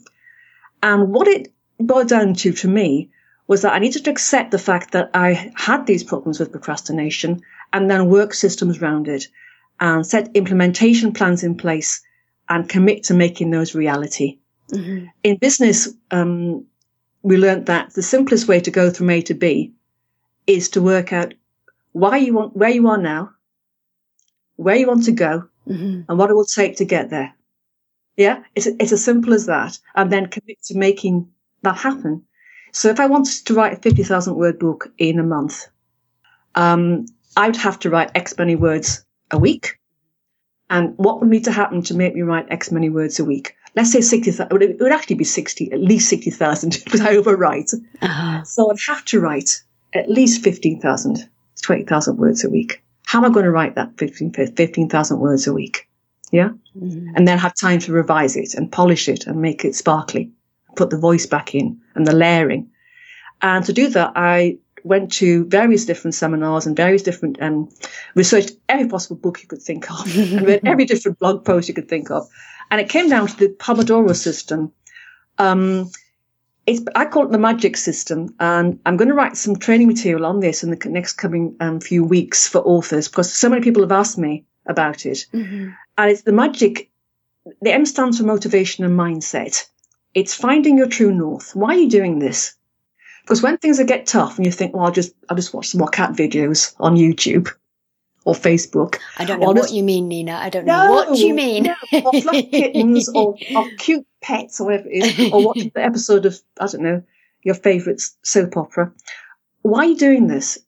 And 0.83 1.12
what 1.12 1.28
it 1.28 1.52
boiled 1.78 2.09
down 2.09 2.35
to 2.35 2.52
for 2.52 2.68
me 2.68 3.11
was 3.46 3.62
that 3.62 3.72
I 3.72 3.78
needed 3.78 4.05
to 4.05 4.11
accept 4.11 4.50
the 4.50 4.59
fact 4.59 4.92
that 4.92 5.11
I 5.14 5.52
had 5.55 5.87
these 5.87 6.05
problems 6.05 6.38
with 6.38 6.52
procrastination 6.52 7.42
and 7.72 7.90
then 7.90 8.09
work 8.09 8.35
systems 8.35 8.78
around 8.83 9.09
it 9.09 9.28
and 9.81 10.07
set 10.07 10.35
implementation 10.35 11.12
plans 11.12 11.42
in 11.42 11.57
place 11.57 12.02
and 12.48 12.68
commit 12.68 13.05
to 13.05 13.14
making 13.14 13.50
those 13.50 13.74
reality. 13.74 14.38
Mm-hmm. 14.72 15.07
In 15.22 15.37
business, 15.37 15.88
um, 16.11 16.66
we 17.22 17.37
learned 17.37 17.66
that 17.66 17.94
the 17.94 18.02
simplest 18.02 18.48
way 18.48 18.61
to 18.61 18.70
go 18.70 18.90
from 18.90 19.11
A 19.11 19.22
to 19.22 19.35
B 19.35 19.72
is 20.46 20.70
to 20.70 20.82
work 20.82 21.12
out 21.12 21.35
why 21.92 22.16
you 22.16 22.35
want, 22.35 22.56
where 22.56 22.70
you 22.70 22.88
are 22.88 22.98
now, 22.98 23.30
where 24.56 24.76
you 24.76 24.87
want 24.87 25.04
to 25.04 25.12
go, 25.12 25.48
mm-hmm. 25.68 26.02
and 26.08 26.18
what 26.18 26.30
it 26.30 26.35
will 26.35 26.44
take 26.44 26.76
to 26.76 26.85
get 26.85 27.11
there. 27.11 27.35
Yeah, 28.16 28.42
it's 28.54 28.66
it's 28.66 28.92
as 28.92 29.04
simple 29.04 29.32
as 29.32 29.46
that, 29.46 29.78
and 29.94 30.11
then 30.12 30.26
commit 30.26 30.62
to 30.64 30.76
making 30.76 31.30
that 31.62 31.76
happen. 31.76 32.24
So 32.72 32.88
if 32.88 33.00
I 33.00 33.06
wanted 33.06 33.46
to 33.46 33.54
write 33.54 33.74
a 33.74 33.80
fifty 33.80 34.02
thousand 34.02 34.35
word 34.35 34.58
book 34.58 34.92
in 34.98 35.18
a 35.18 35.22
month, 35.22 35.68
um, 36.54 37.06
I 37.37 37.46
would 37.46 37.56
have 37.56 37.78
to 37.80 37.90
write 37.90 38.11
X 38.14 38.37
many 38.37 38.56
words 38.56 39.04
a 39.30 39.38
week. 39.38 39.78
And 40.68 40.96
what 40.96 41.20
would 41.20 41.28
need 41.28 41.44
to 41.44 41.52
happen 41.52 41.82
to 41.82 41.94
make 41.94 42.14
me 42.14 42.22
write 42.22 42.46
X 42.50 42.72
many 42.72 42.88
words 42.88 43.20
a 43.20 43.24
week? 43.24 43.54
Let's 43.74 43.92
say 43.92 44.00
60,000, 44.00 44.62
it 44.62 44.78
would 44.80 44.92
actually 44.92 45.16
be 45.16 45.24
60, 45.24 45.72
at 45.72 45.80
least 45.80 46.08
60,000 46.11 46.82
because 46.85 47.00
I 47.02 47.16
overwrite. 47.16 47.74
Uh-huh. 48.02 48.44
So 48.44 48.70
I'd 48.70 48.78
have 48.87 49.04
to 49.06 49.20
write 49.20 49.62
at 49.94 50.11
least 50.11 50.42
15,000, 50.42 51.28
20,000 51.62 52.16
words 52.16 52.44
a 52.44 52.50
week. 52.50 52.82
How 53.04 53.18
am 53.18 53.24
I 53.24 53.28
going 53.30 53.44
to 53.44 53.50
write 53.50 53.74
that 53.76 53.98
15,000 53.98 54.56
15, 54.56 55.18
words 55.18 55.46
a 55.46 55.52
week? 55.52 55.88
Yeah. 56.30 56.50
Mm-hmm. 56.76 57.14
And 57.14 57.28
then 57.28 57.38
have 57.38 57.54
time 57.54 57.78
to 57.80 57.92
revise 57.92 58.37
it 58.37 58.54
and 58.54 58.72
polish 58.72 59.08
it 59.08 59.26
and 59.26 59.40
make 59.40 59.64
it 59.64 59.74
sparkly, 59.74 60.32
put 60.76 60.90
the 60.90 60.98
voice 60.98 61.26
back 61.26 61.54
in 61.54 61.80
and 61.94 62.06
the 62.06 62.14
layering. 62.14 62.70
And 63.42 63.64
to 63.66 63.72
do 63.72 63.88
that, 63.90 64.12
I 64.16 64.58
went 64.85 65.12
to 65.12 65.44
various 65.44 65.85
different 65.85 66.14
seminars 66.14 66.66
and 66.66 66.76
various 66.76 67.02
different 67.02 67.40
um, 67.40 67.68
researched 68.14 68.52
every 68.68 68.88
possible 68.88 69.16
book 69.16 69.42
you 69.42 69.48
could 69.48 69.62
think 69.62 69.90
of 69.90 70.16
and 70.16 70.46
read 70.46 70.61
every 70.64 70.85
different 70.85 71.18
blog 71.18 71.44
post 71.44 71.68
you 71.68 71.74
could 71.74 71.88
think 71.88 72.11
of. 72.11 72.28
And 72.72 72.80
it 72.80 72.88
came 72.88 73.11
down 73.11 73.26
to 73.26 73.37
the 73.37 73.48
Pomodoro 73.50 74.16
system. 74.16 74.72
Um, 75.37 75.90
it's, 76.64 76.80
I 76.96 77.04
call 77.04 77.26
it 77.26 77.30
the 77.30 77.38
magic 77.38 77.76
system, 77.76 78.35
and 78.40 78.80
I'm 78.87 78.96
going 78.96 79.08
to 79.08 79.14
write 79.14 79.37
some 79.37 79.56
training 79.56 79.88
material 79.88 80.24
on 80.24 80.40
this 80.40 80.64
in 80.64 80.70
the 80.70 80.88
next 80.88 81.12
coming 81.14 81.54
um, 81.61 81.80
few 81.80 82.02
weeks 82.02 82.48
for 82.48 82.62
authors 82.62 83.08
because 83.08 83.30
so 83.30 83.50
many 83.50 83.61
people 83.61 83.82
have 83.82 83.92
asked 83.92 84.16
me 84.16 84.46
about 84.64 85.04
it. 85.04 85.26
Mm-hmm. 85.35 85.68
And 85.98 86.11
it's 86.11 86.22
the 86.22 86.32
magic. 86.32 86.90
The 87.61 87.72
M 87.72 87.85
stands 87.85 88.16
for 88.16 88.24
motivation 88.24 88.87
and 88.87 88.98
mindset. 88.98 89.66
It's 90.14 90.32
finding 90.32 90.78
your 90.78 90.88
true 90.88 91.12
north. 91.12 91.54
Why 91.54 91.74
are 91.74 91.78
you 91.78 91.90
doing 91.90 92.20
this? 92.20 92.54
Because 93.22 93.42
when 93.42 93.58
things 93.58 93.82
get 93.85 94.06
tough 94.06 94.38
and 94.38 94.46
you 94.46 94.52
think, 94.52 94.74
well, 94.74 94.87
I'll 94.87 94.92
just, 94.92 95.14
I'll 95.28 95.37
just 95.37 95.52
watch 95.52 95.68
some 95.68 95.80
more 95.80 95.88
cat 95.88 96.12
videos 96.12 96.74
on 96.80 96.96
YouTube 96.96 97.52
or 98.24 98.35
Facebook. 98.35 98.98
I 99.18 99.24
don't 99.24 99.40
know 99.40 99.52
what 99.52 99.72
you 99.72 99.82
mean, 99.82 100.08
Nina. 100.08 100.32
I 100.32 100.48
don't 100.48 100.64
no, 100.64 100.87
know 100.87 100.92
what 100.92 101.18
you 101.18 101.35
mean. 101.35 101.64
No, 101.64 101.74
or 102.04 102.20
fluffy 102.20 102.42
kittens 102.44 103.08
or, 103.14 103.37
or 103.54 103.68
cute 103.78 104.06
pets 104.20 104.61
or 104.61 104.66
whatever 104.66 104.88
it 104.88 105.18
is, 105.18 105.32
or 105.32 105.46
watching 105.46 105.72
the 105.74 105.82
episode 105.82 106.26
of, 106.26 106.38
I 106.58 106.66
don't 106.66 106.82
know, 106.82 107.02
your 107.42 107.54
favourite 107.54 108.00
soap 108.22 108.56
opera. 108.56 108.92
Why 109.62 109.80
are 109.80 109.88
you 109.88 109.96
doing 109.96 110.26
this? 110.26 110.58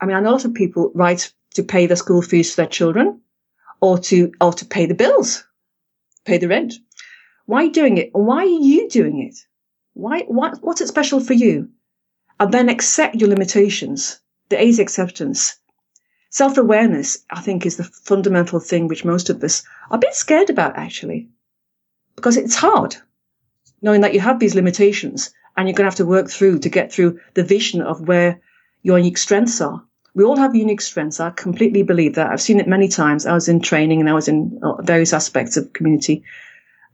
I 0.00 0.06
mean, 0.06 0.16
I 0.16 0.20
know 0.20 0.30
a 0.30 0.32
lot 0.32 0.44
of 0.44 0.54
people 0.54 0.92
write 0.94 1.32
to 1.54 1.62
pay 1.62 1.86
their 1.86 1.96
school 1.96 2.22
fees 2.22 2.50
for 2.50 2.62
their 2.62 2.70
children 2.70 3.20
or 3.80 3.98
to, 3.98 4.32
or 4.40 4.52
to 4.52 4.64
pay 4.64 4.86
the 4.86 4.94
bills, 4.94 5.44
pay 6.24 6.38
the 6.38 6.48
rent. 6.48 6.74
Why 7.46 7.62
are 7.62 7.64
you 7.64 7.72
doing 7.72 7.98
it? 7.98 8.10
And 8.14 8.26
why 8.26 8.38
are 8.38 8.44
you 8.44 8.88
doing 8.88 9.20
it? 9.20 9.36
Why, 9.92 10.22
what, 10.22 10.58
what's 10.62 10.80
it 10.80 10.88
special 10.88 11.20
for 11.20 11.34
you? 11.34 11.68
and 12.40 12.52
then 12.52 12.68
accept 12.68 13.16
your 13.16 13.28
limitations. 13.28 14.20
The 14.48 14.60
A 14.60 14.68
is 14.68 14.78
acceptance. 14.78 15.56
Self 16.34 16.58
awareness, 16.58 17.18
I 17.30 17.40
think, 17.40 17.64
is 17.64 17.76
the 17.76 17.84
fundamental 17.84 18.58
thing 18.58 18.88
which 18.88 19.04
most 19.04 19.30
of 19.30 19.44
us 19.44 19.62
are 19.88 19.98
a 19.98 20.00
bit 20.00 20.14
scared 20.14 20.50
about, 20.50 20.76
actually, 20.76 21.28
because 22.16 22.36
it's 22.36 22.56
hard 22.56 22.96
knowing 23.80 24.00
that 24.00 24.14
you 24.14 24.18
have 24.18 24.40
these 24.40 24.56
limitations 24.56 25.32
and 25.56 25.68
you're 25.68 25.76
going 25.76 25.84
to 25.84 25.90
have 25.92 26.02
to 26.02 26.04
work 26.04 26.28
through 26.28 26.58
to 26.58 26.68
get 26.68 26.92
through 26.92 27.20
the 27.34 27.44
vision 27.44 27.82
of 27.82 28.08
where 28.08 28.40
your 28.82 28.98
unique 28.98 29.16
strengths 29.16 29.60
are. 29.60 29.84
We 30.16 30.24
all 30.24 30.36
have 30.36 30.56
unique 30.56 30.80
strengths. 30.80 31.20
I 31.20 31.30
completely 31.30 31.84
believe 31.84 32.16
that. 32.16 32.32
I've 32.32 32.42
seen 32.42 32.58
it 32.58 32.66
many 32.66 32.88
times. 32.88 33.26
I 33.26 33.34
was 33.34 33.48
in 33.48 33.60
training 33.60 34.00
and 34.00 34.10
I 34.10 34.14
was 34.14 34.26
in 34.26 34.58
uh, 34.60 34.82
various 34.82 35.12
aspects 35.12 35.56
of 35.56 35.72
community. 35.72 36.24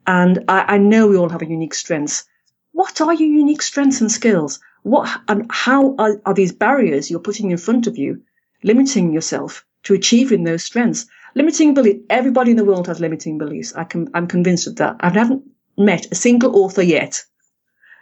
And 0.06 0.44
I, 0.48 0.74
I 0.74 0.76
know 0.76 1.06
we 1.06 1.16
all 1.16 1.30
have 1.30 1.40
a 1.40 1.48
unique 1.48 1.72
strengths. 1.72 2.26
What 2.72 3.00
are 3.00 3.14
your 3.14 3.30
unique 3.30 3.62
strengths 3.62 4.02
and 4.02 4.12
skills? 4.12 4.60
What 4.82 5.08
and 5.28 5.50
how 5.50 5.96
are, 5.96 6.20
are 6.26 6.34
these 6.34 6.52
barriers 6.52 7.10
you're 7.10 7.20
putting 7.20 7.50
in 7.50 7.56
front 7.56 7.86
of 7.86 7.96
you 7.96 8.20
limiting 8.62 9.12
yourself 9.12 9.64
to 9.84 9.94
achieving 9.94 10.44
those 10.44 10.64
strengths? 10.64 11.06
Limiting 11.34 11.74
belief. 11.74 12.02
Everybody 12.10 12.50
in 12.50 12.56
the 12.56 12.64
world 12.64 12.86
has 12.88 13.00
limiting 13.00 13.38
beliefs. 13.38 13.74
I 13.74 13.84
can, 13.84 14.08
I'm 14.14 14.26
convinced 14.26 14.66
of 14.66 14.76
that. 14.76 14.96
I 15.00 15.10
haven't 15.10 15.44
met 15.76 16.10
a 16.10 16.14
single 16.14 16.56
author 16.56 16.82
yet 16.82 17.24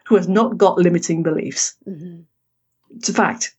who 0.06 0.16
has 0.16 0.28
not 0.28 0.56
got 0.56 0.78
limiting 0.78 1.22
beliefs. 1.22 1.76
Mm-hmm. 1.86 2.22
It's 2.96 3.10
a 3.10 3.14
fact. 3.14 3.54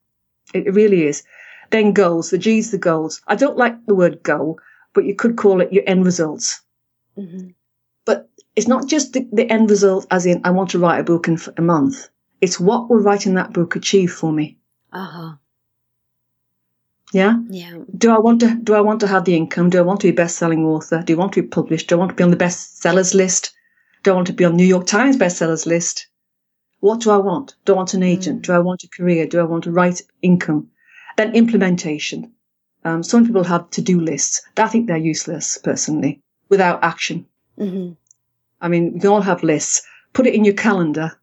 It 0.54 0.74
really 0.74 1.06
is. 1.06 1.24
Then 1.70 1.94
goals. 1.94 2.32
The 2.32 2.40
G's 2.40 2.72
the 2.72 2.80
goals. 2.80 3.22
I 3.28 3.36
don't 3.36 3.58
like 3.58 3.86
the 3.86 3.94
word 3.94 4.24
goal, 4.24 4.60
but 4.94 5.06
you 5.06 5.16
could 5.16 5.38
call 5.38 5.62
it 5.62 5.72
your 5.72 5.84
end 5.86 6.06
results. 6.06 6.62
Mm-hmm. 7.18 7.50
But 8.06 8.30
it's 8.56 8.68
not 8.68 8.88
just 8.88 9.14
the, 9.14 9.28
the, 9.32 9.50
end 9.50 9.70
result, 9.70 10.08
as 10.10 10.26
in 10.26 10.42
I 10.44 10.50
want 10.50 10.72
to 10.72 10.80
write 10.80 11.00
a 11.00 11.04
book 11.04 11.28
in 11.28 11.38
a 11.58 11.62
month. 11.62 12.10
It's 12.42 12.60
what 12.60 12.90
will 12.90 12.98
writing 12.98 13.36
that 13.36 13.54
book 13.54 13.76
achieve 13.76 14.12
for 14.12 14.32
me. 14.32 14.58
Uh 14.92 15.06
huh. 15.06 15.36
Yeah. 17.12 17.40
Yeah. 17.50 17.78
Do 17.98 18.12
I 18.12 18.20
want 18.20 18.42
to? 18.42 18.56
Do 18.56 18.76
I 18.76 18.82
want 18.82 19.00
to 19.02 19.08
have 19.08 19.26
the 19.26 19.36
income? 19.36 19.70
Do 19.70 19.80
I 19.80 19.82
want 19.82 20.02
to 20.02 20.08
be 20.08 20.12
a 20.12 20.16
best-selling 20.16 20.66
author? 20.66 21.02
Do 21.02 21.14
I 21.14 21.18
want 21.18 21.34
to 21.34 21.42
be 21.42 21.48
published? 21.48 21.90
Do 21.90 21.96
I 21.96 22.00
want 22.00 22.10
to 22.10 22.16
be 22.16 22.24
on 22.24 22.32
the 22.32 22.38
bestsellers 22.38 23.16
list? 23.16 23.54
Do 24.04 24.12
I 24.12 24.16
want 24.16 24.28
to 24.28 24.34
be 24.34 24.46
on 24.46 24.56
New 24.56 24.66
York 24.66 24.86
Times 24.86 25.18
bestsellers 25.18 25.66
list? 25.66 26.08
What 26.82 27.02
do 27.02 27.12
I 27.12 27.18
want? 27.18 27.56
Do 27.66 27.74
I 27.74 27.78
want 27.78 27.94
an 27.94 28.04
agent? 28.04 28.40
Mm. 28.40 28.46
Do 28.46 28.54
I 28.54 28.60
want 28.60 28.84
a 28.84 28.88
career? 28.88 29.26
Do 29.28 29.40
I 29.40 29.44
want 29.44 29.64
to 29.66 29.72
write 29.72 30.02
income? 30.22 30.70
Then 31.18 31.36
implementation. 31.36 32.32
Um, 32.86 33.04
some 33.04 33.26
people 33.26 33.44
have 33.44 33.70
to-do 33.72 34.00
lists. 34.00 34.42
I 34.56 34.68
think 34.68 34.88
they're 34.88 34.96
useless, 34.96 35.58
personally, 35.58 36.22
without 36.48 36.82
action. 36.84 37.26
Mm-hmm. 37.58 37.94
I 38.62 38.68
mean, 38.70 38.94
we 38.94 39.00
can 39.02 39.10
all 39.10 39.22
have 39.22 39.44
lists. 39.44 39.82
Put 40.14 40.28
it 40.28 40.34
in 40.34 40.46
your 40.46 40.54
calendar 40.54 41.20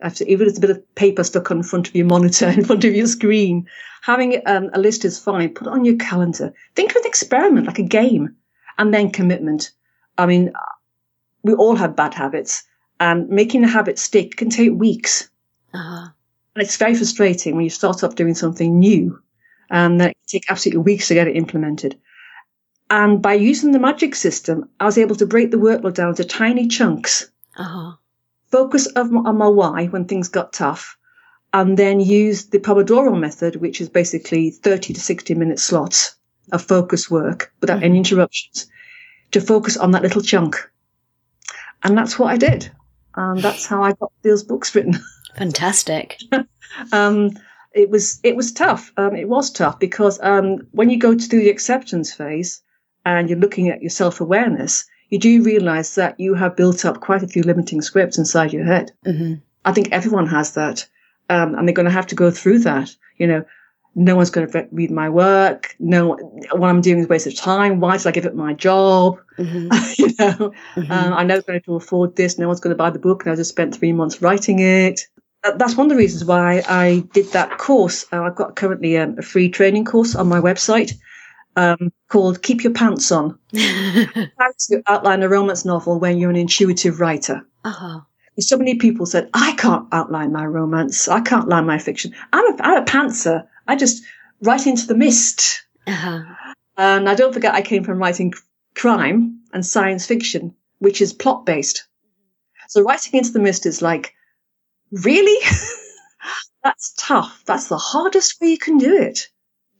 after, 0.00 0.24
even 0.24 0.46
if 0.46 0.50
it's 0.50 0.58
a 0.58 0.60
bit 0.60 0.70
of 0.70 0.94
paper 0.94 1.24
stuck 1.24 1.50
on 1.50 1.62
front 1.62 1.88
of 1.88 1.94
your 1.94 2.06
monitor, 2.06 2.48
in 2.56 2.64
front 2.64 2.84
of 2.84 2.94
your 2.94 3.06
screen, 3.06 3.66
having 4.02 4.40
um, 4.46 4.70
a 4.72 4.78
list 4.78 5.04
is 5.04 5.18
fine. 5.18 5.54
Put 5.54 5.66
it 5.66 5.72
on 5.72 5.84
your 5.84 5.96
calendar. 5.96 6.52
Think 6.74 6.90
of 6.90 6.96
an 6.96 7.06
experiment, 7.06 7.66
like 7.66 7.78
a 7.78 7.84
game, 7.84 8.36
and 8.78 8.92
then 8.92 9.10
commitment. 9.10 9.72
I 10.16 10.26
mean, 10.26 10.52
we 11.42 11.54
all 11.54 11.76
have 11.76 11.96
bad 11.96 12.14
habits, 12.14 12.64
and 13.00 13.28
making 13.28 13.64
a 13.64 13.68
habit 13.68 13.98
stick 13.98 14.36
can 14.36 14.50
take 14.50 14.72
weeks. 14.72 15.28
Uh-huh. 15.74 16.08
And 16.54 16.62
it's 16.62 16.76
very 16.76 16.94
frustrating 16.94 17.54
when 17.54 17.64
you 17.64 17.70
start 17.70 18.02
off 18.02 18.16
doing 18.16 18.34
something 18.34 18.78
new, 18.78 19.20
and 19.70 20.00
then 20.00 20.10
it 20.10 20.16
take 20.26 20.50
absolutely 20.50 20.82
weeks 20.82 21.08
to 21.08 21.14
get 21.14 21.28
it 21.28 21.36
implemented. 21.36 21.98
And 22.90 23.20
by 23.20 23.34
using 23.34 23.72
the 23.72 23.78
magic 23.78 24.14
system, 24.14 24.70
I 24.80 24.86
was 24.86 24.96
able 24.96 25.14
to 25.16 25.26
break 25.26 25.50
the 25.50 25.58
workload 25.58 25.94
down 25.94 26.14
to 26.14 26.24
tiny 26.24 26.68
chunks. 26.68 27.30
Uh-huh 27.56 27.97
focus 28.50 28.88
on 28.96 29.38
my 29.38 29.48
why 29.48 29.86
when 29.86 30.04
things 30.04 30.28
got 30.28 30.52
tough, 30.52 30.96
and 31.52 31.76
then 31.76 32.00
use 32.00 32.46
the 32.46 32.58
Pomodoro 32.58 33.18
method, 33.18 33.56
which 33.56 33.80
is 33.80 33.88
basically 33.88 34.50
30 34.50 34.94
to 34.94 35.00
60 35.00 35.34
minute 35.34 35.58
slots 35.58 36.16
of 36.52 36.62
focus 36.62 37.10
work 37.10 37.52
without 37.60 37.76
mm-hmm. 37.76 37.84
any 37.84 37.98
interruptions, 37.98 38.66
to 39.30 39.40
focus 39.40 39.76
on 39.76 39.92
that 39.92 40.02
little 40.02 40.22
chunk. 40.22 40.56
And 41.82 41.96
that's 41.96 42.18
what 42.18 42.32
I 42.32 42.36
did. 42.36 42.70
And 43.14 43.40
that's 43.40 43.66
how 43.66 43.82
I 43.82 43.92
got 43.92 44.12
those 44.22 44.44
books 44.44 44.74
written. 44.74 44.98
Fantastic. 45.36 46.18
um, 46.92 47.30
it 47.72 47.90
was 47.90 48.20
it 48.22 48.36
was 48.36 48.52
tough. 48.52 48.92
Um, 48.96 49.14
it 49.14 49.28
was 49.28 49.50
tough 49.50 49.78
because 49.78 50.18
um, 50.22 50.66
when 50.72 50.90
you 50.90 50.98
go 50.98 51.16
through 51.16 51.40
the 51.40 51.50
acceptance 51.50 52.12
phase 52.12 52.62
and 53.04 53.28
you're 53.28 53.38
looking 53.38 53.68
at 53.68 53.82
your 53.82 53.90
self 53.90 54.20
awareness, 54.20 54.84
you 55.08 55.18
do 55.18 55.42
realize 55.42 55.94
that 55.94 56.18
you 56.20 56.34
have 56.34 56.56
built 56.56 56.84
up 56.84 57.00
quite 57.00 57.22
a 57.22 57.28
few 57.28 57.42
limiting 57.42 57.80
scripts 57.80 58.18
inside 58.18 58.52
your 58.52 58.64
head. 58.64 58.92
Mm-hmm. 59.06 59.34
I 59.64 59.72
think 59.72 59.92
everyone 59.92 60.26
has 60.26 60.52
that. 60.54 60.86
Um, 61.30 61.54
and 61.54 61.66
they're 61.66 61.74
going 61.74 61.86
to 61.86 61.92
have 61.92 62.06
to 62.08 62.14
go 62.14 62.30
through 62.30 62.60
that. 62.60 62.94
You 63.16 63.26
know, 63.26 63.44
no 63.94 64.16
one's 64.16 64.30
going 64.30 64.48
to 64.48 64.68
read 64.70 64.90
my 64.90 65.08
work. 65.08 65.74
No, 65.78 66.16
what 66.52 66.68
I'm 66.68 66.80
doing 66.80 66.98
is 66.98 67.06
a 67.06 67.08
waste 67.08 67.26
of 67.26 67.36
time. 67.36 67.80
Why 67.80 67.96
did 67.96 68.06
I 68.06 68.12
give 68.12 68.26
it 68.26 68.34
my 68.34 68.54
job? 68.54 69.18
Mm-hmm. 69.38 69.68
you 69.98 70.06
know, 70.18 70.52
mm-hmm. 70.76 70.92
um, 70.92 71.12
I'm 71.12 71.26
never 71.26 71.42
going 71.42 71.62
to 71.62 71.74
afford 71.74 72.16
this. 72.16 72.38
No 72.38 72.46
one's 72.46 72.60
going 72.60 72.74
to 72.74 72.78
buy 72.78 72.90
the 72.90 72.98
book, 72.98 73.24
and 73.24 73.32
I 73.32 73.36
just 73.36 73.50
spent 73.50 73.74
three 73.74 73.92
months 73.92 74.22
writing 74.22 74.60
it. 74.60 75.02
That's 75.42 75.76
one 75.76 75.86
of 75.86 75.90
the 75.90 75.96
reasons 75.96 76.24
why 76.24 76.62
I 76.68 77.04
did 77.12 77.32
that 77.32 77.58
course. 77.58 78.04
Uh, 78.12 78.22
I've 78.22 78.36
got 78.36 78.56
currently 78.56 78.98
um, 78.98 79.16
a 79.18 79.22
free 79.22 79.48
training 79.48 79.84
course 79.84 80.14
on 80.14 80.28
my 80.28 80.40
website 80.40 80.92
um, 81.58 81.92
called 82.08 82.42
Keep 82.42 82.62
Your 82.62 82.72
Pants 82.72 83.10
On. 83.10 83.36
How 83.56 84.52
to 84.68 84.82
outline 84.86 85.24
a 85.24 85.28
romance 85.28 85.64
novel 85.64 85.98
when 85.98 86.18
you're 86.18 86.30
an 86.30 86.36
intuitive 86.36 87.00
writer. 87.00 87.44
uh-huh. 87.64 88.00
So 88.38 88.56
many 88.56 88.76
people 88.76 89.04
said, 89.04 89.28
I 89.34 89.52
can't 89.56 89.88
outline 89.90 90.30
my 90.30 90.46
romance. 90.46 91.08
I 91.08 91.20
can't 91.20 91.42
outline 91.42 91.66
my 91.66 91.78
fiction. 91.78 92.14
I'm 92.32 92.54
a, 92.54 92.62
I'm 92.62 92.82
a 92.82 92.84
pantser. 92.84 93.48
I 93.66 93.74
just 93.74 94.04
write 94.40 94.68
into 94.68 94.86
the 94.86 94.94
mist. 94.94 95.64
Uh-huh. 95.88 96.22
And 96.76 97.08
I 97.08 97.16
don't 97.16 97.34
forget 97.34 97.54
I 97.54 97.62
came 97.62 97.82
from 97.82 97.98
writing 97.98 98.32
crime 98.76 99.40
and 99.52 99.66
science 99.66 100.06
fiction, 100.06 100.54
which 100.78 101.02
is 101.02 101.12
plot 101.12 101.44
based. 101.44 101.88
So 102.68 102.82
writing 102.82 103.18
into 103.18 103.32
the 103.32 103.40
mist 103.40 103.66
is 103.66 103.82
like, 103.82 104.14
really? 104.92 105.44
That's 106.62 106.94
tough. 106.96 107.42
That's 107.44 107.66
the 107.66 107.78
hardest 107.78 108.40
way 108.40 108.50
you 108.50 108.58
can 108.58 108.78
do 108.78 108.96
it 108.96 109.26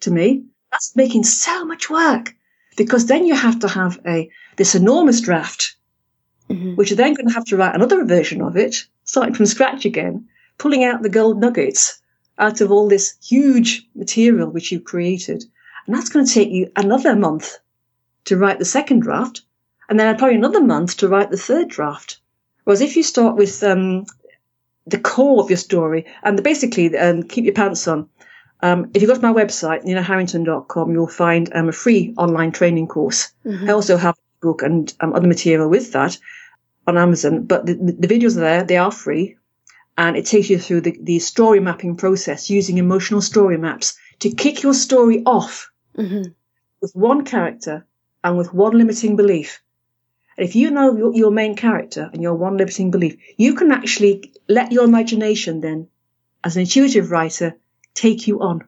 to 0.00 0.10
me. 0.10 0.46
That's 0.70 0.94
making 0.96 1.24
so 1.24 1.64
much 1.64 1.88
work 1.90 2.34
because 2.76 3.06
then 3.06 3.26
you 3.26 3.34
have 3.34 3.58
to 3.60 3.68
have 3.68 3.98
a, 4.06 4.30
this 4.56 4.74
enormous 4.74 5.20
draft, 5.20 5.76
Mhm. 6.48 6.76
which 6.76 6.90
you're 6.90 6.96
then 6.96 7.14
going 7.14 7.28
to 7.28 7.34
have 7.34 7.44
to 7.46 7.56
write 7.56 7.74
another 7.74 8.04
version 8.04 8.40
of 8.40 8.56
it, 8.56 8.86
starting 9.04 9.34
from 9.34 9.46
scratch 9.46 9.84
again, 9.84 10.26
pulling 10.56 10.84
out 10.84 11.02
the 11.02 11.08
gold 11.08 11.40
nuggets 11.40 12.00
out 12.38 12.60
of 12.60 12.70
all 12.70 12.88
this 12.88 13.14
huge 13.22 13.86
material 13.94 14.48
which 14.48 14.70
you've 14.72 14.84
created. 14.84 15.44
And 15.86 15.94
that's 15.96 16.08
going 16.08 16.24
to 16.24 16.32
take 16.32 16.50
you 16.50 16.70
another 16.76 17.16
month 17.16 17.58
to 18.26 18.36
write 18.36 18.58
the 18.58 18.64
second 18.64 19.00
draft, 19.00 19.42
and 19.88 19.98
then 19.98 20.16
probably 20.16 20.36
another 20.36 20.62
month 20.62 20.96
to 20.98 21.08
write 21.08 21.30
the 21.30 21.36
third 21.36 21.68
draft. 21.68 22.20
Whereas 22.64 22.80
if 22.80 22.96
you 22.96 23.02
start 23.02 23.36
with 23.36 23.62
um, 23.62 24.04
the 24.86 24.98
core 24.98 25.42
of 25.42 25.50
your 25.50 25.56
story, 25.56 26.06
and 26.22 26.42
basically 26.42 26.96
um, 26.96 27.22
keep 27.24 27.44
your 27.44 27.54
pants 27.54 27.88
on. 27.88 28.08
Um, 28.61 28.90
if 28.94 29.02
you 29.02 29.09
go 29.09 29.14
to 29.14 29.20
my 29.20 29.32
website, 29.32 29.84
ninaharrington.com, 29.84 30.92
you'll 30.92 31.06
find 31.06 31.50
um, 31.54 31.68
a 31.68 31.72
free 31.72 32.14
online 32.16 32.52
training 32.52 32.88
course. 32.88 33.30
Mhm. 33.44 33.68
I 33.68 33.72
also 33.72 33.96
have 33.96 34.14
a 34.14 34.46
book 34.46 34.62
and 34.62 34.92
um, 35.00 35.12
other 35.14 35.28
material 35.28 35.68
with 35.68 35.92
that 35.92 36.18
on 36.86 36.98
Amazon, 36.98 37.44
but 37.44 37.66
the, 37.66 37.74
the 37.74 38.09
videos 38.09 38.36
are 38.36 38.40
there, 38.40 38.64
they 38.64 38.76
are 38.78 38.90
free, 38.90 39.36
and 39.96 40.16
it 40.16 40.26
takes 40.26 40.50
you 40.50 40.59
through 40.59 40.80
the, 40.80 40.96
the 41.02 41.18
story 41.18 41.61
mapping 41.61 41.96
process 41.96 42.50
using 42.50 42.78
emotional 42.78 43.20
story 43.20 43.59
maps 43.59 43.96
to 44.20 44.30
kick 44.30 44.62
your 44.62 44.74
story 44.74 45.22
off 45.24 45.70
Mhm. 45.96 46.34
with 46.80 46.92
one 46.94 47.24
character 47.24 47.86
and 48.24 48.36
with 48.38 48.52
one 48.54 48.76
limiting 48.76 49.16
belief. 49.16 49.61
And 50.36 50.48
if 50.48 50.54
you 50.56 50.70
know 50.70 50.96
your, 50.96 51.14
your 51.14 51.30
main 51.30 51.54
character 51.56 52.09
and 52.12 52.22
your 52.22 52.34
one 52.34 52.56
limiting 52.56 52.90
belief, 52.90 53.16
you 53.36 53.54
can 53.54 53.70
actually 53.72 54.32
let 54.48 54.72
your 54.72 54.84
imagination 54.84 55.61
then, 55.61 55.88
as 56.42 56.56
an 56.56 56.62
intuitive 56.62 57.11
writer, 57.11 57.56
take 57.99 58.26
you 58.28 58.40
on. 58.40 58.62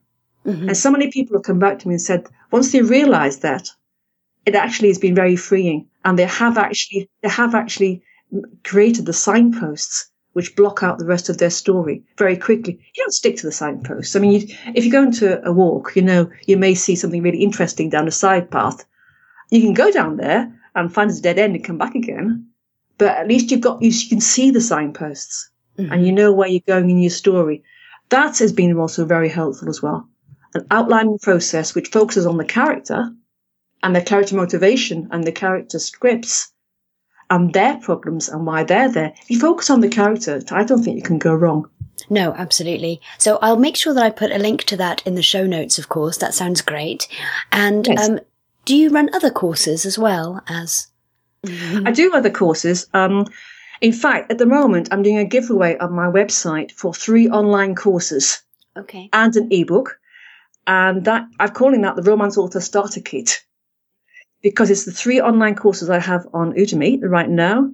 Mhm. 0.46 0.68
And 0.68 0.76
so 0.76 0.90
many 0.90 1.10
people 1.10 1.36
have 1.36 1.44
come 1.44 1.58
back 1.58 1.78
to 1.78 1.88
me 1.88 1.94
and 1.94 2.02
said, 2.02 2.26
once 2.50 2.72
they 2.72 2.82
realised 2.82 3.42
that, 3.42 3.68
it 4.46 4.54
actually 4.54 4.88
has 4.88 4.98
been 4.98 5.14
very 5.14 5.36
freeing, 5.36 5.86
and 6.04 6.18
they 6.18 6.24
have 6.42 6.56
actually 6.58 7.08
they 7.22 7.28
have 7.28 7.54
actually 7.54 8.02
created 8.64 9.04
the 9.06 9.12
signposts 9.12 10.10
which 10.32 10.54
block 10.56 10.82
out 10.84 10.98
the 10.98 11.04
rest 11.14 11.28
of 11.28 11.38
their 11.38 11.50
story 11.50 12.02
very 12.16 12.36
quickly. 12.36 12.74
You 12.94 13.02
don't 13.04 13.12
stick 13.12 13.36
to 13.38 13.46
the 13.46 13.52
signposts. 13.52 14.14
I 14.14 14.20
mean, 14.20 14.32
you, 14.32 14.40
if 14.76 14.84
you 14.84 14.90
go 14.92 15.02
into 15.02 15.44
a 15.44 15.52
walk, 15.52 15.92
you 15.96 16.02
know 16.02 16.30
you 16.46 16.56
may 16.56 16.74
see 16.74 16.94
something 16.96 17.22
really 17.22 17.42
interesting 17.42 17.90
down 17.90 18.06
a 18.08 18.12
side 18.12 18.50
path. 18.50 18.84
You 19.50 19.60
can 19.60 19.74
go 19.74 19.90
down 19.90 20.16
there 20.16 20.42
and 20.74 20.94
find 20.94 21.10
a 21.10 21.20
dead 21.20 21.38
end 21.38 21.56
and 21.56 21.64
come 21.64 21.78
back 21.78 21.94
again, 21.96 22.46
but 22.96 23.08
at 23.20 23.28
least 23.28 23.50
you've 23.50 23.60
got 23.68 23.82
you 23.82 23.92
can 24.08 24.20
see 24.20 24.50
the 24.52 24.60
signposts 24.60 25.50
Mhm. 25.78 25.90
and 25.92 26.06
you 26.06 26.12
know 26.12 26.32
where 26.32 26.48
you're 26.48 26.74
going 26.74 26.88
in 26.90 26.98
your 26.98 27.10
story. 27.24 27.62
That 28.10 28.38
has 28.38 28.52
been 28.52 28.76
also 28.78 29.04
very 29.04 29.28
helpful 29.28 29.68
as 29.68 29.82
well. 29.82 30.08
An 30.54 30.66
outlining 30.70 31.18
process 31.18 31.74
which 31.74 31.88
focuses 31.88 32.26
on 32.26 32.36
the 32.36 32.44
character 32.44 33.10
and 33.82 33.94
their 33.94 34.02
character 34.04 34.36
motivation 34.36 35.08
and 35.10 35.24
the 35.24 35.32
character 35.32 35.78
scripts 35.78 36.52
and 37.30 37.52
their 37.52 37.76
problems 37.78 38.28
and 38.28 38.44
why 38.44 38.64
they're 38.64 38.90
there. 38.90 39.14
If 39.22 39.30
you 39.30 39.38
focus 39.38 39.70
on 39.70 39.80
the 39.80 39.88
character, 39.88 40.42
I 40.50 40.64
don't 40.64 40.82
think 40.82 40.96
you 40.96 41.02
can 41.02 41.18
go 41.18 41.32
wrong. 41.34 41.70
No, 42.08 42.32
absolutely. 42.32 43.00
So 43.18 43.38
I'll 43.40 43.56
make 43.58 43.76
sure 43.76 43.94
that 43.94 44.04
I 44.04 44.10
put 44.10 44.32
a 44.32 44.38
link 44.38 44.64
to 44.64 44.76
that 44.78 45.06
in 45.06 45.14
the 45.14 45.22
show 45.22 45.46
notes, 45.46 45.78
of 45.78 45.88
course. 45.88 46.16
That 46.16 46.34
sounds 46.34 46.62
great. 46.62 47.06
And 47.52 47.86
Yes. 47.86 48.08
um, 48.08 48.20
do 48.64 48.74
you 48.74 48.90
run 48.90 49.10
other 49.14 49.30
courses 49.30 49.86
as 49.86 49.98
well 49.98 50.42
as? 50.48 50.88
I 51.46 51.92
do 51.92 52.12
other 52.12 52.30
courses. 52.30 52.86
Um, 52.92 53.26
in 53.80 53.92
fact, 53.92 54.30
at 54.30 54.38
the 54.38 54.46
moment, 54.46 54.88
I'm 54.90 55.02
doing 55.02 55.18
a 55.18 55.24
giveaway 55.24 55.78
on 55.78 55.92
my 55.92 56.06
website 56.06 56.72
for 56.72 56.92
three 56.94 57.28
online 57.28 57.74
courses. 57.74 58.42
Okay. 58.76 59.08
and 59.12 59.34
an 59.36 59.48
ebook. 59.50 59.98
And 60.66 61.04
that 61.04 61.26
I'm 61.38 61.50
calling 61.50 61.82
that 61.82 61.96
the 61.96 62.02
Romance 62.02 62.38
Author 62.38 62.60
Starter 62.60 63.00
Kit 63.00 63.44
because 64.42 64.70
it's 64.70 64.84
the 64.84 64.92
three 64.92 65.20
online 65.20 65.54
courses 65.54 65.90
I 65.90 65.98
have 65.98 66.26
on 66.32 66.52
Udemy 66.52 67.00
right 67.02 67.28
now. 67.28 67.70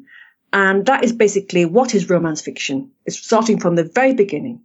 And 0.53 0.87
that 0.87 1.05
is 1.05 1.13
basically 1.13 1.65
what 1.65 1.95
is 1.95 2.09
romance 2.09 2.41
fiction? 2.41 2.93
It's 3.05 3.19
starting 3.19 3.61
from 3.61 3.75
the 3.75 3.85
very 3.85 4.15
beginning. 4.15 4.63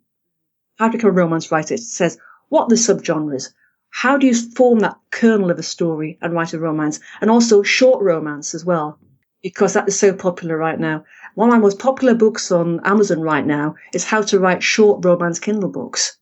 How 0.77 0.87
to 0.87 0.97
become 0.97 1.09
a 1.09 1.13
romance 1.13 1.51
writer. 1.51 1.73
It 1.73 1.81
says 1.81 2.17
what 2.49 2.69
the 2.69 2.75
subgenres? 2.75 3.49
How 3.89 4.17
do 4.17 4.25
you 4.25 4.33
form 4.33 4.79
that 4.79 4.97
kernel 5.09 5.51
of 5.51 5.59
a 5.59 5.63
story 5.63 6.17
and 6.21 6.33
write 6.33 6.53
a 6.53 6.59
romance? 6.59 6.99
And 7.19 7.29
also 7.29 7.61
short 7.61 8.01
romance 8.01 8.55
as 8.55 8.63
well, 8.63 8.99
because 9.43 9.73
that 9.73 9.87
is 9.87 9.99
so 9.99 10.13
popular 10.13 10.55
right 10.55 10.79
now. 10.79 11.03
One 11.35 11.49
of 11.49 11.53
my 11.55 11.59
most 11.59 11.79
popular 11.79 12.13
books 12.13 12.51
on 12.51 12.79
Amazon 12.85 13.21
right 13.21 13.45
now 13.45 13.75
is 13.93 14.03
how 14.03 14.21
to 14.23 14.39
write 14.39 14.63
short 14.63 15.03
romance 15.05 15.39
Kindle 15.39 15.69
books 15.69 16.17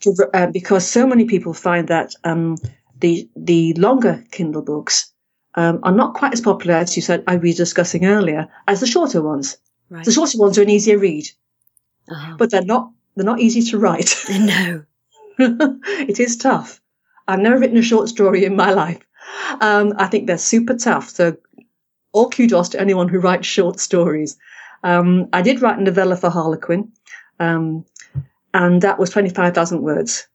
to, 0.00 0.14
uh, 0.34 0.46
because 0.48 0.86
so 0.86 1.06
many 1.06 1.24
people 1.26 1.54
find 1.54 1.88
that 1.88 2.14
um, 2.24 2.56
the 3.00 3.28
the 3.36 3.74
longer 3.74 4.24
Kindle 4.30 4.62
books 4.62 5.12
um, 5.54 5.80
are 5.82 5.92
not 5.92 6.14
quite 6.14 6.32
as 6.32 6.40
popular 6.40 6.74
as 6.76 6.96
you 6.96 7.02
said 7.02 7.24
I 7.26 7.36
was 7.36 7.56
discussing 7.56 8.04
earlier 8.06 8.48
as 8.66 8.80
the 8.80 8.86
shorter 8.86 9.22
ones. 9.22 9.56
Right. 9.90 10.04
The 10.04 10.12
shorter 10.12 10.38
ones 10.38 10.58
are 10.58 10.62
an 10.62 10.70
easier 10.70 10.98
read, 10.98 11.26
Uh-huh. 12.08 12.36
but 12.38 12.50
they're 12.50 12.64
not 12.64 12.90
they're 13.14 13.26
not 13.26 13.40
easy 13.40 13.62
to 13.70 13.78
write. 13.78 14.16
no. 14.30 14.84
it 15.38 16.18
is 16.20 16.36
tough. 16.36 16.80
I've 17.28 17.40
never 17.40 17.58
written 17.58 17.76
a 17.78 17.82
short 17.82 18.08
story 18.08 18.44
in 18.44 18.56
my 18.56 18.72
life. 18.72 19.00
Um, 19.60 19.92
I 19.98 20.06
think 20.06 20.26
they're 20.26 20.38
super 20.38 20.74
tough. 20.74 21.10
So 21.10 21.36
all 22.12 22.28
kudos 22.30 22.68
to 22.70 22.80
anyone 22.80 23.08
who 23.08 23.18
writes 23.20 23.46
short 23.46 23.80
stories. 23.80 24.36
Um, 24.84 25.28
I 25.32 25.42
did 25.42 25.62
write 25.62 25.78
a 25.78 25.82
novella 25.82 26.16
for 26.16 26.30
Harlequin, 26.30 26.90
um, 27.40 27.84
and 28.54 28.82
that 28.82 28.98
was 28.98 29.10
25,000 29.10 29.82
words. 29.82 30.26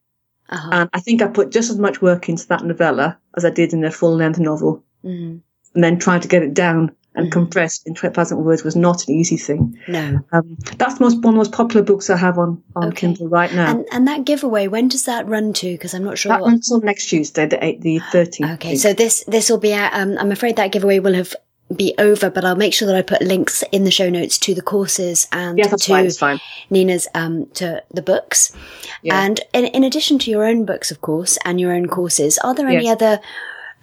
Uh-huh. 0.50 0.70
And 0.72 0.90
I 0.94 1.00
think 1.02 1.22
I 1.22 1.28
put 1.28 1.52
just 1.52 1.70
as 1.70 1.78
much 1.78 2.02
work 2.02 2.30
into 2.30 2.48
that 2.48 2.64
novella 2.64 3.18
as 3.36 3.44
I 3.46 3.50
did 3.50 3.74
in 3.74 3.84
a 3.84 3.92
full 3.92 4.16
length 4.16 4.40
novel. 4.40 4.84
Mhm. 5.04 5.42
And 5.76 5.84
then 5.84 6.00
trying 6.00 6.22
to 6.22 6.28
get 6.30 6.42
it 6.42 6.54
down 6.54 6.92
and 7.16 7.28
Mhm. 7.28 7.32
compressed 7.32 7.86
in 7.86 7.94
20,000 7.96 8.44
words 8.46 8.64
was 8.64 8.76
not 8.76 9.06
an 9.08 9.14
easy 9.16 9.36
thing. 9.38 9.78
No. 9.90 10.20
Um, 10.32 10.56
that's 10.78 10.96
the 10.98 11.04
most, 11.04 11.16
one 11.16 11.26
of 11.26 11.34
the 11.34 11.38
most 11.40 11.52
popular 11.52 11.84
books 11.84 12.10
I 12.10 12.16
have 12.16 12.38
on, 12.40 12.64
on 12.78 12.88
Okay. 12.88 12.96
Kindle 13.08 13.28
right 13.28 13.54
now. 13.54 13.70
And 13.72 13.86
and 13.92 14.08
that 14.08 14.24
giveaway, 14.24 14.68
when 14.68 14.88
does 14.88 15.04
that 15.06 15.28
run 15.28 15.52
to? 15.54 15.74
Because 15.74 15.94
I'm 15.94 16.04
not 16.06 16.18
sure. 16.18 16.30
that 16.32 16.42
runs 16.42 16.70
till 16.70 16.80
next 16.80 17.08
Tuesday, 17.10 17.46
the, 17.46 17.58
8th, 17.58 17.82
the 17.82 18.00
13th. 18.12 18.52
Okay, 18.54 18.76
so 18.78 18.94
this 18.94 19.24
this 19.28 19.50
will 19.50 19.58
be 19.60 19.74
out. 19.74 19.92
Um, 19.94 20.16
I'm 20.18 20.32
afraid 20.32 20.56
that 20.56 20.72
giveaway 20.72 21.00
will 21.00 21.14
have 21.16 21.36
be 21.76 21.94
over, 21.98 22.30
but 22.30 22.46
I'll 22.46 22.56
make 22.56 22.74
sure 22.74 22.86
that 22.88 22.96
I 22.96 23.02
put 23.02 23.22
links 23.22 23.64
in 23.72 23.84
the 23.84 23.92
show 23.92 24.10
notes 24.10 24.38
to 24.40 24.54
the 24.54 24.62
courses 24.62 25.28
and 25.32 25.58
Yes, 25.58 25.82
to 25.86 26.12
fine. 26.18 26.40
Nina's 26.70 27.08
um 27.14 27.48
to 27.56 27.84
the 27.94 28.02
books. 28.02 28.54
Yeah. 29.02 29.22
And 29.22 29.40
in, 29.54 29.66
in 29.66 29.84
addition 29.84 30.18
to 30.20 30.32
your 30.32 30.46
own 30.46 30.66
books, 30.66 30.92
of 30.92 31.02
course, 31.02 31.38
and 31.46 31.60
your 31.60 31.74
own 31.74 31.88
courses, 31.88 32.38
are 32.40 32.54
there 32.56 32.68
any 32.68 32.86
Yes. 32.86 32.94
other 32.96 33.20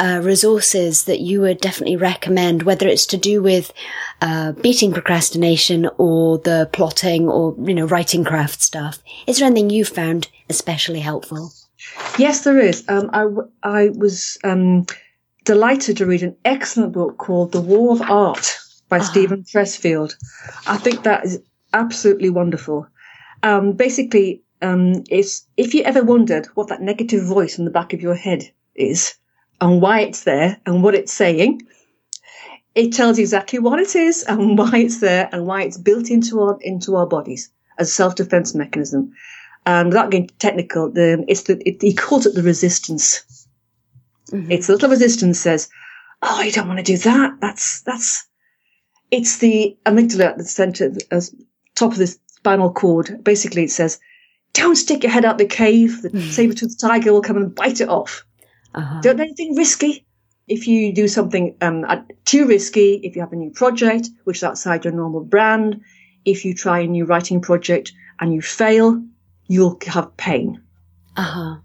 uh, 0.01 0.21
resources 0.25 1.05
that 1.05 1.21
you 1.21 1.41
would 1.41 1.61
definitely 1.61 1.95
recommend, 1.97 2.65
whether 2.65 2.89
it's 2.89 3.07
to 3.07 3.17
do 3.17 3.41
with 3.41 3.73
uh, 4.21 4.51
beating 4.53 4.93
procrastination 4.93 5.89
or 5.99 6.39
the 6.39 6.69
plotting 6.73 7.29
or 7.29 7.55
you 7.63 7.75
know 7.75 7.87
writing 7.87 8.25
craft 8.25 8.61
stuff? 8.63 8.99
Is 9.27 9.39
there 9.39 9.47
anything 9.47 9.71
you 9.71 9.85
found 9.85 10.29
especially 10.49 11.01
helpful? 11.01 11.53
Yes, 12.19 12.45
there 12.45 12.59
is. 12.59 12.83
Um, 12.89 13.11
I, 13.13 13.23
w- 13.23 13.49
I 13.63 13.89
was 13.91 14.39
um, 14.43 14.87
delighted 15.45 15.99
to 15.99 16.07
read 16.07 16.23
an 16.23 16.37
excellent 16.45 16.93
book 16.93 17.19
called 17.19 17.53
The 17.53 17.61
War 17.61 17.93
of 17.93 18.03
Art 18.03 18.59
by 18.89 18.99
Ah. 18.99 19.03
Steven 19.03 19.45
Pressfield. 19.45 20.15
I 20.67 20.77
think 20.77 21.03
that 21.03 21.25
is 21.25 21.41
absolutely 21.73 22.31
wonderful. 22.31 22.87
Um, 23.43 23.73
basically, 23.73 24.43
um, 24.63 25.05
it's, 25.11 25.47
if 25.57 25.75
you 25.75 25.83
ever 25.83 26.03
wondered 26.03 26.47
what 26.55 26.69
that 26.69 26.81
negative 26.81 27.25
voice 27.25 27.59
in 27.59 27.65
the 27.65 27.71
back 27.71 27.93
of 27.93 28.01
your 28.01 28.15
head 28.15 28.51
is 28.75 29.15
and 29.61 29.83
why 29.83 30.01
it's 30.01 30.25
there 30.25 30.59
and 30.65 30.83
what 30.83 30.95
it's 30.95 31.13
saying, 31.13 31.63
it 32.75 32.93
tells 32.93 33.19
you 33.19 33.23
exactly 33.23 33.59
what 33.59 33.79
it 33.79 33.95
is 33.95 34.25
and 34.25 34.57
why 34.59 34.71
it's 34.79 35.01
there 35.01 35.29
and 35.33 35.47
why 35.47 35.63
it's 35.63 35.79
built 35.79 36.11
into 36.11 36.41
our 36.41 36.59
into 36.63 36.97
our 36.97 37.07
bodies 37.07 37.51
as 37.79 37.89
a 37.89 37.93
self-defense 37.93 38.55
mechanism. 38.55 39.13
And 39.67 39.89
without 39.89 40.11
getting 40.11 40.29
technical, 40.39 40.91
the, 40.91 41.25
it's 41.27 41.43
the, 41.43 41.61
it, 41.67 41.81
he 41.81 41.95
calls 41.95 42.27
it 42.27 42.35
the 42.35 42.43
resistance. 42.43 43.25
Mhm. 44.35 44.51
It's 44.51 44.67
the 44.67 44.73
little 44.75 44.91
resistance 44.91 45.39
says, 45.39 45.69
"Oh, 46.23 46.43
you 46.43 46.51
don't 46.53 46.67
want 46.69 46.79
to 46.79 46.85
do 46.85 46.99
that. 46.99 47.41
That's 47.41 47.83
that's." 47.83 48.27
It's 49.11 49.39
the 49.39 49.77
amygdala 49.87 50.25
at 50.25 50.39
the 50.39 50.45
center, 50.45 50.93
as 51.11 51.35
top 51.77 51.93
of 51.93 51.99
this 51.99 52.19
spinal 52.35 52.73
cord. 52.73 53.23
Basically, 53.23 53.65
it 53.65 53.71
says, 53.71 54.01
"Don't 54.53 54.77
stick 54.77 55.03
your 55.05 55.13
head 55.13 55.25
out 55.25 55.39
the 55.39 55.47
cave. 55.47 56.03
The 56.03 56.11
Mhm. 56.11 56.33
saber-toothed 56.33 56.81
tiger 56.81 57.13
will 57.13 57.23
come 57.23 57.37
and 57.37 57.55
bite 57.55 57.81
it 57.81 57.89
off." 57.89 58.25
Uh-huh. 58.75 59.01
Don't 59.03 59.17
do 59.17 59.23
anything 59.23 59.55
risky. 59.55 60.05
If 60.49 60.67
you 60.67 60.93
do 60.93 61.07
something 61.09 61.55
um, 61.63 61.87
too 62.25 62.47
risky, 62.47 63.01
if 63.05 63.15
you 63.15 63.23
have 63.23 63.33
a 63.33 63.37
new 63.37 63.51
project 63.51 64.11
which 64.25 64.39
is 64.39 64.45
outside 64.45 64.85
your 64.85 64.93
normal 64.93 65.23
brand, 65.25 65.81
if 66.25 66.45
you 66.45 66.53
try 66.55 66.81
a 66.81 66.87
new 66.87 67.05
writing 67.05 67.41
project 67.41 67.93
and 68.21 68.35
you 68.35 68.43
fail, 68.43 69.01
you'll 69.47 69.79
have 69.87 70.15
pain. 70.17 70.61
Uh-huh. 71.17 71.57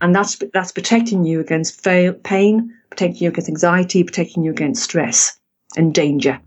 And 0.00 0.14
that's 0.14 0.38
that's 0.52 0.72
protecting 0.72 1.24
you 1.24 1.40
against 1.40 1.82
fail, 1.82 2.12
pain, 2.12 2.74
protecting 2.90 3.22
you 3.22 3.28
against 3.28 3.48
anxiety, 3.48 4.02
protecting 4.02 4.44
you 4.44 4.50
against 4.50 4.82
stress 4.82 5.38
and 5.76 5.94
danger. 5.94 6.40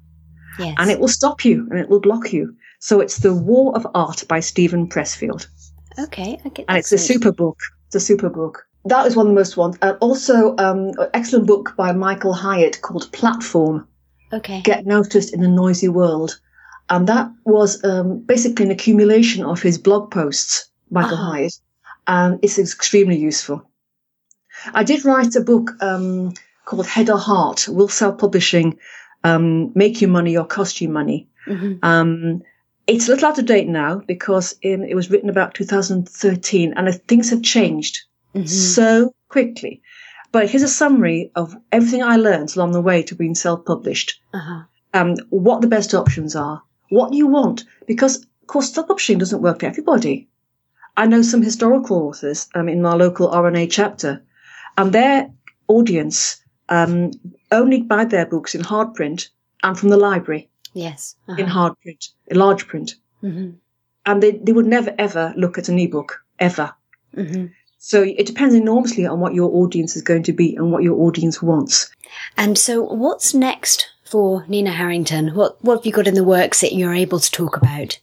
Yes. 0.60 0.76
And 0.78 0.92
it 0.92 1.00
will 1.00 1.08
stop 1.08 1.46
you 1.46 1.68
and 1.70 1.80
it 1.80 1.90
will 1.90 2.00
block 2.00 2.34
you. 2.34 2.56
So 2.80 3.00
it's 3.00 3.20
The 3.20 3.34
War 3.34 3.76
of 3.76 3.88
Art 3.96 4.24
by 4.28 4.40
Steven 4.40 4.88
Pressfield. 4.88 5.48
Okay, 6.00 6.40
I 6.44 6.48
okay. 6.48 6.66
And 6.68 6.78
it's 6.78 6.92
a 6.92 6.98
super 6.98 7.32
book. 7.32 7.60
It's 7.88 7.96
a 7.96 8.00
super 8.00 8.30
book. 8.30 8.66
That 8.86 9.06
was 9.06 9.16
one 9.16 9.28
of 9.28 9.32
the 9.32 9.40
most 9.40 9.56
ones. 9.56 9.78
And 9.82 9.98
also, 10.02 10.56
um, 10.58 10.90
an 11.00 11.10
excellent 11.14 11.48
book 11.48 11.74
by 11.78 11.94
Michael 11.94 12.34
Hyatt 12.34 12.82
called 12.82 13.12
Platform. 13.14 13.88
Okay. 14.34 14.62
Get 14.62 14.86
Noticed 14.86 15.34
in 15.34 15.44
a 15.44 15.48
Noisy 15.48 15.88
World. 15.88 16.40
And 16.90 17.08
that 17.08 17.32
was 17.46 17.82
um, 17.86 18.20
basically 18.20 18.66
an 18.66 18.72
accumulation 18.72 19.46
of 19.46 19.62
his 19.62 19.78
blog 19.78 20.12
posts, 20.12 20.70
Michael 20.90 21.18
uh-huh. 21.18 21.32
Hyatt. 21.32 21.54
And 22.08 22.40
it's 22.42 22.60
extremely 22.60 23.18
useful. 23.18 23.68
I 24.74 24.84
did 24.84 25.06
write 25.06 25.36
a 25.36 25.42
book 25.42 25.72
um, 25.82 26.34
called 26.66 26.88
Head 26.88 27.10
or 27.10 27.18
Heart, 27.18 27.68
Will 27.68 27.88
Self 27.88 28.18
Publishing 28.18 28.78
um, 29.24 29.72
Make 29.76 30.02
You 30.02 30.08
Money 30.08 30.38
or 30.38 30.46
Cost 30.46 30.82
You 30.82 30.90
Money. 30.90 31.28
Mm-hmm. 31.48 31.84
Um, 31.84 32.42
it's 32.88 33.08
a 33.08 33.12
little 33.12 33.30
out 33.30 33.40
of 33.40 33.46
date 33.46 33.68
now 33.68 34.02
because 34.06 34.56
in, 34.62 34.84
it 34.84 34.96
was 34.96 35.10
written 35.10 35.30
about 35.30 35.54
2013 35.54 36.74
and 36.76 37.02
things 37.08 37.30
have 37.30 37.42
changed 37.42 38.04
mm-hmm. 38.36 38.46
so 38.46 39.14
quickly. 39.30 39.82
But 40.32 40.50
here's 40.50 40.64
a 40.64 40.68
summary 40.68 41.32
of 41.36 41.56
everything 41.72 42.04
I 42.04 42.18
learned 42.18 42.56
along 42.56 42.72
the 42.72 42.82
way 42.82 43.04
to 43.04 43.16
being 43.16 43.36
self-published. 43.36 44.20
Uh-huh. 44.34 44.64
Um, 44.94 45.16
what 45.30 45.62
the 45.62 45.68
best 45.68 45.94
options 45.94 46.36
are, 46.36 46.62
what 46.90 47.14
you 47.14 47.28
want, 47.28 47.64
because 47.88 48.18
of 48.18 48.48
course 48.48 48.74
self-publishing 48.74 49.20
doesn't 49.20 49.42
work 49.42 49.60
for 49.60 49.68
everybody. 49.68 50.28
I 50.96 51.08
know 51.08 51.22
some 51.22 51.42
historical 51.42 51.98
authors 52.08 52.48
um, 52.56 52.70
in 52.70 52.82
my 52.82 52.94
local 52.94 53.30
RNA 53.30 53.72
chapter, 53.72 54.24
and 54.78 54.94
their 54.94 55.32
audience 55.68 56.42
um, 56.70 57.12
only 57.52 57.82
buy 57.82 58.06
their 58.06 58.26
books 58.26 58.56
in 58.56 58.62
hard 58.62 58.94
print 58.94 59.30
and 59.64 59.78
from 59.78 59.90
the 59.90 59.98
library. 59.98 60.50
Yes. 60.74 61.16
Uh-huh. 61.28 61.40
In 61.40 61.48
hard 61.48 61.80
print, 61.82 62.10
in 62.28 62.38
large 62.38 62.68
print. 62.68 62.96
Mm-hmm. 63.24 63.52
And 64.06 64.24
they, 64.24 64.32
they 64.32 64.52
would 64.52 64.66
never 64.66 64.94
ever 64.98 65.34
look 65.38 65.58
at 65.58 65.70
an 65.70 65.80
ebook, 65.80 66.22
ever. 66.40 66.74
Mm-hmm. 67.16 67.48
So 67.78 68.02
it 68.02 68.26
depends 68.26 68.56
enormously 68.56 69.06
on 69.06 69.20
what 69.20 69.34
your 69.34 69.52
audience 69.52 69.96
is 69.96 70.02
going 70.02 70.24
to 70.24 70.34
be 70.34 70.56
and 70.56 70.72
what 70.72 70.84
your 70.84 71.00
audience 71.02 71.42
wants. 71.42 71.92
And 72.38 72.58
so 72.58 72.82
what's 72.82 73.34
next 73.34 73.90
for 74.06 74.46
Nina 74.48 74.72
Harrington? 74.72 75.36
What, 75.36 75.62
what 75.64 75.78
have 75.80 75.86
you 75.86 75.92
got 75.92 76.08
in 76.08 76.14
the 76.14 76.24
works 76.24 76.62
that 76.62 76.74
you're 76.74 76.94
able 76.94 77.20
to 77.20 77.32
talk 77.32 77.58
about? 77.58 78.00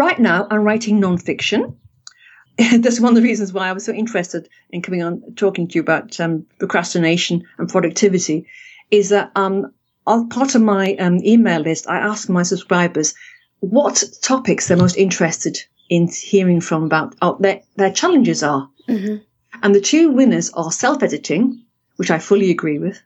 Right 0.00 0.18
now, 0.18 0.46
I'm 0.50 0.64
writing 0.64 0.98
nonfiction. 0.98 1.76
That's 2.56 3.00
one 3.00 3.10
of 3.10 3.16
the 3.16 3.28
reasons 3.28 3.52
why 3.52 3.68
I 3.68 3.74
was 3.74 3.84
so 3.84 3.92
interested 3.92 4.48
in 4.70 4.80
coming 4.80 5.02
on 5.02 5.34
talking 5.36 5.68
to 5.68 5.74
you 5.74 5.82
about 5.82 6.18
um, 6.18 6.46
procrastination 6.58 7.44
and 7.58 7.68
productivity. 7.68 8.46
Is 8.90 9.10
that 9.10 9.30
um, 9.36 9.74
part 10.06 10.54
of 10.54 10.62
my 10.62 10.94
um, 10.94 11.18
email 11.22 11.60
list, 11.60 11.86
I 11.86 11.98
ask 11.98 12.30
my 12.30 12.44
subscribers 12.44 13.14
what 13.58 14.02
topics 14.22 14.68
they're 14.68 14.78
most 14.78 14.96
interested 14.96 15.58
in 15.90 16.08
hearing 16.08 16.62
from 16.62 16.84
about 16.84 17.14
uh, 17.20 17.34
their, 17.38 17.60
their 17.76 17.92
challenges 17.92 18.42
are. 18.42 18.70
Mm-hmm. 18.88 19.16
And 19.62 19.74
the 19.74 19.82
two 19.82 20.12
winners 20.12 20.48
are 20.54 20.72
self 20.72 21.02
editing, 21.02 21.62
which 21.96 22.10
I 22.10 22.20
fully 22.20 22.50
agree 22.50 22.78
with, 22.78 22.98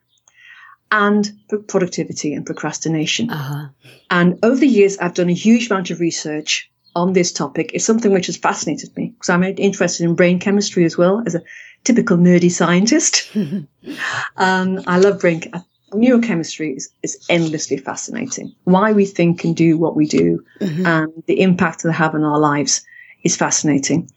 and 0.92 1.28
productivity 1.66 2.34
and 2.34 2.46
procrastination. 2.46 3.30
Uh-huh. 3.30 3.66
And 4.12 4.38
over 4.44 4.60
the 4.60 4.68
years, 4.68 4.98
I've 4.98 5.14
done 5.14 5.28
a 5.28 5.34
huge 5.34 5.68
amount 5.68 5.90
of 5.90 5.98
research 5.98 6.70
on 6.94 7.12
this 7.12 7.32
topic. 7.32 7.72
is 7.74 7.84
something 7.84 8.12
which 8.12 8.26
has 8.26 8.36
fascinated 8.36 8.96
me 8.96 9.08
because 9.08 9.28
I'm 9.28 9.42
interested 9.42 10.04
in 10.04 10.14
brain 10.14 10.38
chemistry 10.38 10.84
as 10.84 10.96
well 10.96 11.22
as 11.26 11.34
a 11.34 11.42
typical 11.84 12.16
nerdy 12.16 12.50
scientist. 12.50 13.30
um, 14.36 14.80
I 14.86 14.98
love 14.98 15.20
brain 15.20 15.42
neurochemistry 15.92 16.76
is, 16.76 16.90
is 17.02 17.24
endlessly 17.28 17.76
fascinating. 17.76 18.54
Why 18.64 18.92
we 18.92 19.06
think 19.06 19.44
and 19.44 19.56
do 19.56 19.78
what 19.78 19.96
we 19.96 20.06
do 20.06 20.44
mm-hmm. 20.60 20.86
and 20.86 21.22
the 21.26 21.40
impact 21.40 21.82
they 21.82 21.92
have 21.92 22.14
on 22.14 22.24
our 22.24 22.38
lives 22.38 22.84
is 23.22 23.36
fascinating. 23.36 24.10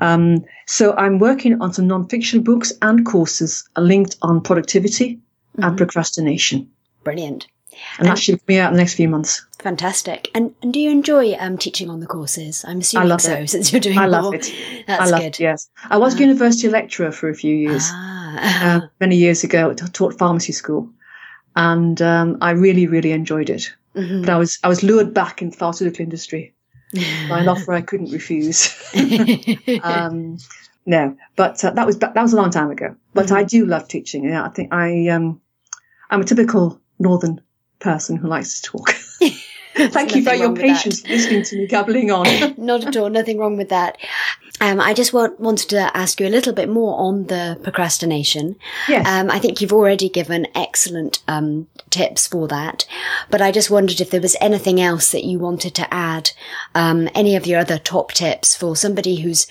Um, 0.00 0.44
so 0.66 0.94
I'm 0.96 1.18
working 1.18 1.60
on 1.60 1.72
some 1.72 1.86
nonfiction 1.86 2.42
books 2.42 2.72
and 2.82 3.06
courses 3.06 3.68
linked 3.76 4.16
on 4.22 4.40
productivity 4.40 5.16
mm-hmm. 5.16 5.64
and 5.64 5.76
procrastination. 5.76 6.70
Brilliant. 7.04 7.46
And, 7.98 8.06
and 8.06 8.08
that 8.08 8.18
should 8.18 8.44
be 8.46 8.58
out 8.58 8.70
in 8.70 8.74
the 8.76 8.82
next 8.82 8.94
few 8.94 9.08
months. 9.08 9.44
Fantastic. 9.58 10.30
And, 10.34 10.54
and 10.62 10.72
do 10.72 10.80
you 10.80 10.90
enjoy 10.90 11.34
um, 11.38 11.58
teaching 11.58 11.90
on 11.90 12.00
the 12.00 12.06
courses? 12.06 12.64
I'm 12.66 12.78
assuming 12.78 13.06
I 13.06 13.08
love 13.08 13.20
so, 13.20 13.32
it. 13.34 13.50
since 13.50 13.72
you're 13.72 13.80
doing 13.80 13.98
I 13.98 14.02
more. 14.02 14.22
love 14.22 14.34
it. 14.34 14.52
That's 14.86 15.02
I 15.02 15.06
love 15.06 15.20
good. 15.20 15.26
It, 15.26 15.40
yes. 15.40 15.68
I 15.90 15.96
was 15.96 16.14
uh, 16.14 16.18
university 16.18 16.68
lecturer 16.68 17.12
for 17.12 17.28
a 17.28 17.34
few 17.34 17.54
years. 17.54 17.84
Ah. 17.90 18.16
Uh, 18.40 18.80
many 19.00 19.16
years 19.16 19.42
ago, 19.42 19.70
I 19.70 19.74
taught 19.74 20.18
pharmacy 20.18 20.52
school 20.52 20.90
and 21.56 22.00
um, 22.00 22.38
I 22.40 22.52
really, 22.52 22.86
really 22.86 23.12
enjoyed 23.12 23.50
it. 23.50 23.72
Mm-hmm. 23.94 24.20
But 24.20 24.30
I 24.30 24.36
was 24.36 24.58
I 24.62 24.68
was 24.68 24.82
lured 24.82 25.12
back 25.12 25.42
in 25.42 25.50
the 25.50 25.56
pharmaceutical 25.56 26.04
industry 26.04 26.54
by 27.28 27.40
an 27.40 27.48
offer 27.48 27.72
I 27.72 27.80
couldn't 27.80 28.12
refuse. 28.12 28.72
um, 29.82 30.38
no, 30.86 31.16
but 31.36 31.62
uh, 31.64 31.70
that 31.70 31.84
was 31.84 31.98
that 31.98 32.14
was 32.14 32.32
a 32.32 32.36
long 32.36 32.50
time 32.50 32.70
ago. 32.70 32.94
But 33.12 33.26
mm-hmm. 33.26 33.36
I 33.36 33.44
do 33.44 33.66
love 33.66 33.88
teaching. 33.88 34.24
Yeah, 34.24 34.44
I 34.44 34.50
think 34.50 34.72
I 34.72 35.08
um, 35.08 35.40
I'm 36.10 36.20
a 36.20 36.24
typical 36.24 36.80
northern 36.98 37.40
person 37.80 38.16
who 38.16 38.28
likes 38.28 38.60
to 38.60 38.70
talk. 38.70 38.90
Thank 39.78 40.16
you 40.16 40.24
for 40.24 40.34
your 40.34 40.54
patience 40.56 41.06
listening 41.06 41.44
to 41.44 41.56
me 41.56 41.66
gabbling 41.66 42.10
on. 42.10 42.54
Not 42.56 42.84
at 42.86 42.96
all. 42.96 43.10
Nothing 43.10 43.38
wrong 43.38 43.56
with 43.56 43.68
that. 43.68 43.96
Um, 44.60 44.80
I 44.80 44.92
just 44.92 45.12
want, 45.12 45.38
wanted 45.38 45.68
to 45.70 45.96
ask 45.96 46.18
you 46.18 46.26
a 46.26 46.30
little 46.30 46.52
bit 46.52 46.68
more 46.68 46.98
on 46.98 47.26
the 47.26 47.58
procrastination. 47.62 48.56
Yes. 48.88 49.06
Um, 49.06 49.30
I 49.30 49.38
think 49.38 49.60
you've 49.60 49.72
already 49.72 50.08
given 50.08 50.48
excellent 50.54 51.22
um, 51.28 51.68
tips 51.90 52.26
for 52.26 52.48
that, 52.48 52.84
but 53.30 53.40
I 53.40 53.52
just 53.52 53.70
wondered 53.70 54.00
if 54.00 54.10
there 54.10 54.20
was 54.20 54.36
anything 54.40 54.80
else 54.80 55.12
that 55.12 55.24
you 55.24 55.38
wanted 55.38 55.76
to 55.76 55.94
add, 55.94 56.32
um, 56.74 57.08
any 57.14 57.36
of 57.36 57.46
your 57.46 57.60
other 57.60 57.78
top 57.78 58.12
tips 58.12 58.56
for 58.56 58.74
somebody 58.74 59.20
who's 59.20 59.46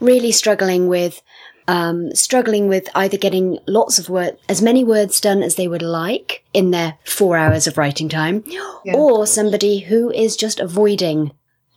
really 0.00 0.32
struggling 0.32 0.86
with 0.86 1.22
um, 1.68 2.14
struggling 2.14 2.68
with 2.68 2.88
either 2.94 3.16
getting 3.16 3.58
lots 3.66 3.98
of 3.98 4.08
words, 4.08 4.38
as 4.48 4.62
many 4.62 4.84
words 4.84 5.20
done 5.20 5.42
as 5.42 5.54
they 5.54 5.68
would 5.68 5.82
like 5.82 6.44
in 6.52 6.70
their 6.70 6.98
four 7.04 7.36
hours 7.36 7.66
of 7.66 7.78
writing 7.78 8.08
time, 8.08 8.44
yeah. 8.46 8.94
or 8.94 9.26
somebody 9.26 9.80
who 9.80 10.10
is 10.10 10.36
just 10.36 10.60
avoiding, 10.60 11.32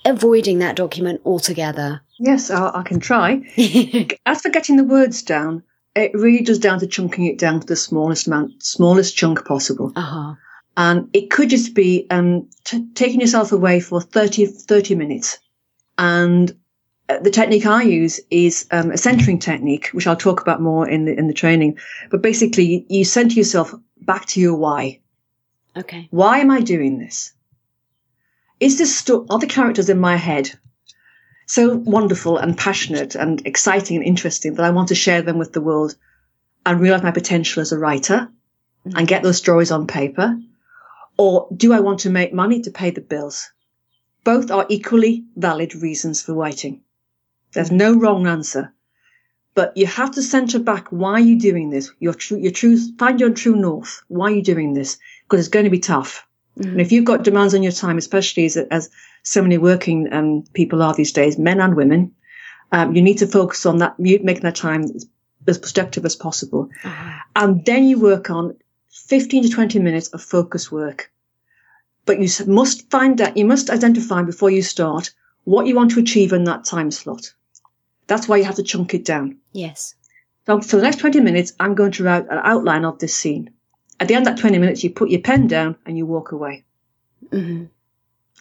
avoiding 0.06 0.60
that 0.60 0.76
document 0.76 1.22
altogether. 1.26 2.02
Yes, 2.20 2.50
I, 2.50 2.80
I 2.80 2.84
can 2.84 3.00
try. 3.00 3.42
as 4.26 4.42
for 4.42 4.50
getting 4.50 4.78
the 4.78 4.84
words 4.84 5.22
down, 5.22 5.64
it 5.96 6.14
really 6.14 6.44
does 6.44 6.60
down 6.60 6.80
to 6.80 6.88
chunking 6.88 7.26
it 7.26 7.38
down 7.38 7.62
to 7.62 7.68
the 7.68 7.76
smallest 7.76 8.28
amount, 8.28 8.64
smallest 8.64 9.16
chunk 9.16 9.46
possible. 9.46 9.92
Uh-huh. 9.96 10.36
And 10.78 11.10
it 11.14 11.32
could 11.32 11.50
just 11.50 11.74
be 11.74 12.06
um, 12.10 12.50
t- 12.66 12.86
taking 12.96 13.22
yourself 13.22 13.54
away 13.54 13.80
for 13.80 14.02
30, 14.02 14.46
30 14.48 14.96
minutes 14.96 15.40
and 15.98 16.56
the 17.08 17.32
technique 17.32 17.66
I 17.66 17.84
use 17.84 18.20
is 18.32 18.66
um, 18.72 18.92
a 18.92 18.98
centering 18.98 19.40
technique, 19.40 19.90
which 19.90 20.08
I'll 20.08 20.16
talk 20.16 20.42
about 20.42 20.62
more 20.62 20.88
in 20.88 21.06
the 21.06 21.18
in 21.18 21.28
the 21.28 21.34
training. 21.34 21.78
But 22.10 22.22
basically, 22.22 22.86
you 22.90 23.06
center 23.06 23.36
yourself 23.36 23.74
back 24.02 24.26
to 24.28 24.40
your 24.40 24.56
why. 24.56 25.02
Okay. 25.78 26.08
Why 26.10 26.40
am 26.40 26.52
I 26.52 26.62
doing 26.62 27.00
this? 27.00 27.34
Is 28.60 28.78
this 28.78 28.96
sto- 28.96 29.26
are 29.30 29.40
the 29.40 29.48
characters 29.48 29.90
in 29.90 30.00
my 30.00 30.16
head 30.16 30.58
so 31.46 31.76
wonderful 31.76 32.38
and 32.38 32.58
passionate 32.58 33.14
and 33.16 33.46
exciting 33.46 33.98
and 33.98 34.06
interesting 34.06 34.56
that 34.56 34.66
I 34.66 34.72
want 34.72 34.88
to 34.88 34.96
share 34.96 35.22
them 35.22 35.38
with 35.38 35.54
the 35.54 35.62
world 35.62 35.96
and 36.66 36.80
realize 36.80 37.04
my 37.04 37.12
potential 37.12 37.62
as 37.62 37.72
a 37.72 37.78
writer 37.78 38.30
mm-hmm. 38.88 38.98
and 38.98 39.08
get 39.08 39.22
those 39.22 39.38
stories 39.38 39.72
on 39.72 39.86
paper? 39.86 40.40
Or 41.18 41.48
do 41.56 41.72
I 41.72 41.82
want 41.82 42.00
to 42.02 42.10
make 42.10 42.34
money 42.34 42.62
to 42.62 42.72
pay 42.72 42.90
the 42.90 43.02
bills? 43.02 43.52
Both 44.24 44.50
are 44.50 44.66
equally 44.70 45.26
valid 45.36 45.76
reasons 45.76 46.22
for 46.22 46.34
writing. 46.34 46.82
There's 47.56 47.72
no 47.72 47.94
wrong 47.96 48.28
answer. 48.28 48.74
But 49.56 49.76
you 49.78 49.88
have 49.88 50.12
to 50.12 50.22
center 50.22 50.60
back 50.60 50.90
why 50.90 51.20
you're 51.20 51.40
doing 51.40 51.70
this. 51.70 51.90
Your 52.00 52.14
true, 52.14 52.38
your 52.38 52.52
true, 52.52 52.78
find 52.98 53.20
your 53.20 53.32
true 53.32 53.56
north. 53.56 54.04
Why 54.10 54.26
are 54.26 54.36
you 54.36 54.44
doing 54.44 54.74
this? 54.74 54.98
Because 55.24 55.40
it's 55.40 55.54
going 55.54 55.64
to 55.64 55.70
be 55.70 55.80
tough. 55.80 56.28
Mm. 56.60 56.72
And 56.74 56.82
if 56.82 56.92
you've 56.92 57.06
got 57.06 57.24
demands 57.24 57.56
on 57.56 57.64
your 57.64 57.72
time, 57.72 57.98
especially 57.98 58.46
as, 58.46 58.58
as 58.58 58.90
so 59.24 59.42
many 59.42 59.58
working 59.58 60.12
um, 60.14 60.44
people 60.54 60.84
are 60.84 60.94
these 60.94 61.14
days, 61.14 61.38
men 61.38 61.62
and 61.62 61.76
women, 61.76 62.14
um, 62.74 62.94
you 62.94 63.02
need 63.02 63.20
to 63.20 63.28
focus 63.28 63.66
on 63.66 63.78
that, 63.78 63.98
making 63.98 64.44
that 64.44 64.56
time 64.56 64.84
as, 64.84 65.08
as 65.48 65.58
productive 65.58 66.04
as 66.04 66.16
possible. 66.18 66.70
Uh-huh. 66.84 67.20
And 67.38 67.66
then 67.66 67.86
you 67.86 67.98
work 68.00 68.30
on 68.30 68.58
15 68.90 69.44
to 69.44 69.50
20 69.50 69.80
minutes 69.80 70.10
of 70.10 70.22
focus 70.22 70.70
work. 70.70 71.12
But 72.06 72.20
you 72.20 72.30
must 72.46 72.90
find 72.92 73.18
that, 73.20 73.38
you 73.38 73.46
must 73.46 73.70
identify 73.70 74.22
before 74.24 74.52
you 74.52 74.62
start 74.62 75.12
what 75.46 75.66
you 75.68 75.76
want 75.76 75.92
to 75.92 76.00
achieve 76.00 76.34
in 76.34 76.44
that 76.44 76.66
time 76.66 76.92
slot. 76.92 77.34
That's 78.08 78.28
why 78.28 78.38
you 78.38 78.44
have 78.44 78.56
to 78.56 78.64
chunk 78.64 78.94
it 78.94 79.06
down. 79.06 79.38
Yes. 79.52 79.96
So 80.46 80.62
for 80.62 80.78
the 80.78 80.84
next 80.84 80.98
20 80.98 81.20
minutes, 81.22 81.54
I'm 81.60 81.76
going 81.76 81.92
to 81.94 82.04
write 82.04 82.30
an 82.30 82.40
outline 82.44 82.86
of 82.86 83.00
this 83.00 83.16
scene. 83.16 83.50
At 84.00 84.08
the 84.08 84.16
end 84.16 84.28
of 84.28 84.36
that 84.36 84.42
20 84.42 84.58
minutes, 84.60 84.84
you 84.84 84.90
put 84.92 85.10
your 85.10 85.22
pen 85.22 85.48
down 85.48 85.76
and 85.86 85.98
you 85.98 86.06
walk 86.06 86.32
away. 86.32 86.66
Mm-hmm. 87.32 87.66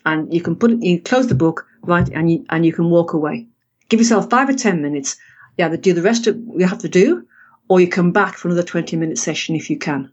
And 0.04 0.34
you 0.34 0.42
can 0.42 0.56
put 0.56 0.72
it, 0.72 0.82
you 0.82 1.00
close 1.00 1.28
the 1.28 1.34
book, 1.34 1.66
right, 1.82 2.08
and 2.10 2.30
you, 2.30 2.44
and 2.50 2.66
you 2.66 2.72
can 2.72 2.90
walk 2.90 3.14
away. 3.14 3.46
Give 3.88 4.00
yourself 4.00 4.28
five 4.28 4.48
or 4.48 4.54
10 4.54 4.82
minutes. 4.82 5.16
You 5.56 5.64
either 5.64 5.76
do 5.76 5.94
the 5.94 6.02
rest 6.02 6.26
of 6.26 6.36
what 6.36 6.60
you 6.60 6.66
have 6.66 6.78
to 6.78 6.88
do, 6.88 7.26
or 7.68 7.80
you 7.80 7.88
come 7.88 8.12
back 8.12 8.34
for 8.34 8.48
another 8.48 8.62
20 8.62 8.96
minute 8.96 9.16
session 9.16 9.56
if 9.56 9.70
you 9.70 9.78
can. 9.78 10.10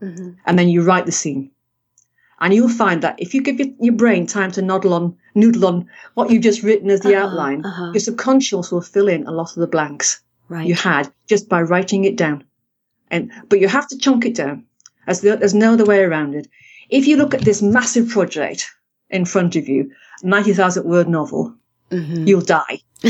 Mm-hmm. 0.00 0.30
And 0.46 0.58
then 0.58 0.68
you 0.68 0.82
write 0.82 1.06
the 1.06 1.12
scene. 1.12 1.50
And 2.40 2.52
you'll 2.52 2.68
find 2.68 3.02
that 3.02 3.14
if 3.18 3.32
you 3.34 3.42
give 3.42 3.58
your, 3.60 3.68
your 3.80 3.94
brain 3.94 4.26
time 4.26 4.50
to 4.52 4.62
noddle 4.62 4.92
on, 4.94 5.16
noodle 5.34 5.66
on 5.66 5.88
what 6.14 6.30
you've 6.30 6.42
just 6.42 6.62
written 6.62 6.90
as 6.90 7.00
the 7.00 7.14
Uh-huh, 7.14 7.26
outline, 7.28 7.64
uh-huh. 7.64 7.92
your 7.94 8.00
subconscious 8.00 8.70
will 8.72 8.82
fill 8.82 9.08
in 9.08 9.26
a 9.26 9.30
lot 9.30 9.50
of 9.50 9.56
the 9.60 9.66
blanks 9.66 10.20
Right. 10.48 10.66
you 10.66 10.74
had 10.74 11.10
just 11.26 11.48
by 11.48 11.62
writing 11.62 12.04
it 12.04 12.16
down. 12.16 12.44
And 13.10 13.30
but 13.48 13.60
you 13.60 13.68
have 13.68 13.88
to 13.88 13.98
chunk 13.98 14.26
it 14.26 14.34
down. 14.34 14.64
As 15.06 15.20
the, 15.20 15.36
there's 15.36 15.54
no 15.54 15.72
other 15.74 15.84
way 15.86 16.00
around 16.02 16.34
it. 16.34 16.48
If 16.90 17.06
you 17.06 17.16
look 17.16 17.34
at 17.34 17.42
this 17.42 17.62
massive 17.62 18.08
project 18.10 18.70
in 19.10 19.24
front 19.24 19.56
of 19.56 19.68
you, 19.68 19.90
ninety 20.22 20.52
thousand 20.52 20.84
word 20.84 21.08
novel, 21.08 21.54
Mhm. 21.90 22.26
you'll 22.26 22.40
die. 22.42 22.80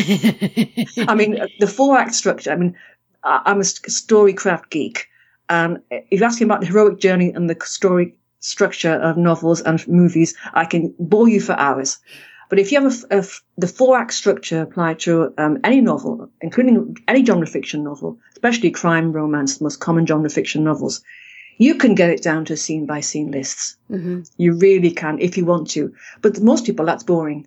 I 1.08 1.14
mean, 1.14 1.38
the 1.60 1.66
four 1.66 1.96
act 1.98 2.14
structure. 2.14 2.52
I 2.52 2.56
mean, 2.56 2.76
I- 3.22 3.42
I'm 3.46 3.60
a 3.60 3.64
st- 3.64 3.88
storycraft 3.92 4.70
geek, 4.70 5.08
and 5.48 5.78
if 5.90 6.20
you're 6.20 6.24
asking 6.28 6.46
about 6.46 6.60
the 6.60 6.66
heroic 6.66 6.98
journey 7.00 7.32
and 7.32 7.48
the 7.48 7.56
story 7.64 8.14
structure 8.44 8.92
of 8.92 9.16
novels 9.16 9.60
and 9.62 9.86
movies, 9.88 10.34
I 10.52 10.64
can 10.64 10.94
bore 10.98 11.28
you 11.28 11.40
for 11.40 11.58
hours. 11.58 11.98
But 12.50 12.58
if 12.58 12.70
you 12.70 12.80
have 12.80 12.92
a 13.10 13.18
a 13.18 13.24
the 13.56 13.66
four 13.66 13.96
act 13.96 14.12
structure 14.12 14.60
applied 14.62 14.98
to 15.00 15.32
um, 15.38 15.58
any 15.64 15.80
novel, 15.80 16.30
including 16.40 16.96
any 17.08 17.24
genre 17.24 17.46
fiction 17.46 17.82
novel, 17.82 18.18
especially 18.32 18.70
crime, 18.70 19.12
romance, 19.12 19.58
the 19.58 19.64
most 19.64 19.80
common 19.80 20.06
genre 20.06 20.30
fiction 20.30 20.62
novels, 20.62 21.02
you 21.58 21.74
can 21.76 21.94
get 21.94 22.10
it 22.10 22.22
down 22.22 22.44
to 22.44 22.56
scene 22.56 22.86
by 22.86 23.00
scene 23.00 23.30
lists. 23.30 23.76
Mhm. 23.90 24.28
You 24.36 24.52
really 24.66 24.90
can 24.90 25.18
if 25.20 25.36
you 25.38 25.44
want 25.46 25.70
to. 25.70 25.94
But 26.22 26.40
most 26.40 26.66
people, 26.66 26.86
that's 26.86 27.04
boring. 27.04 27.46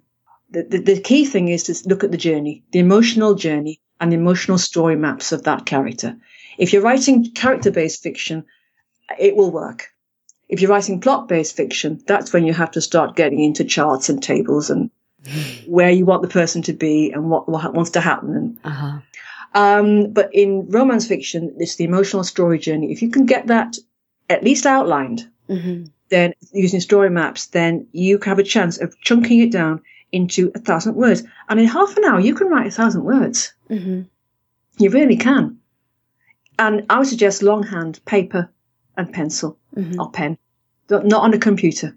The, 0.50 0.64
the, 0.64 0.78
the 0.80 1.02
key 1.02 1.26
thing 1.26 1.50
is 1.50 1.64
to 1.64 1.90
look 1.90 2.04
at 2.04 2.12
the 2.12 2.18
journey, 2.30 2.64
the 2.72 2.80
emotional 2.80 3.36
journey 3.36 3.80
and 4.00 4.12
the 4.12 4.16
emotional 4.18 4.58
story 4.58 4.96
maps 4.96 5.32
of 5.32 5.44
that 5.44 5.66
character. 5.66 6.18
If 6.58 6.74
you're 6.74 6.82
writing 6.82 7.32
character 7.34 7.72
based 7.72 8.02
fiction, 8.02 8.46
it 9.20 9.36
will 9.36 9.52
work. 9.52 9.90
If 10.50 10.62
you're 10.62 10.72
writing 10.72 11.02
plot 11.02 11.28
based 11.28 11.56
fiction, 11.56 12.02
that's 12.08 12.32
when 12.34 12.46
you 12.46 12.54
have 12.54 12.72
to 12.72 12.82
start 12.82 13.16
getting 13.16 13.40
into 13.40 13.64
charts 13.66 14.10
and 14.10 14.22
tables 14.24 14.70
and 14.70 14.90
where 15.68 15.90
you 15.92 16.06
want 16.06 16.22
the 16.22 16.28
person 16.28 16.62
to 16.64 16.74
be 16.74 17.12
and 17.12 17.30
what, 17.30 17.50
what 17.50 17.74
wants 17.74 17.92
to 17.92 18.02
happen. 18.02 18.58
Uh-huh. 18.64 19.00
um, 19.54 20.12
but 20.14 20.30
in 20.34 20.68
romance 20.70 21.08
fiction, 21.08 21.56
it's 21.58 21.76
the 21.76 21.84
emotional 21.84 22.24
story 22.24 22.60
journey. 22.60 22.92
If 22.92 23.02
you 23.02 23.10
can 23.10 23.26
get 23.26 23.48
that 23.48 23.78
at 24.30 24.44
least 24.44 24.66
outlined, 24.66 25.30
Mhm. 25.50 25.90
then 26.10 26.34
using 26.54 26.80
story 26.82 27.10
maps, 27.10 27.48
then 27.48 27.88
you 27.92 28.20
have 28.24 28.40
a 28.40 28.44
chance 28.44 28.78
of 28.80 28.98
chunking 29.02 29.40
it 29.40 29.52
down 29.52 29.82
into 30.12 30.52
a 30.56 30.60
thousand 30.60 30.96
words. 30.96 31.24
And 31.50 31.60
in 31.60 31.66
half 31.68 31.96
an 31.98 32.04
hour, 32.06 32.20
you 32.20 32.34
can 32.36 32.48
write 32.48 32.68
a 32.68 32.72
thousand 32.72 33.04
words. 33.04 33.54
Mhm. 33.70 34.06
You 34.78 34.90
really 34.90 35.18
can. 35.18 35.58
And 36.60 36.86
I 36.90 37.00
would 37.00 37.08
suggest 37.08 37.44
longhand, 37.44 38.00
paper 38.06 38.50
and 38.98 39.14
pencil 39.14 39.58
Mhm. 39.76 40.00
or 40.00 40.12
pen, 40.12 40.38
not 40.90 41.22
on 41.22 41.34
a 41.34 41.38
computer, 41.40 41.96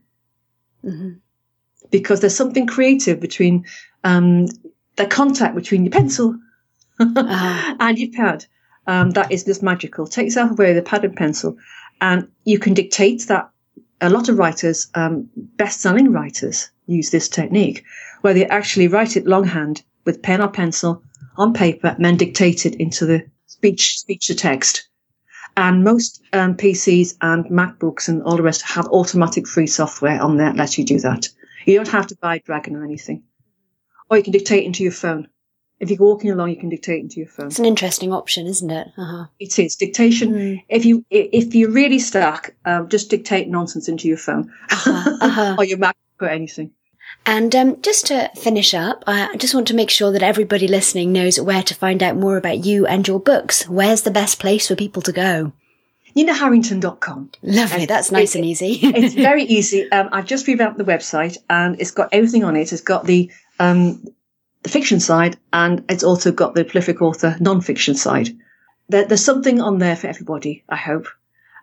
Mhm. 0.84 1.18
because 1.90 2.20
there's 2.20 2.36
something 2.36 2.66
creative 2.66 3.20
between 3.20 3.64
um, 4.05 4.46
the 4.96 5.07
contact 5.07 5.55
between 5.55 5.84
your 5.84 5.92
pencil 5.92 6.38
Uh-huh. 6.98 7.74
and 7.80 7.98
your 7.98 8.11
pad. 8.12 8.46
Um, 8.86 9.11
that 9.11 9.30
is 9.30 9.44
just 9.44 9.62
magical. 9.62 10.07
Take 10.07 10.26
yourself 10.26 10.53
away 10.53 10.68
with 10.68 10.78
a 10.78 10.82
pad 10.90 11.05
and 11.05 11.14
pencil, 11.16 11.57
and 12.01 12.28
you 12.44 12.59
can 12.59 12.74
dictate 12.74 13.26
that. 13.28 13.51
A 14.03 14.09
lot 14.09 14.30
of 14.30 14.38
writers, 14.38 14.88
um, 14.94 15.28
best-selling 15.59 16.11
writers, 16.12 16.70
use 16.86 17.11
this 17.11 17.28
technique, 17.28 17.84
where 18.22 18.32
they 18.32 18.46
actually 18.46 18.88
write 18.88 19.16
it 19.18 19.26
longhand 19.26 19.82
with 20.07 20.22
pen 20.22 20.40
or 20.40 20.48
pencil 20.48 21.03
on 21.36 21.53
paper, 21.53 21.88
and 21.88 22.03
then 22.05 22.16
dictate 22.16 22.64
it 22.64 22.74
into 22.76 23.05
the 23.05 23.22
speech 23.46 23.98
speech 23.98 24.26
to 24.28 24.34
text. 24.34 24.88
And 25.61 25.85
most 25.85 26.23
um, 26.33 26.57
PCs 26.57 27.17
and 27.21 27.45
MacBooks 27.45 28.09
and 28.09 28.23
all 28.23 28.39
the 28.39 28.43
rest 28.43 28.63
have 28.63 28.87
automatic 28.87 29.47
free 29.47 29.67
software 29.67 30.19
on 30.23 30.39
there 30.39 30.47
that 30.47 30.57
lets 30.57 30.79
you 30.79 30.87
do 30.87 30.99
that. 31.01 31.29
You 31.67 31.77
don't 31.77 31.89
have 31.89 32.07
to 32.07 32.17
buy 32.17 32.39
Dragon 32.39 32.77
or 32.77 32.83
anything, 32.83 33.25
or 34.09 34.17
you 34.17 34.23
can 34.23 34.33
dictate 34.33 34.65
into 34.65 34.83
your 34.83 34.93
phone. 34.93 35.29
If 35.79 35.91
you're 35.91 35.99
walking 35.99 36.31
along, 36.31 36.49
you 36.49 36.57
can 36.57 36.71
dictate 36.71 37.03
into 37.03 37.17
your 37.17 37.29
phone. 37.29 37.49
It's 37.49 37.59
an 37.59 37.67
interesting 37.67 38.11
option, 38.11 38.47
isn't 38.47 38.71
it? 38.71 38.89
Uh-huh. 38.97 39.27
It 39.39 39.59
is 39.59 39.77
dictation. 39.77 40.33
Mm. 40.33 40.65
If 40.71 40.87
you 40.87 41.05
if 41.11 41.55
you're 41.55 41.71
really 41.71 41.99
stuck, 41.99 42.55
um, 42.65 42.89
just 42.89 43.11
dictate 43.11 43.49
nonsense 43.49 43.87
into 43.87 44.09
your 44.09 44.17
phone 44.17 44.51
Uh-huh, 44.71 45.17
uh-huh. 45.21 45.57
or 45.59 45.65
your 45.65 45.77
Mac 45.77 45.97
or 46.23 46.29
anything. 46.29 46.71
And 47.27 47.55
um, 47.55 47.83
just 47.83 48.07
to 48.07 48.31
finish 48.37 48.75
up, 48.75 49.05
I 49.07 49.37
just 49.37 49.55
want 49.55 49.69
to 49.69 49.75
make 49.75 49.91
sure 49.91 50.11
that 50.13 50.23
everybody 50.23 50.67
listening 50.67 51.13
knows 51.13 51.41
where 51.41 51.63
to 51.63 51.75
find 51.75 52.03
out 52.03 52.17
more 52.17 52.37
about 52.37 52.65
you 52.65 52.87
and 52.87 53.07
your 53.07 53.21
books. 53.21 53.69
Where's 53.69 54.03
the 54.03 54.11
best 54.11 54.41
place 54.41 54.69
for 54.69 54.75
people 54.75 55.03
to 55.03 55.13
go? 55.13 55.53
NinaHarrington.com. 56.17 57.31
Lovely, 57.43 57.87
that's 57.87 58.11
nice 58.11 58.35
and 58.35 58.45
easy. 58.45 58.81
It's 58.83 59.15
very 59.15 59.45
easy. 59.45 59.91
Um, 59.93 60.09
I've 60.13 60.27
just 60.27 60.47
revamped 60.47 60.79
the 60.79 60.85
website 60.85 61.37
and 61.49 61.81
it's 61.81 61.93
got 61.93 62.09
everything 62.13 62.45
on 62.45 62.57
it. 62.57 62.73
It's 62.73 62.83
got 62.83 63.05
the 63.05 63.31
um, 63.59 64.05
the 64.63 64.69
fiction 64.69 65.01
side 65.01 65.37
and 65.53 65.85
it's 65.89 66.03
also 66.03 66.33
got 66.33 66.55
the 66.55 66.65
prolific 66.65 67.01
author 67.01 67.37
non-fiction 67.41 67.95
side. 67.95 68.31
There, 68.89 69.07
there's 69.07 69.25
something 69.25 69.61
on 69.61 69.79
there 69.79 69.97
for 69.97 70.09
everybody, 70.09 70.65
I 70.69 70.77
hope, 70.77 71.07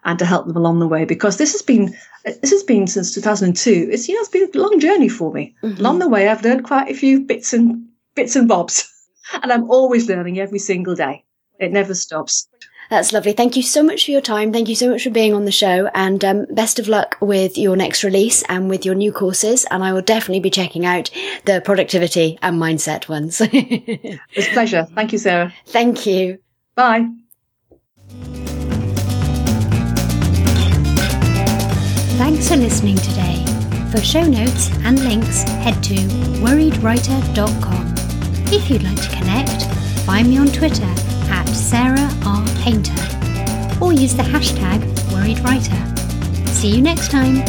and 0.08 0.18
to 0.18 0.26
help 0.26 0.48
them 0.48 0.56
along 0.56 0.80
the 0.80 0.88
way 0.88 1.06
because 1.06 1.38
this 1.38 1.52
has 1.52 1.62
been 1.62 1.94
this 2.24 2.52
has 2.52 2.64
been 2.64 2.88
since 2.88 3.14
2002. 3.14 3.90
It's 3.92 4.08
you 4.08 4.16
know 4.16 4.22
it's 4.22 4.30
been 4.30 4.50
a 4.52 4.58
long 4.58 4.80
journey 4.80 5.10
for 5.10 5.32
me. 5.32 5.56
Along 5.62 6.00
the 6.00 6.10
way, 6.10 6.28
I've 6.28 6.44
learned 6.44 6.64
quite 6.64 6.90
a 6.90 6.96
few 6.96 7.20
bits 7.20 7.54
and 7.54 7.88
bits 8.16 8.36
and 8.36 8.48
bobs, 8.48 8.90
and 9.44 9.52
I'm 9.52 9.70
always 9.70 10.10
learning 10.10 10.40
every 10.40 10.60
single 10.60 10.96
day. 10.96 11.26
It 11.60 11.72
never 11.72 11.94
stops. 11.94 12.48
That's 12.90 13.12
lovely. 13.12 13.34
Thank 13.34 13.58
you 13.58 13.64
so 13.64 13.84
much 13.84 14.06
for 14.06 14.12
your 14.12 14.22
time. 14.22 14.54
Thank 14.54 14.70
you 14.70 14.76
so 14.76 14.90
much 14.90 15.04
for 15.04 15.10
being 15.10 15.34
on 15.34 15.44
the 15.44 15.52
show 15.52 15.90
and 15.94 16.24
um, 16.24 16.46
best 16.52 16.80
of 16.80 16.88
luck 16.88 17.18
with 17.20 17.58
your 17.58 17.76
next 17.76 18.02
release 18.02 18.44
and 18.44 18.70
with 18.70 18.86
your 18.86 18.96
new 18.96 19.12
courses. 19.12 19.66
And 19.70 19.84
I 19.84 19.92
will 19.92 20.02
definitely 20.02 20.40
be 20.40 20.50
checking 20.50 20.86
out 20.86 21.10
the 21.44 21.62
productivity 21.66 22.40
and 22.42 22.62
mindset 22.62 23.10
ones. 23.10 23.42
It's 23.52 24.48
a 24.48 24.54
pleasure. 24.54 24.88
Thank 24.96 25.12
you, 25.12 25.18
Sarah. 25.18 25.54
Thank 25.66 26.06
you. 26.06 26.38
Bye. 26.76 27.10
Thanks 32.18 32.50
for 32.50 32.56
listening 32.56 32.96
today. 32.98 33.46
For 33.92 34.02
show 34.02 34.24
notes 34.24 34.72
and 34.84 35.00
links, 35.04 35.44
head 35.44 35.84
to 35.84 35.94
worriedwriter.com. 36.42 37.94
If 38.52 38.72
you'd 38.72 38.82
like 38.82 39.00
to 39.00 39.10
connect, 39.16 39.66
find 40.04 40.28
me 40.28 40.40
on 40.40 40.48
Twitter 40.48 40.92
at 41.30 41.46
Sarah 41.50 42.10
R. 42.26 42.46
Painter 42.64 42.96
or 43.80 43.94
use 43.94 44.16
the 44.16 44.24
hashtag 44.24 44.82
worriedwriter. 45.12 45.78
See 46.50 46.76
you 46.76 46.82
next 46.82 47.12
time. 47.12 47.44